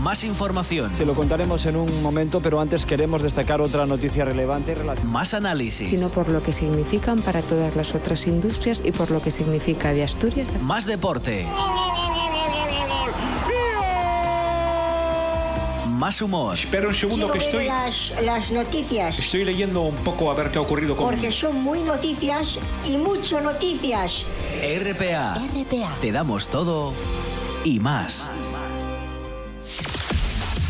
Más 0.00 0.24
información. 0.24 0.94
Se 0.96 1.04
lo 1.04 1.14
contaremos 1.14 1.66
en 1.66 1.76
un 1.76 2.02
momento, 2.02 2.40
pero 2.40 2.60
antes 2.60 2.86
queremos 2.86 3.22
destacar 3.22 3.60
otra 3.60 3.86
noticia 3.86 4.24
relevante. 4.24 4.76
Más 5.04 5.34
análisis. 5.34 5.88
sino 5.88 6.08
por 6.08 6.28
lo 6.28 6.42
que 6.42 6.52
significan 6.52 7.20
para 7.20 7.42
todas 7.42 7.76
las 7.76 7.94
otras 7.94 8.26
industrias 8.26 8.80
y 8.84 8.92
por 8.92 9.10
lo 9.10 9.20
que 9.20 9.30
significa 9.30 9.92
de 9.92 10.02
Asturias. 10.04 10.50
Más 10.60 10.86
deporte. 10.86 11.46
Más 15.88 16.20
humor. 16.20 16.54
Espera 16.54 16.88
un 16.88 16.94
segundo 16.94 17.30
Quiero 17.30 17.38
que 17.38 17.44
estoy, 17.44 17.66
las, 17.66 18.14
las 18.24 18.50
noticias, 18.50 19.20
estoy 19.20 19.44
leyendo 19.44 19.82
un 19.82 19.94
poco 19.96 20.32
a 20.32 20.34
ver 20.34 20.50
qué 20.50 20.58
ha 20.58 20.60
ocurrido 20.60 20.96
con... 20.96 21.06
porque 21.06 21.30
son 21.30 21.62
muy 21.62 21.80
noticias 21.82 22.58
y 22.90 22.96
mucho 22.96 23.40
noticias. 23.40 24.26
RPA. 24.60 25.34
RPA. 25.34 25.94
Te 26.00 26.10
damos 26.10 26.48
todo 26.48 26.92
y 27.62 27.78
más. 27.78 28.32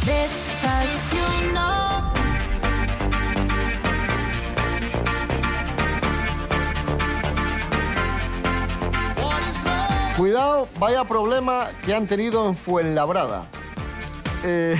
Desayuno. 0.05 1.93
Cuidado, 10.17 10.69
vaya 10.79 11.05
problema 11.05 11.69
que 11.85 11.95
han 11.95 12.07
tenido 12.07 12.49
en 12.49 12.57
Fuenlabrada. 12.57 13.47
Eh, 14.45 14.77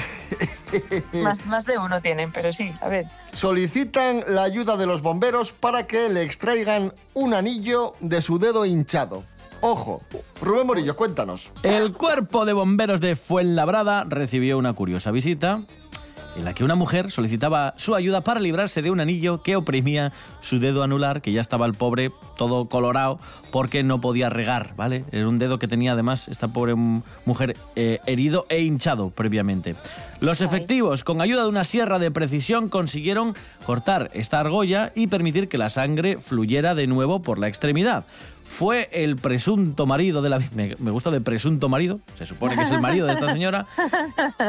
Más, 1.13 1.45
más 1.45 1.67
de 1.67 1.77
uno 1.79 2.01
tienen, 2.01 2.33
pero 2.33 2.51
sí, 2.53 2.73
a 2.81 2.89
ver. 2.89 3.07
solicitan 3.35 4.25
la 4.27 4.43
ayuda 4.43 4.79
de 4.79 4.87
los 4.87 5.03
bomberos 5.03 5.53
para 5.53 5.87
que 5.87 6.09
le 6.09 6.23
extraigan 6.23 6.95
un 7.13 7.35
anillo 7.35 7.93
de 8.01 8.23
su 8.23 8.39
dedo 8.39 8.65
hinchado. 8.65 9.23
Ojo, 9.65 10.03
Rubén 10.41 10.67
Morillo, 10.67 10.97
cuéntanos. 10.97 11.53
El 11.63 11.93
cuerpo 11.93 12.45
de 12.45 12.53
bomberos 12.53 13.01
de 13.01 13.15
Fuenlabrada 13.15 14.03
recibió 14.03 14.59
una 14.59 14.73
curiosa 14.73 15.13
visita 15.13 15.61
en 16.37 16.45
la 16.45 16.55
que 16.55 16.65
una 16.65 16.75
mujer 16.75 17.11
solicitaba 17.11 17.75
su 17.77 17.95
ayuda 17.95 18.23
para 18.23 18.41
librarse 18.41 18.83
de 18.83 18.91
un 18.91 19.01
anillo 19.01 19.43
que 19.43 19.55
oprimía 19.55 20.13
su 20.41 20.59
dedo 20.59 20.83
anular, 20.83 21.23
que 21.23 21.33
ya 21.33 21.41
estaba 21.41 21.67
el 21.67 21.75
pobre 21.75 22.11
todo 22.37 22.69
colorado 22.69 23.21
porque 23.51 23.83
no 23.83 24.01
podía 24.01 24.31
regar, 24.31 24.75
¿vale? 24.77 25.05
Era 25.13 25.29
un 25.29 25.39
dedo 25.39 25.59
que 25.59 25.69
tenía 25.69 25.93
además 25.93 26.29
esta 26.29 26.49
pobre 26.49 26.75
mujer 26.75 27.57
eh, 27.77 28.01
herido 28.07 28.47
e 28.49 28.63
hinchado 28.63 29.11
previamente. 29.11 29.77
Los 30.21 30.41
efectivos, 30.41 31.05
con 31.05 31.21
ayuda 31.21 31.43
de 31.43 31.49
una 31.49 31.65
sierra 31.65 31.99
de 31.99 32.11
precisión, 32.11 32.69
consiguieron 32.69 33.35
cortar 33.67 34.11
esta 34.15 34.41
argolla 34.41 34.93
y 34.95 35.09
permitir 35.09 35.49
que 35.49 35.59
la 35.59 35.71
sangre 35.71 36.19
fluyera 36.19 36.75
de 36.75 36.87
nuevo 36.87 37.23
por 37.23 37.39
la 37.39 37.49
extremidad. 37.49 38.05
Fue 38.45 38.89
el 38.93 39.17
presunto 39.17 39.87
marido 39.87 40.21
de 40.23 40.29
la... 40.29 40.39
Me, 40.55 40.77
me 40.79 40.91
gusta 40.91 41.11
de 41.11 41.21
presunto 41.21 41.69
marido, 41.69 42.01
se 42.17 42.27
supone 42.27 42.55
que 42.55 42.63
es 42.63 42.71
el 42.71 42.81
marido 42.81 43.07
de 43.07 43.15
esta 43.15 43.33
señora, 43.33 43.67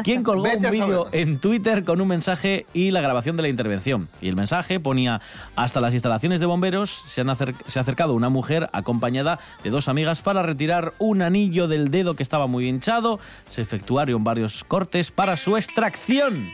quien 0.03 0.23
colgó 0.23 0.43
Vete 0.43 0.65
un 0.67 0.71
vídeo 0.71 1.07
en 1.13 1.39
Twitter 1.39 1.83
con 1.85 2.01
un 2.01 2.07
mensaje 2.09 2.65
y 2.73 2.91
la 2.91 3.01
grabación 3.01 3.37
de 3.37 3.43
la 3.43 3.49
intervención. 3.49 4.09
Y 4.21 4.27
el 4.29 4.35
mensaje 4.35 4.79
ponía, 4.79 5.21
hasta 5.55 5.79
las 5.79 5.93
instalaciones 5.93 6.39
de 6.41 6.45
bomberos 6.45 6.89
se, 6.91 7.21
han 7.21 7.27
acer- 7.29 7.55
se 7.65 7.79
ha 7.79 7.81
acercado 7.81 8.13
una 8.13 8.29
mujer 8.29 8.69
acompañada 8.73 9.39
de 9.63 9.69
dos 9.69 9.87
amigas 9.87 10.21
para 10.21 10.43
retirar 10.43 10.93
un 10.99 11.21
anillo 11.21 11.67
del 11.67 11.89
dedo 11.89 12.13
que 12.15 12.23
estaba 12.23 12.47
muy 12.47 12.67
hinchado. 12.67 13.19
Se 13.47 13.61
efectuaron 13.61 14.23
varios 14.23 14.63
cortes 14.65 15.11
para 15.11 15.37
su 15.37 15.55
extracción. 15.55 16.49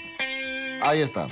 Ahí 0.82 1.02
está. 1.02 1.28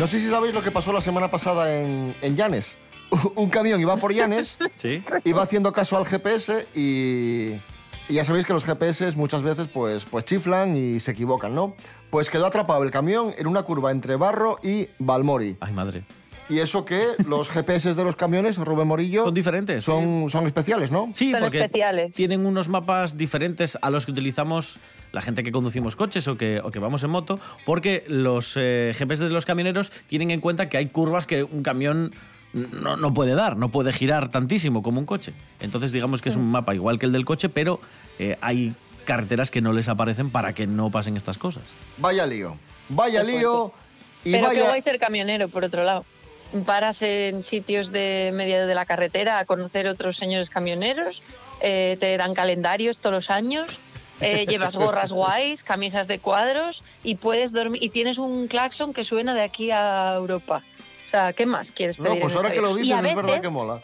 No 0.00 0.06
sé 0.06 0.18
si 0.18 0.30
sabéis 0.30 0.54
lo 0.54 0.62
que 0.62 0.70
pasó 0.70 0.94
la 0.94 1.02
semana 1.02 1.30
pasada 1.30 1.78
en, 1.78 2.16
en 2.22 2.34
Llanes. 2.34 2.78
Un 3.34 3.50
camión 3.50 3.78
iba 3.82 3.94
por 3.98 4.14
Llanes, 4.14 4.56
Sí. 4.74 5.04
iba 5.26 5.42
haciendo 5.42 5.74
caso 5.74 5.98
al 5.98 6.06
GPS 6.06 6.66
y, 6.74 7.50
y 8.08 8.14
ya 8.14 8.24
sabéis 8.24 8.46
que 8.46 8.54
los 8.54 8.64
GPS 8.64 9.14
muchas 9.16 9.42
veces 9.42 9.68
pues, 9.68 10.06
pues 10.06 10.24
chiflan 10.24 10.74
y 10.74 11.00
se 11.00 11.10
equivocan, 11.10 11.54
¿no? 11.54 11.74
Pues 12.08 12.30
quedó 12.30 12.46
atrapado 12.46 12.82
el 12.82 12.90
camión 12.90 13.34
en 13.36 13.46
una 13.46 13.62
curva 13.64 13.90
entre 13.90 14.16
Barro 14.16 14.58
y 14.62 14.88
Balmori. 14.98 15.58
Ay, 15.60 15.74
madre. 15.74 16.02
Y 16.50 16.58
eso 16.58 16.84
que 16.84 17.00
los 17.26 17.48
GPS 17.48 17.94
de 17.94 18.04
los 18.04 18.16
camiones, 18.16 18.58
Rubén 18.58 18.88
Morillo... 18.88 19.24
Son 19.24 19.34
diferentes. 19.34 19.84
Son, 19.84 20.28
son 20.28 20.46
especiales, 20.46 20.90
¿no? 20.90 21.10
Sí, 21.14 21.30
Son 21.30 21.40
porque 21.40 21.58
especiales. 21.58 22.14
tienen 22.14 22.44
unos 22.44 22.68
mapas 22.68 23.16
diferentes 23.16 23.78
a 23.80 23.88
los 23.90 24.04
que 24.04 24.12
utilizamos 24.12 24.78
la 25.12 25.22
gente 25.22 25.42
que 25.42 25.52
conducimos 25.52 25.96
coches 25.96 26.26
o 26.28 26.36
que, 26.36 26.60
o 26.62 26.70
que 26.70 26.78
vamos 26.80 27.04
en 27.04 27.10
moto, 27.10 27.38
porque 27.64 28.04
los 28.08 28.54
eh, 28.56 28.92
GPS 28.96 29.24
de 29.24 29.30
los 29.30 29.46
camioneros 29.46 29.92
tienen 30.08 30.30
en 30.30 30.40
cuenta 30.40 30.68
que 30.68 30.76
hay 30.76 30.86
curvas 30.86 31.26
que 31.26 31.44
un 31.44 31.62
camión 31.62 32.12
no, 32.52 32.96
no 32.96 33.14
puede 33.14 33.34
dar, 33.34 33.56
no 33.56 33.70
puede 33.70 33.92
girar 33.92 34.30
tantísimo 34.30 34.82
como 34.82 34.98
un 34.98 35.06
coche. 35.06 35.32
Entonces 35.60 35.92
digamos 35.92 36.20
que 36.20 36.30
es 36.30 36.36
un 36.36 36.50
mapa 36.50 36.74
igual 36.74 36.98
que 36.98 37.06
el 37.06 37.12
del 37.12 37.24
coche, 37.24 37.48
pero 37.48 37.80
eh, 38.18 38.36
hay 38.40 38.74
carreteras 39.04 39.50
que 39.50 39.60
no 39.60 39.72
les 39.72 39.88
aparecen 39.88 40.30
para 40.30 40.52
que 40.52 40.66
no 40.66 40.90
pasen 40.90 41.16
estas 41.16 41.38
cosas. 41.38 41.62
Vaya 41.98 42.26
lío. 42.26 42.56
Vaya 42.88 43.22
lío. 43.22 43.72
Y 44.24 44.32
Pero 44.32 44.48
vaya... 44.48 44.64
guay 44.66 44.82
ser 44.82 44.98
camionero, 44.98 45.48
por 45.48 45.64
otro 45.64 45.82
lado. 45.84 46.04
Paras 46.66 47.02
en 47.02 47.42
sitios 47.42 47.92
de 47.92 48.30
medio 48.34 48.66
de 48.66 48.74
la 48.74 48.84
carretera 48.84 49.38
a 49.38 49.44
conocer 49.44 49.86
otros 49.86 50.16
señores 50.16 50.50
camioneros, 50.50 51.22
eh, 51.60 51.96
te 52.00 52.16
dan 52.16 52.34
calendarios 52.34 52.98
todos 52.98 53.14
los 53.14 53.30
años, 53.30 53.78
eh, 54.20 54.46
llevas 54.48 54.76
gorras 54.76 55.12
guays, 55.12 55.62
camisas 55.62 56.08
de 56.08 56.18
cuadros 56.18 56.82
y 57.04 57.16
puedes 57.16 57.52
dormir 57.52 57.82
y 57.82 57.90
tienes 57.90 58.18
un 58.18 58.48
claxon 58.48 58.92
que 58.92 59.04
suena 59.04 59.34
de 59.34 59.42
aquí 59.42 59.70
a 59.70 60.14
Europa. 60.16 60.62
O 61.06 61.08
sea, 61.08 61.32
¿qué 61.32 61.46
más 61.46 61.72
quieres 61.72 61.96
pedir? 61.96 62.10
No, 62.10 62.20
pues 62.20 62.32
en 62.32 62.36
ahora 62.38 62.52
que 62.52 62.60
lo 62.60 62.74
dices 62.74 62.96
es 62.96 63.16
verdad 63.16 63.40
que 63.40 63.48
mola. 63.48 63.80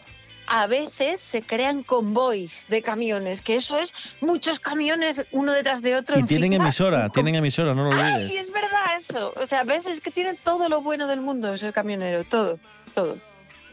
A 0.47 0.65
veces 0.67 1.21
se 1.21 1.41
crean 1.41 1.83
convoys 1.83 2.65
de 2.69 2.81
camiones, 2.81 3.41
que 3.41 3.55
eso 3.55 3.77
es 3.77 3.93
muchos 4.21 4.59
camiones 4.59 5.23
uno 5.31 5.51
detrás 5.51 5.81
de 5.81 5.95
otro. 5.95 6.17
Y 6.17 6.21
en 6.21 6.27
tienen 6.27 6.53
emisora, 6.53 7.09
tienen 7.09 7.35
emisora, 7.35 7.73
no 7.75 7.83
lo 7.83 7.91
Ay, 7.91 8.13
olvides. 8.13 8.31
sí, 8.31 8.37
es 8.37 8.51
verdad 8.51 8.97
eso. 8.97 9.33
O 9.35 9.45
sea, 9.45 9.63
ves, 9.63 9.85
es 9.85 10.01
que 10.01 10.09
tienen 10.11 10.37
todo 10.43 10.69
lo 10.69 10.81
bueno 10.81 11.07
del 11.07 11.21
mundo 11.21 11.57
ser 11.57 11.73
camionero, 11.73 12.23
todo, 12.23 12.59
todo. 12.95 13.17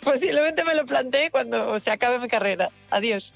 Posiblemente 0.02 0.64
me 0.64 0.74
lo 0.74 0.84
planteé 0.84 1.30
cuando 1.30 1.78
se 1.80 1.90
acabe 1.90 2.18
mi 2.18 2.28
carrera. 2.28 2.68
Adiós. 2.90 3.32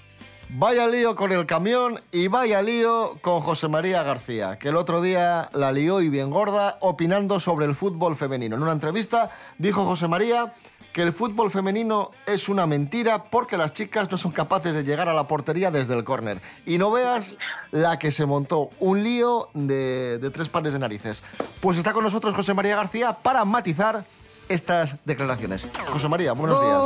Vaya 0.51 0.87
lío 0.87 1.15
con 1.15 1.31
el 1.31 1.45
camión 1.45 2.01
y 2.11 2.29
vaya 2.29 2.63
lío 2.63 3.19
con 3.21 3.41
José 3.41 3.69
María 3.69 4.03
García, 4.03 4.59
que 4.59 4.69
el 4.71 4.77
otro 4.77 5.03
día 5.03 5.51
la 5.53 5.73
lió 5.73 6.01
y 6.01 6.09
bien 6.09 6.31
gorda 6.31 6.79
opinando 6.81 7.39
sobre 7.39 7.67
el 7.67 7.75
fútbol 7.75 8.17
femenino. 8.17 8.57
En 8.57 8.63
una 8.63 8.73
entrevista 8.73 9.31
dijo 9.59 9.85
José 9.85 10.09
María 10.09 10.55
que 10.93 11.03
el 11.03 11.13
fútbol 11.13 11.51
femenino 11.51 12.11
es 12.27 12.49
una 12.49 12.67
mentira 12.67 13.25
porque 13.25 13.57
las 13.57 13.73
chicas 13.73 14.11
no 14.11 14.19
son 14.19 14.33
capaces 14.33 14.75
de 14.75 14.85
llegar 14.85 15.09
a 15.09 15.15
la 15.15 15.29
portería 15.29 15.71
desde 15.71 15.95
el 15.95 16.05
córner. 16.05 16.41
Y 16.67 16.79
no 16.79 16.91
veas 16.91 17.37
la 17.71 17.99
que 17.99 18.11
se 18.11 18.27
montó, 18.27 18.71
un 18.81 19.03
lío 19.03 19.49
de, 19.55 20.19
de 20.19 20.31
tres 20.31 20.49
pares 20.49 20.73
de 20.73 20.79
narices. 20.79 21.23
Pues 21.61 21.79
está 21.79 21.93
con 21.93 22.05
nosotros 22.05 22.35
José 22.35 22.55
María 22.55 22.77
García 22.77 23.13
para 23.13 23.45
matizar 23.45 24.05
estas 24.49 24.97
declaraciones. 25.05 25.69
José 25.87 26.09
María, 26.09 26.33
buenos 26.33 26.61
días. 26.61 26.85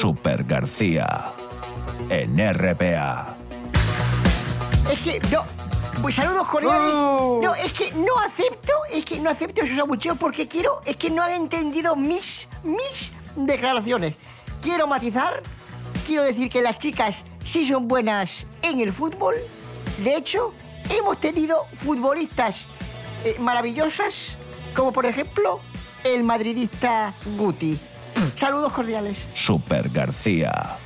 Super 0.00 0.44
García. 0.44 1.32
En 2.08 2.36
RPA. 2.38 3.36
Es 4.92 5.00
que 5.00 5.20
no. 5.30 5.44
Pues 6.02 6.14
saludos 6.14 6.46
cordiales. 6.48 6.92
No, 6.92 7.54
es 7.54 7.72
que 7.72 7.92
no 7.92 8.18
acepto, 8.18 8.72
es 8.90 9.04
que 9.04 9.18
no 9.18 9.30
acepto 9.30 9.62
esos 9.62 9.78
abucheos 9.78 10.18
porque 10.18 10.46
quiero, 10.48 10.82
es 10.84 10.96
que 10.96 11.10
no 11.10 11.22
han 11.22 11.32
entendido 11.32 11.96
mis, 11.96 12.48
mis 12.62 13.12
declaraciones. 13.36 14.14
Quiero 14.62 14.86
matizar, 14.86 15.42
quiero 16.06 16.24
decir 16.24 16.50
que 16.50 16.62
las 16.62 16.78
chicas 16.78 17.24
sí 17.42 17.66
son 17.66 17.88
buenas 17.88 18.46
en 18.62 18.80
el 18.80 18.92
fútbol. 18.92 19.34
De 20.02 20.16
hecho, 20.16 20.52
hemos 20.90 21.18
tenido 21.20 21.66
futbolistas 21.74 22.66
eh, 23.24 23.36
maravillosas, 23.38 24.36
como 24.74 24.92
por 24.92 25.06
ejemplo 25.06 25.60
el 26.04 26.24
madridista 26.24 27.14
Guti. 27.36 27.78
Saludos 28.34 28.72
cordiales. 28.72 29.28
Super 29.34 29.88
García. 29.88 30.76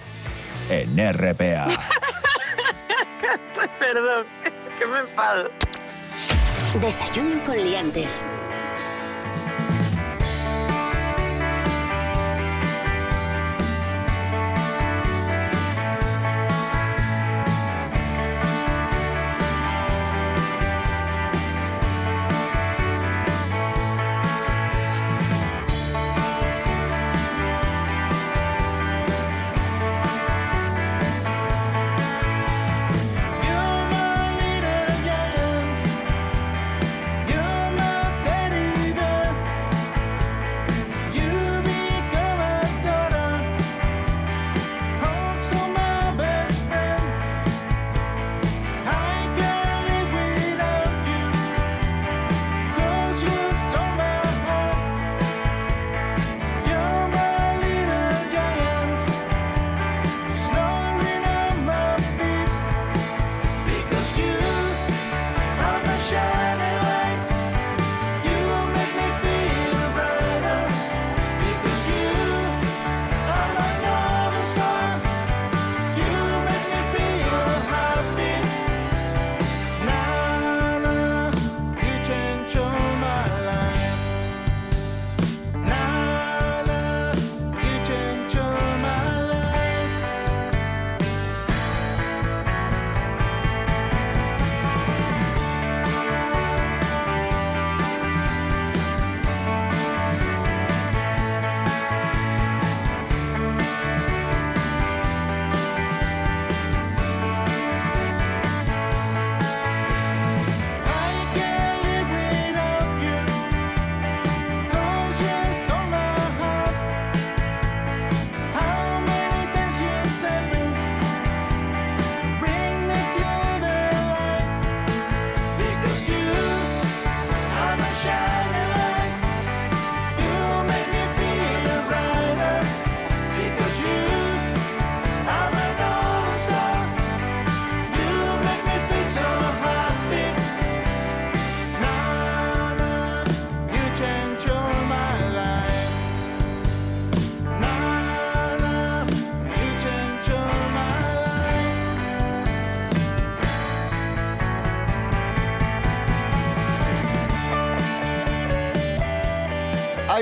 En 0.70 0.96
RPA. 0.96 1.66
Perdón, 3.78 4.26
que 4.79 4.87
me 4.87 4.99
enfado. 5.01 5.51
Desayuno 6.81 7.45
con 7.45 7.57
liantes. 7.57 8.22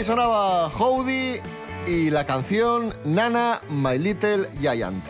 Sonaba 0.06 0.68
Howdy 0.68 1.40
y 1.88 2.10
la 2.10 2.24
canción 2.24 2.94
Nana 3.04 3.60
My 3.68 3.98
Little 3.98 4.48
Giant. 4.60 5.02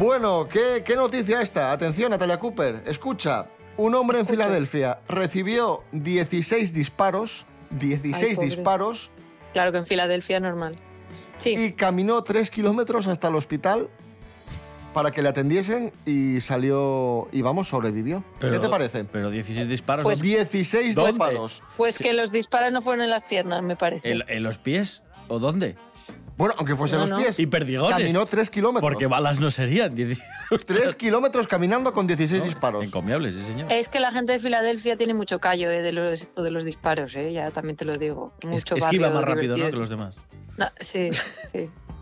Bueno, 0.00 0.48
¿qué, 0.50 0.82
qué 0.82 0.96
noticia 0.96 1.42
esta? 1.42 1.72
Atención, 1.72 2.10
Natalia 2.10 2.38
Cooper. 2.38 2.82
Escucha, 2.86 3.48
un 3.76 3.94
hombre 3.94 4.18
en 4.20 4.24
Filadelfia 4.26 5.00
recibió 5.08 5.84
16 5.92 6.72
disparos, 6.72 7.44
16 7.72 8.22
Ay, 8.30 8.34
pobre. 8.34 8.46
disparos, 8.46 9.10
Claro 9.52 9.72
que 9.72 9.78
en 9.78 9.86
Filadelfia 9.86 10.40
normal. 10.40 10.74
Sí. 11.36 11.50
y 11.56 11.72
caminó 11.72 12.24
3 12.24 12.50
kilómetros 12.50 13.06
hasta 13.08 13.28
el 13.28 13.34
hospital 13.34 13.90
para 14.94 15.10
que 15.10 15.20
le 15.20 15.28
atendiesen 15.28 15.92
y 16.06 16.40
salió, 16.40 17.28
y 17.32 17.42
vamos, 17.42 17.68
sobrevivió. 17.68 18.24
¿Qué 18.40 18.58
te 18.58 18.68
parece? 18.68 19.04
Pero 19.04 19.30
16 19.30 19.68
disparos. 19.68 20.04
Pues- 20.04 20.22
16 20.22 20.94
¿Dónde? 20.94 21.10
disparos. 21.10 21.62
Pues 21.76 21.98
que 21.98 22.14
los 22.14 22.32
disparos 22.32 22.72
no 22.72 22.80
fueron 22.80 23.04
en 23.04 23.10
las 23.10 23.24
piernas, 23.24 23.62
me 23.62 23.76
parece. 23.76 24.10
¿En, 24.10 24.22
en 24.28 24.42
los 24.42 24.56
pies? 24.56 25.02
¿O 25.28 25.38
dónde? 25.38 25.76
Bueno, 26.36 26.54
aunque 26.58 26.74
fuese 26.74 26.96
en 26.96 27.00
No, 27.02 27.06
los 27.06 27.10
no. 27.10 27.18
pies. 27.18 27.38
Y 27.38 27.46
perdigones. 27.46 27.96
Caminó 27.96 28.26
3 28.26 28.50
kilómetros. 28.50 28.80
Porque 28.82 29.06
balas 29.06 29.38
no 29.38 29.50
serían. 29.52 29.94
3 29.94 30.20
kilómetros 30.98 31.46
caminando 31.46 31.92
con 31.92 32.06
16 32.08 32.42
disparos. 32.42 32.84
Encomiable, 32.84 33.30
sí, 33.30 33.40
señor. 33.44 33.70
Es 33.70 33.88
que 33.88 34.00
la 34.00 34.10
gente 34.10 34.32
de 34.32 34.40
Filadelfia 34.40 34.96
tiene 34.96 35.14
mucho 35.14 35.38
callo 35.38 35.70
eh, 35.70 35.80
de 35.80 35.92
los, 35.92 36.12
esto 36.22 36.42
de 36.42 36.50
los 36.50 36.64
disparos, 36.64 37.14
eh, 37.14 37.32
ya 37.32 37.50
también 37.52 37.76
te 37.76 37.84
lo 37.84 37.96
digo. 37.98 38.32
Es, 38.40 38.48
Mucho 38.48 38.74
es 38.74 38.84
que 38.86 38.96
iba 38.96 39.08
barrio 39.10 39.20
más 39.26 39.34
rápido 39.36 39.56
¿no? 39.56 39.66
que 39.66 39.76
los 39.76 39.88
demás. 39.88 40.18
No, 40.56 40.66
sí, 40.80 41.10
sí. 41.52 41.70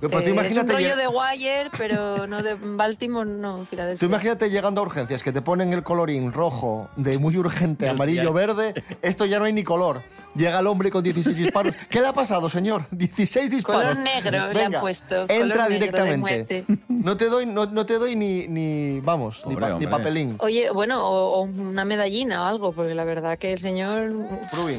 Pero 0.00 0.10
tú 0.12 0.18
Eh, 0.18 0.22
es 0.22 0.28
un 0.28 0.34
imagínate 0.38 0.72
rollo 0.72 0.96
de 0.96 1.08
Wire, 1.08 1.70
pero 1.76 2.26
no 2.26 2.42
de 2.42 2.54
Baltimore, 2.54 3.28
no, 3.28 3.64
Filadelfia. 3.66 3.98
Tú 3.98 4.06
imagínate 4.06 4.48
llegando 4.50 4.80
a 4.80 4.84
urgencias 4.84 5.22
que 5.22 5.30
te 5.32 5.42
ponen 5.42 5.72
el 5.72 5.82
colorín 5.82 6.32
rojo 6.32 6.88
de 6.96 7.18
muy 7.18 7.36
urgente, 7.36 7.88
amarillo, 7.88 8.32
verde. 8.32 8.74
Esto 9.02 9.26
ya 9.26 9.38
no 9.38 9.44
hay 9.44 9.52
ni 9.52 9.62
color. 9.62 10.02
Llega 10.34 10.60
el 10.60 10.66
hombre 10.68 10.90
con 10.90 11.02
16 11.02 11.36
disparos. 11.36 11.74
¿Qué 11.90 12.00
le 12.00 12.06
ha 12.06 12.12
pasado, 12.12 12.48
señor? 12.48 12.86
16 12.92 13.50
disparos. 13.50 13.82
Color 13.82 13.96
negro 13.98 14.30
le 14.30 14.38
han 14.38 14.54
Venga, 14.54 14.80
puesto, 14.80 15.26
Entra 15.28 15.68
directamente. 15.68 16.64
No 16.88 17.16
te 17.16 17.26
doy, 17.28 17.46
no, 17.46 17.66
no 17.66 17.84
te 17.84 17.94
doy 17.98 18.14
ni, 18.16 18.46
ni 18.46 19.00
vamos, 19.00 19.42
ni, 19.46 19.56
pa- 19.56 19.78
ni 19.78 19.86
papelín. 19.86 20.36
Oye, 20.38 20.70
bueno, 20.70 21.04
o, 21.04 21.40
o 21.40 21.42
una 21.42 21.84
medallina 21.84 22.44
o 22.44 22.46
algo, 22.46 22.72
porque 22.72 22.94
la 22.94 23.04
verdad 23.04 23.36
que 23.38 23.52
el 23.54 23.58
señor... 23.58 24.12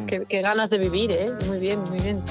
Qué, 0.08 0.24
qué 0.28 0.42
ganas 0.42 0.70
de 0.70 0.78
vivir, 0.78 1.12
¿eh? 1.12 1.32
Muy 1.48 1.60
bien, 1.60 1.82
muy 1.90 2.00
bien. 2.00 2.24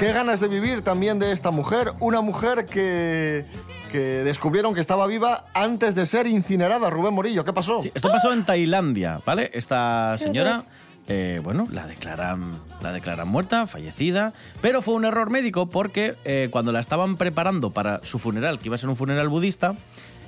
Qué 0.00 0.14
ganas 0.14 0.40
de 0.40 0.48
vivir 0.48 0.80
también 0.80 1.18
de 1.18 1.30
esta 1.30 1.50
mujer. 1.50 1.92
Una 2.00 2.22
mujer 2.22 2.64
que, 2.64 3.44
que 3.92 3.98
descubrieron 3.98 4.72
que 4.72 4.80
estaba 4.80 5.06
viva 5.06 5.44
antes 5.52 5.94
de 5.94 6.06
ser 6.06 6.26
incinerada. 6.26 6.88
Rubén 6.88 7.12
Morillo, 7.12 7.44
¿qué 7.44 7.52
pasó? 7.52 7.80
Esto 7.82 8.10
pasó 8.10 8.32
en 8.32 8.46
Tailandia, 8.46 9.20
¿vale? 9.26 9.50
Esta 9.52 10.16
señora, 10.16 10.64
eh, 11.06 11.42
bueno, 11.44 11.66
la 11.70 11.86
declaran, 11.86 12.50
la 12.80 12.92
declaran 12.92 13.28
muerta, 13.28 13.66
fallecida, 13.66 14.32
pero 14.62 14.80
fue 14.80 14.94
un 14.94 15.04
error 15.04 15.28
médico 15.28 15.68
porque 15.68 16.14
eh, 16.24 16.48
cuando 16.50 16.72
la 16.72 16.80
estaban 16.80 17.18
preparando 17.18 17.70
para 17.70 18.00
su 18.02 18.18
funeral, 18.18 18.58
que 18.58 18.68
iba 18.68 18.76
a 18.76 18.78
ser 18.78 18.88
un 18.88 18.96
funeral 18.96 19.28
budista, 19.28 19.74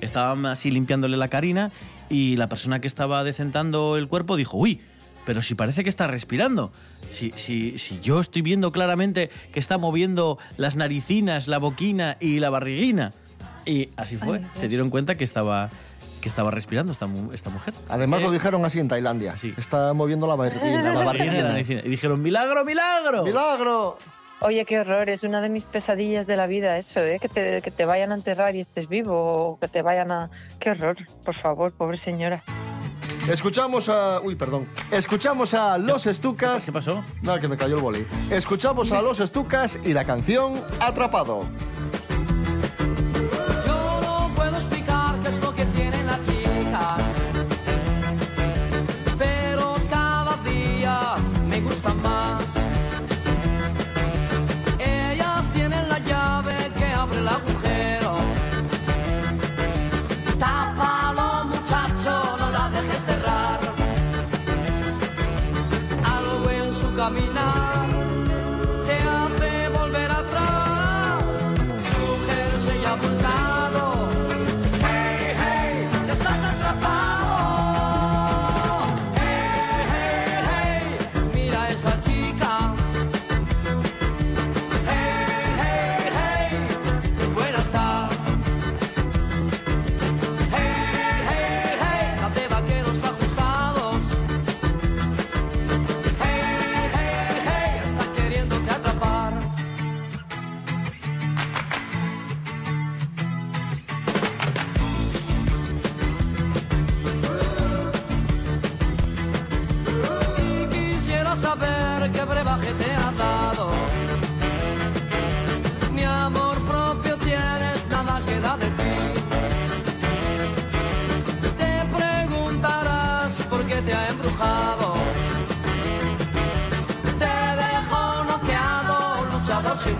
estaban 0.01 0.45
así 0.45 0.69
limpiándole 0.69 1.17
la 1.17 1.29
carina 1.29 1.71
y 2.09 2.35
la 2.35 2.47
persona 2.47 2.79
que 2.79 2.85
estaba 2.85 3.23
decentando 3.23 3.97
el 3.97 4.07
cuerpo 4.07 4.35
dijo, 4.35 4.55
uy, 4.55 4.81
pero 5.25 5.41
si 5.41 5.55
parece 5.55 5.83
que 5.83 5.89
está 5.89 6.07
respirando. 6.07 6.71
Si, 7.11 7.31
si, 7.35 7.77
si 7.77 7.99
yo 7.99 8.19
estoy 8.19 8.41
viendo 8.41 8.71
claramente 8.71 9.29
que 9.51 9.59
está 9.59 9.77
moviendo 9.77 10.37
las 10.57 10.75
naricinas, 10.75 11.47
la 11.47 11.59
boquina 11.59 12.17
y 12.19 12.39
la 12.39 12.49
barriguina. 12.49 13.13
Y 13.65 13.89
así 13.97 14.17
fue. 14.17 14.37
Ay, 14.39 14.47
Se 14.53 14.67
dieron 14.67 14.89
cuenta 14.89 15.15
que 15.15 15.23
estaba, 15.23 15.69
que 16.21 16.27
estaba 16.27 16.49
respirando 16.51 16.91
esta, 16.91 17.05
mu- 17.07 17.31
esta 17.31 17.49
mujer. 17.49 17.73
Además 17.87 18.21
Eh, 18.21 18.23
lo 18.25 18.31
dijeron 18.31 18.65
así 18.65 18.79
en 18.79 18.87
Tailandia. 18.87 19.35
Está 19.57 19.93
moviendo 19.93 20.25
la 20.27 20.35
barriguina. 20.35 20.81
la 20.81 20.93
la 20.93 21.05
barriguina 21.05 21.33
y 21.33 21.37
la 21.37 21.43
barriguina. 21.43 21.47
naricina. 21.53 21.81
Y 21.85 21.89
dijeron, 21.89 22.21
milagro, 22.21 22.65
milagro. 22.65 23.23
¡Milagro! 23.23 23.97
Oye, 24.41 24.65
qué 24.65 24.79
horror, 24.81 25.09
es 25.09 25.23
una 25.23 25.39
de 25.39 25.47
mis 25.47 25.63
pesadillas 25.63 26.27
de 26.27 26.35
la 26.35 26.47
vida 26.47 26.77
eso, 26.77 26.99
¿eh? 26.99 27.17
Que 27.21 27.29
te, 27.29 27.61
que 27.61 27.71
te 27.71 27.85
vayan 27.85 28.11
a 28.11 28.15
enterrar 28.15 28.53
y 28.57 28.59
estés 28.59 28.89
vivo, 28.89 29.51
o 29.51 29.59
que 29.59 29.69
te 29.69 29.81
vayan 29.81 30.11
a... 30.11 30.29
Qué 30.59 30.71
horror, 30.71 30.97
por 31.23 31.33
favor, 31.33 31.71
pobre 31.71 31.95
señora. 31.95 32.43
Escuchamos 33.29 33.87
a. 33.87 34.19
Uy, 34.21 34.35
perdón. 34.35 34.67
Escuchamos 34.91 35.53
a 35.53 35.77
Los 35.77 36.07
Estucas. 36.07 36.65
¿Qué 36.65 36.71
pasó? 36.71 37.03
No, 37.21 37.39
que 37.39 37.47
me 37.47 37.55
cayó 37.55 37.75
el 37.75 37.81
boli. 37.81 38.05
Escuchamos 38.29 38.91
a 38.91 39.01
Los 39.01 39.21
Estucas 39.21 39.79
y 39.83 39.93
la 39.93 40.03
canción 40.03 40.61
Atrapado. 40.81 41.45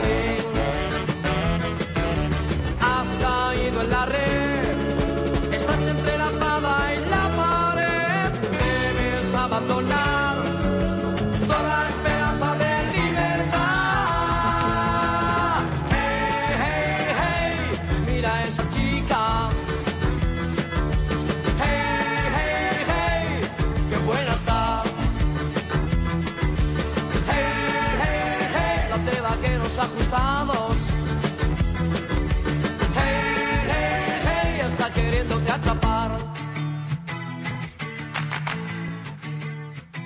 day. 0.03 0.42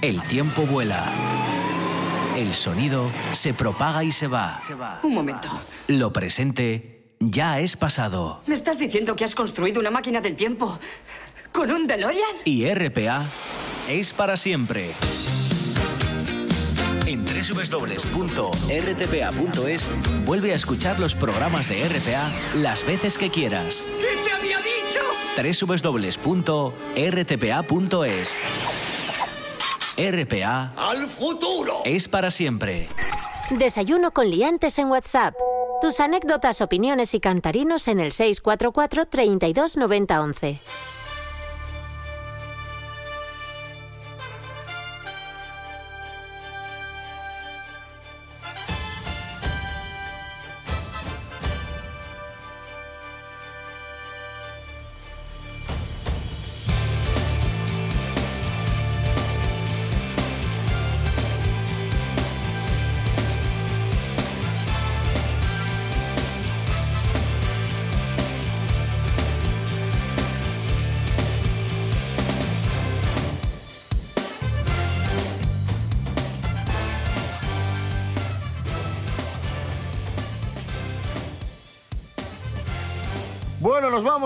El 0.07 0.21
tiempo 0.21 0.61
vuela. 0.61 1.11
El 2.37 2.53
sonido 2.53 3.11
se 3.33 3.53
propaga 3.53 4.05
y 4.05 4.13
se 4.13 4.27
va. 4.27 4.61
Un 5.03 5.13
momento. 5.13 5.49
Lo 5.89 6.13
presente 6.13 7.11
ya 7.19 7.59
es 7.59 7.75
pasado. 7.75 8.39
¿Me 8.47 8.55
estás 8.55 8.79
diciendo 8.79 9.17
que 9.17 9.25
has 9.25 9.35
construido 9.35 9.81
una 9.81 9.91
máquina 9.91 10.21
del 10.21 10.37
tiempo 10.37 10.79
con 11.51 11.71
un 11.71 11.87
DeLorean? 11.87 12.37
Y 12.45 12.73
RPA 12.73 13.21
es 13.89 14.13
para 14.13 14.37
siempre. 14.37 14.89
En 17.05 17.25
www.rtpa.es 17.25 18.31
vuelve 20.25 20.53
a 20.53 20.55
escuchar 20.55 20.99
los 20.99 21.15
programas 21.15 21.67
de 21.67 21.83
RPA 21.83 22.31
las 22.55 22.85
veces 22.85 23.17
que 23.17 23.29
quieras. 23.29 23.85
¿Qué 23.99 24.15
te 24.23 24.31
había 24.31 24.59
dicho? 24.59 25.01
www.rtpa.es. 25.67 26.37
RPA 29.97 30.73
¡Al 30.77 31.07
futuro! 31.07 31.81
es 31.83 32.07
para 32.07 32.29
siempre. 32.29 32.87
Desayuno 33.49 34.11
con 34.11 34.29
liantes 34.29 34.77
en 34.77 34.89
WhatsApp. 34.89 35.33
Tus 35.81 35.99
anécdotas, 35.99 36.61
opiniones 36.61 37.13
y 37.13 37.19
cantarinos 37.19 37.87
en 37.87 37.99
el 37.99 38.11
644 38.11 39.05
32 39.07 39.77
90 39.77 40.21
11. 40.21 40.59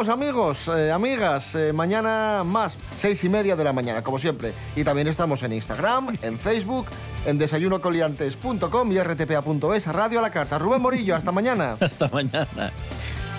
Vamos, 0.02 0.20
amigos, 0.20 0.68
eh, 0.68 0.92
amigas. 0.92 1.54
Eh, 1.54 1.74
mañana 1.74 2.42
más, 2.44 2.76
seis 2.96 3.24
y 3.24 3.30
media 3.30 3.56
de 3.56 3.64
la 3.64 3.72
mañana, 3.72 4.02
como 4.02 4.18
siempre. 4.18 4.52
Y 4.76 4.84
también 4.84 5.08
estamos 5.08 5.44
en 5.44 5.54
Instagram, 5.54 6.18
en 6.24 6.40
Facebook, 6.40 6.88
en 7.28 7.38
desayunocoliantes.com 7.38 8.92
y 8.92 9.00
rtpa.es, 9.00 9.86
Radio 9.88 10.18
a 10.18 10.22
la 10.24 10.32
Carta. 10.32 10.58
Rubén 10.58 10.82
Morillo, 10.82 11.16
hasta 11.16 11.32
mañana. 11.32 11.78
Hasta 11.80 12.08
mañana. 12.08 12.72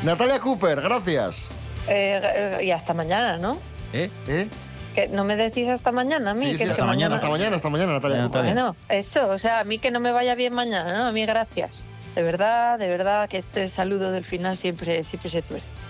Natalia 0.05 0.39
Cooper, 0.39 0.81
gracias. 0.81 1.49
Eh, 1.89 2.61
y 2.63 2.71
hasta 2.71 2.95
mañana, 2.95 3.39
¿no? 3.39 3.59
¿Eh? 3.93 4.09
¿Eh? 4.29 4.49
Que 4.95 5.09
no 5.09 5.25
me 5.25 5.35
decís 5.35 5.67
hasta 5.67 5.91
mañana 5.91 6.31
a 6.31 6.35
mí. 6.35 6.43
Sí, 6.43 6.53
que 6.53 6.59
sí, 6.59 6.65
hasta 6.65 6.77
que 6.77 6.83
mañana, 6.83 7.17
hasta 7.17 7.29
mañana, 7.29 7.57
hasta 7.57 7.71
mañana, 7.71 7.95
Natalia 7.95 8.23
Cooper. 8.23 8.43
Bueno, 8.45 8.77
eso, 8.89 9.29
o 9.31 9.39
sea, 9.41 9.59
a 9.59 9.65
mí 9.65 9.81
que 9.81 9.91
no 9.91 9.99
me 9.99 10.13
vaya 10.13 10.37
bien 10.37 10.55
mañana, 10.55 10.97
¿no? 10.97 11.07
A 11.07 11.13
mí 11.13 11.27
gracias. 11.27 11.85
De 12.15 12.23
verdad, 12.23 12.79
de 12.79 12.87
verdad, 12.87 13.29
que 13.29 13.39
este 13.39 13.69
saludo 13.69 14.13
del 14.13 14.25
final 14.25 14.57
siempre, 14.57 15.03
siempre 15.03 15.29
se 15.29 15.43
tuerce. 15.43 15.82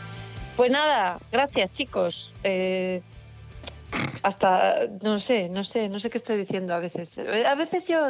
Pues 0.57 0.70
nada, 0.70 1.18
gracias 1.30 1.72
chicos. 1.72 2.34
Eh, 2.44 3.03
hasta, 4.22 4.86
no 5.03 5.18
sé, 5.18 5.48
no 5.48 5.64
sé, 5.64 5.88
no 5.88 5.98
sé 6.00 6.11
qué 6.11 6.18
estoy 6.18 6.36
diciendo 6.36 6.74
a 6.74 6.78
veces. 6.78 7.16
Eh, 7.18 7.46
A 7.46 7.55
veces 7.55 7.88
yo... 7.88 8.09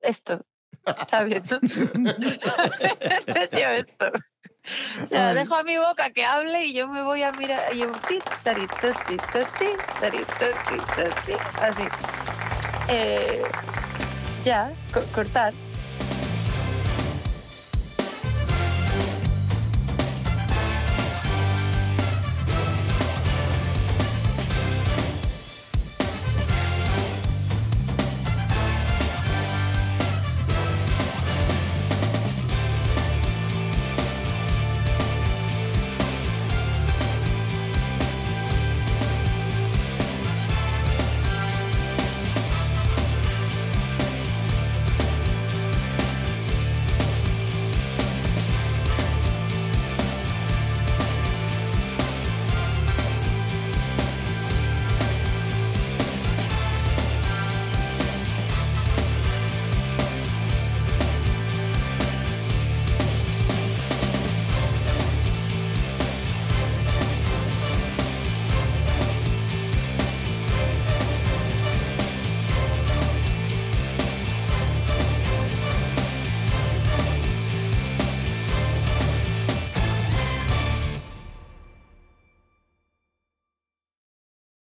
Esto, 0.00 0.44
¿sabes? 1.10 1.50
no? 1.50 1.56
a 1.58 3.34
veces 3.34 3.50
yo 3.52 3.68
esto. 3.68 4.06
O 5.02 5.06
sea, 5.06 5.34
dejo 5.34 5.54
a 5.56 5.62
mi 5.64 5.76
boca 5.78 6.10
que 6.10 6.24
hable 6.24 6.66
y 6.66 6.72
yo 6.74 6.88
me 6.88 7.02
voy 7.02 7.22
a 7.22 7.32
mirar 7.32 7.74
y 7.74 7.78
yo 7.78 7.90
así. 11.60 11.82
Eh, 12.88 13.42
ya, 14.44 14.72
co- 14.92 15.02
cortar. 15.14 15.52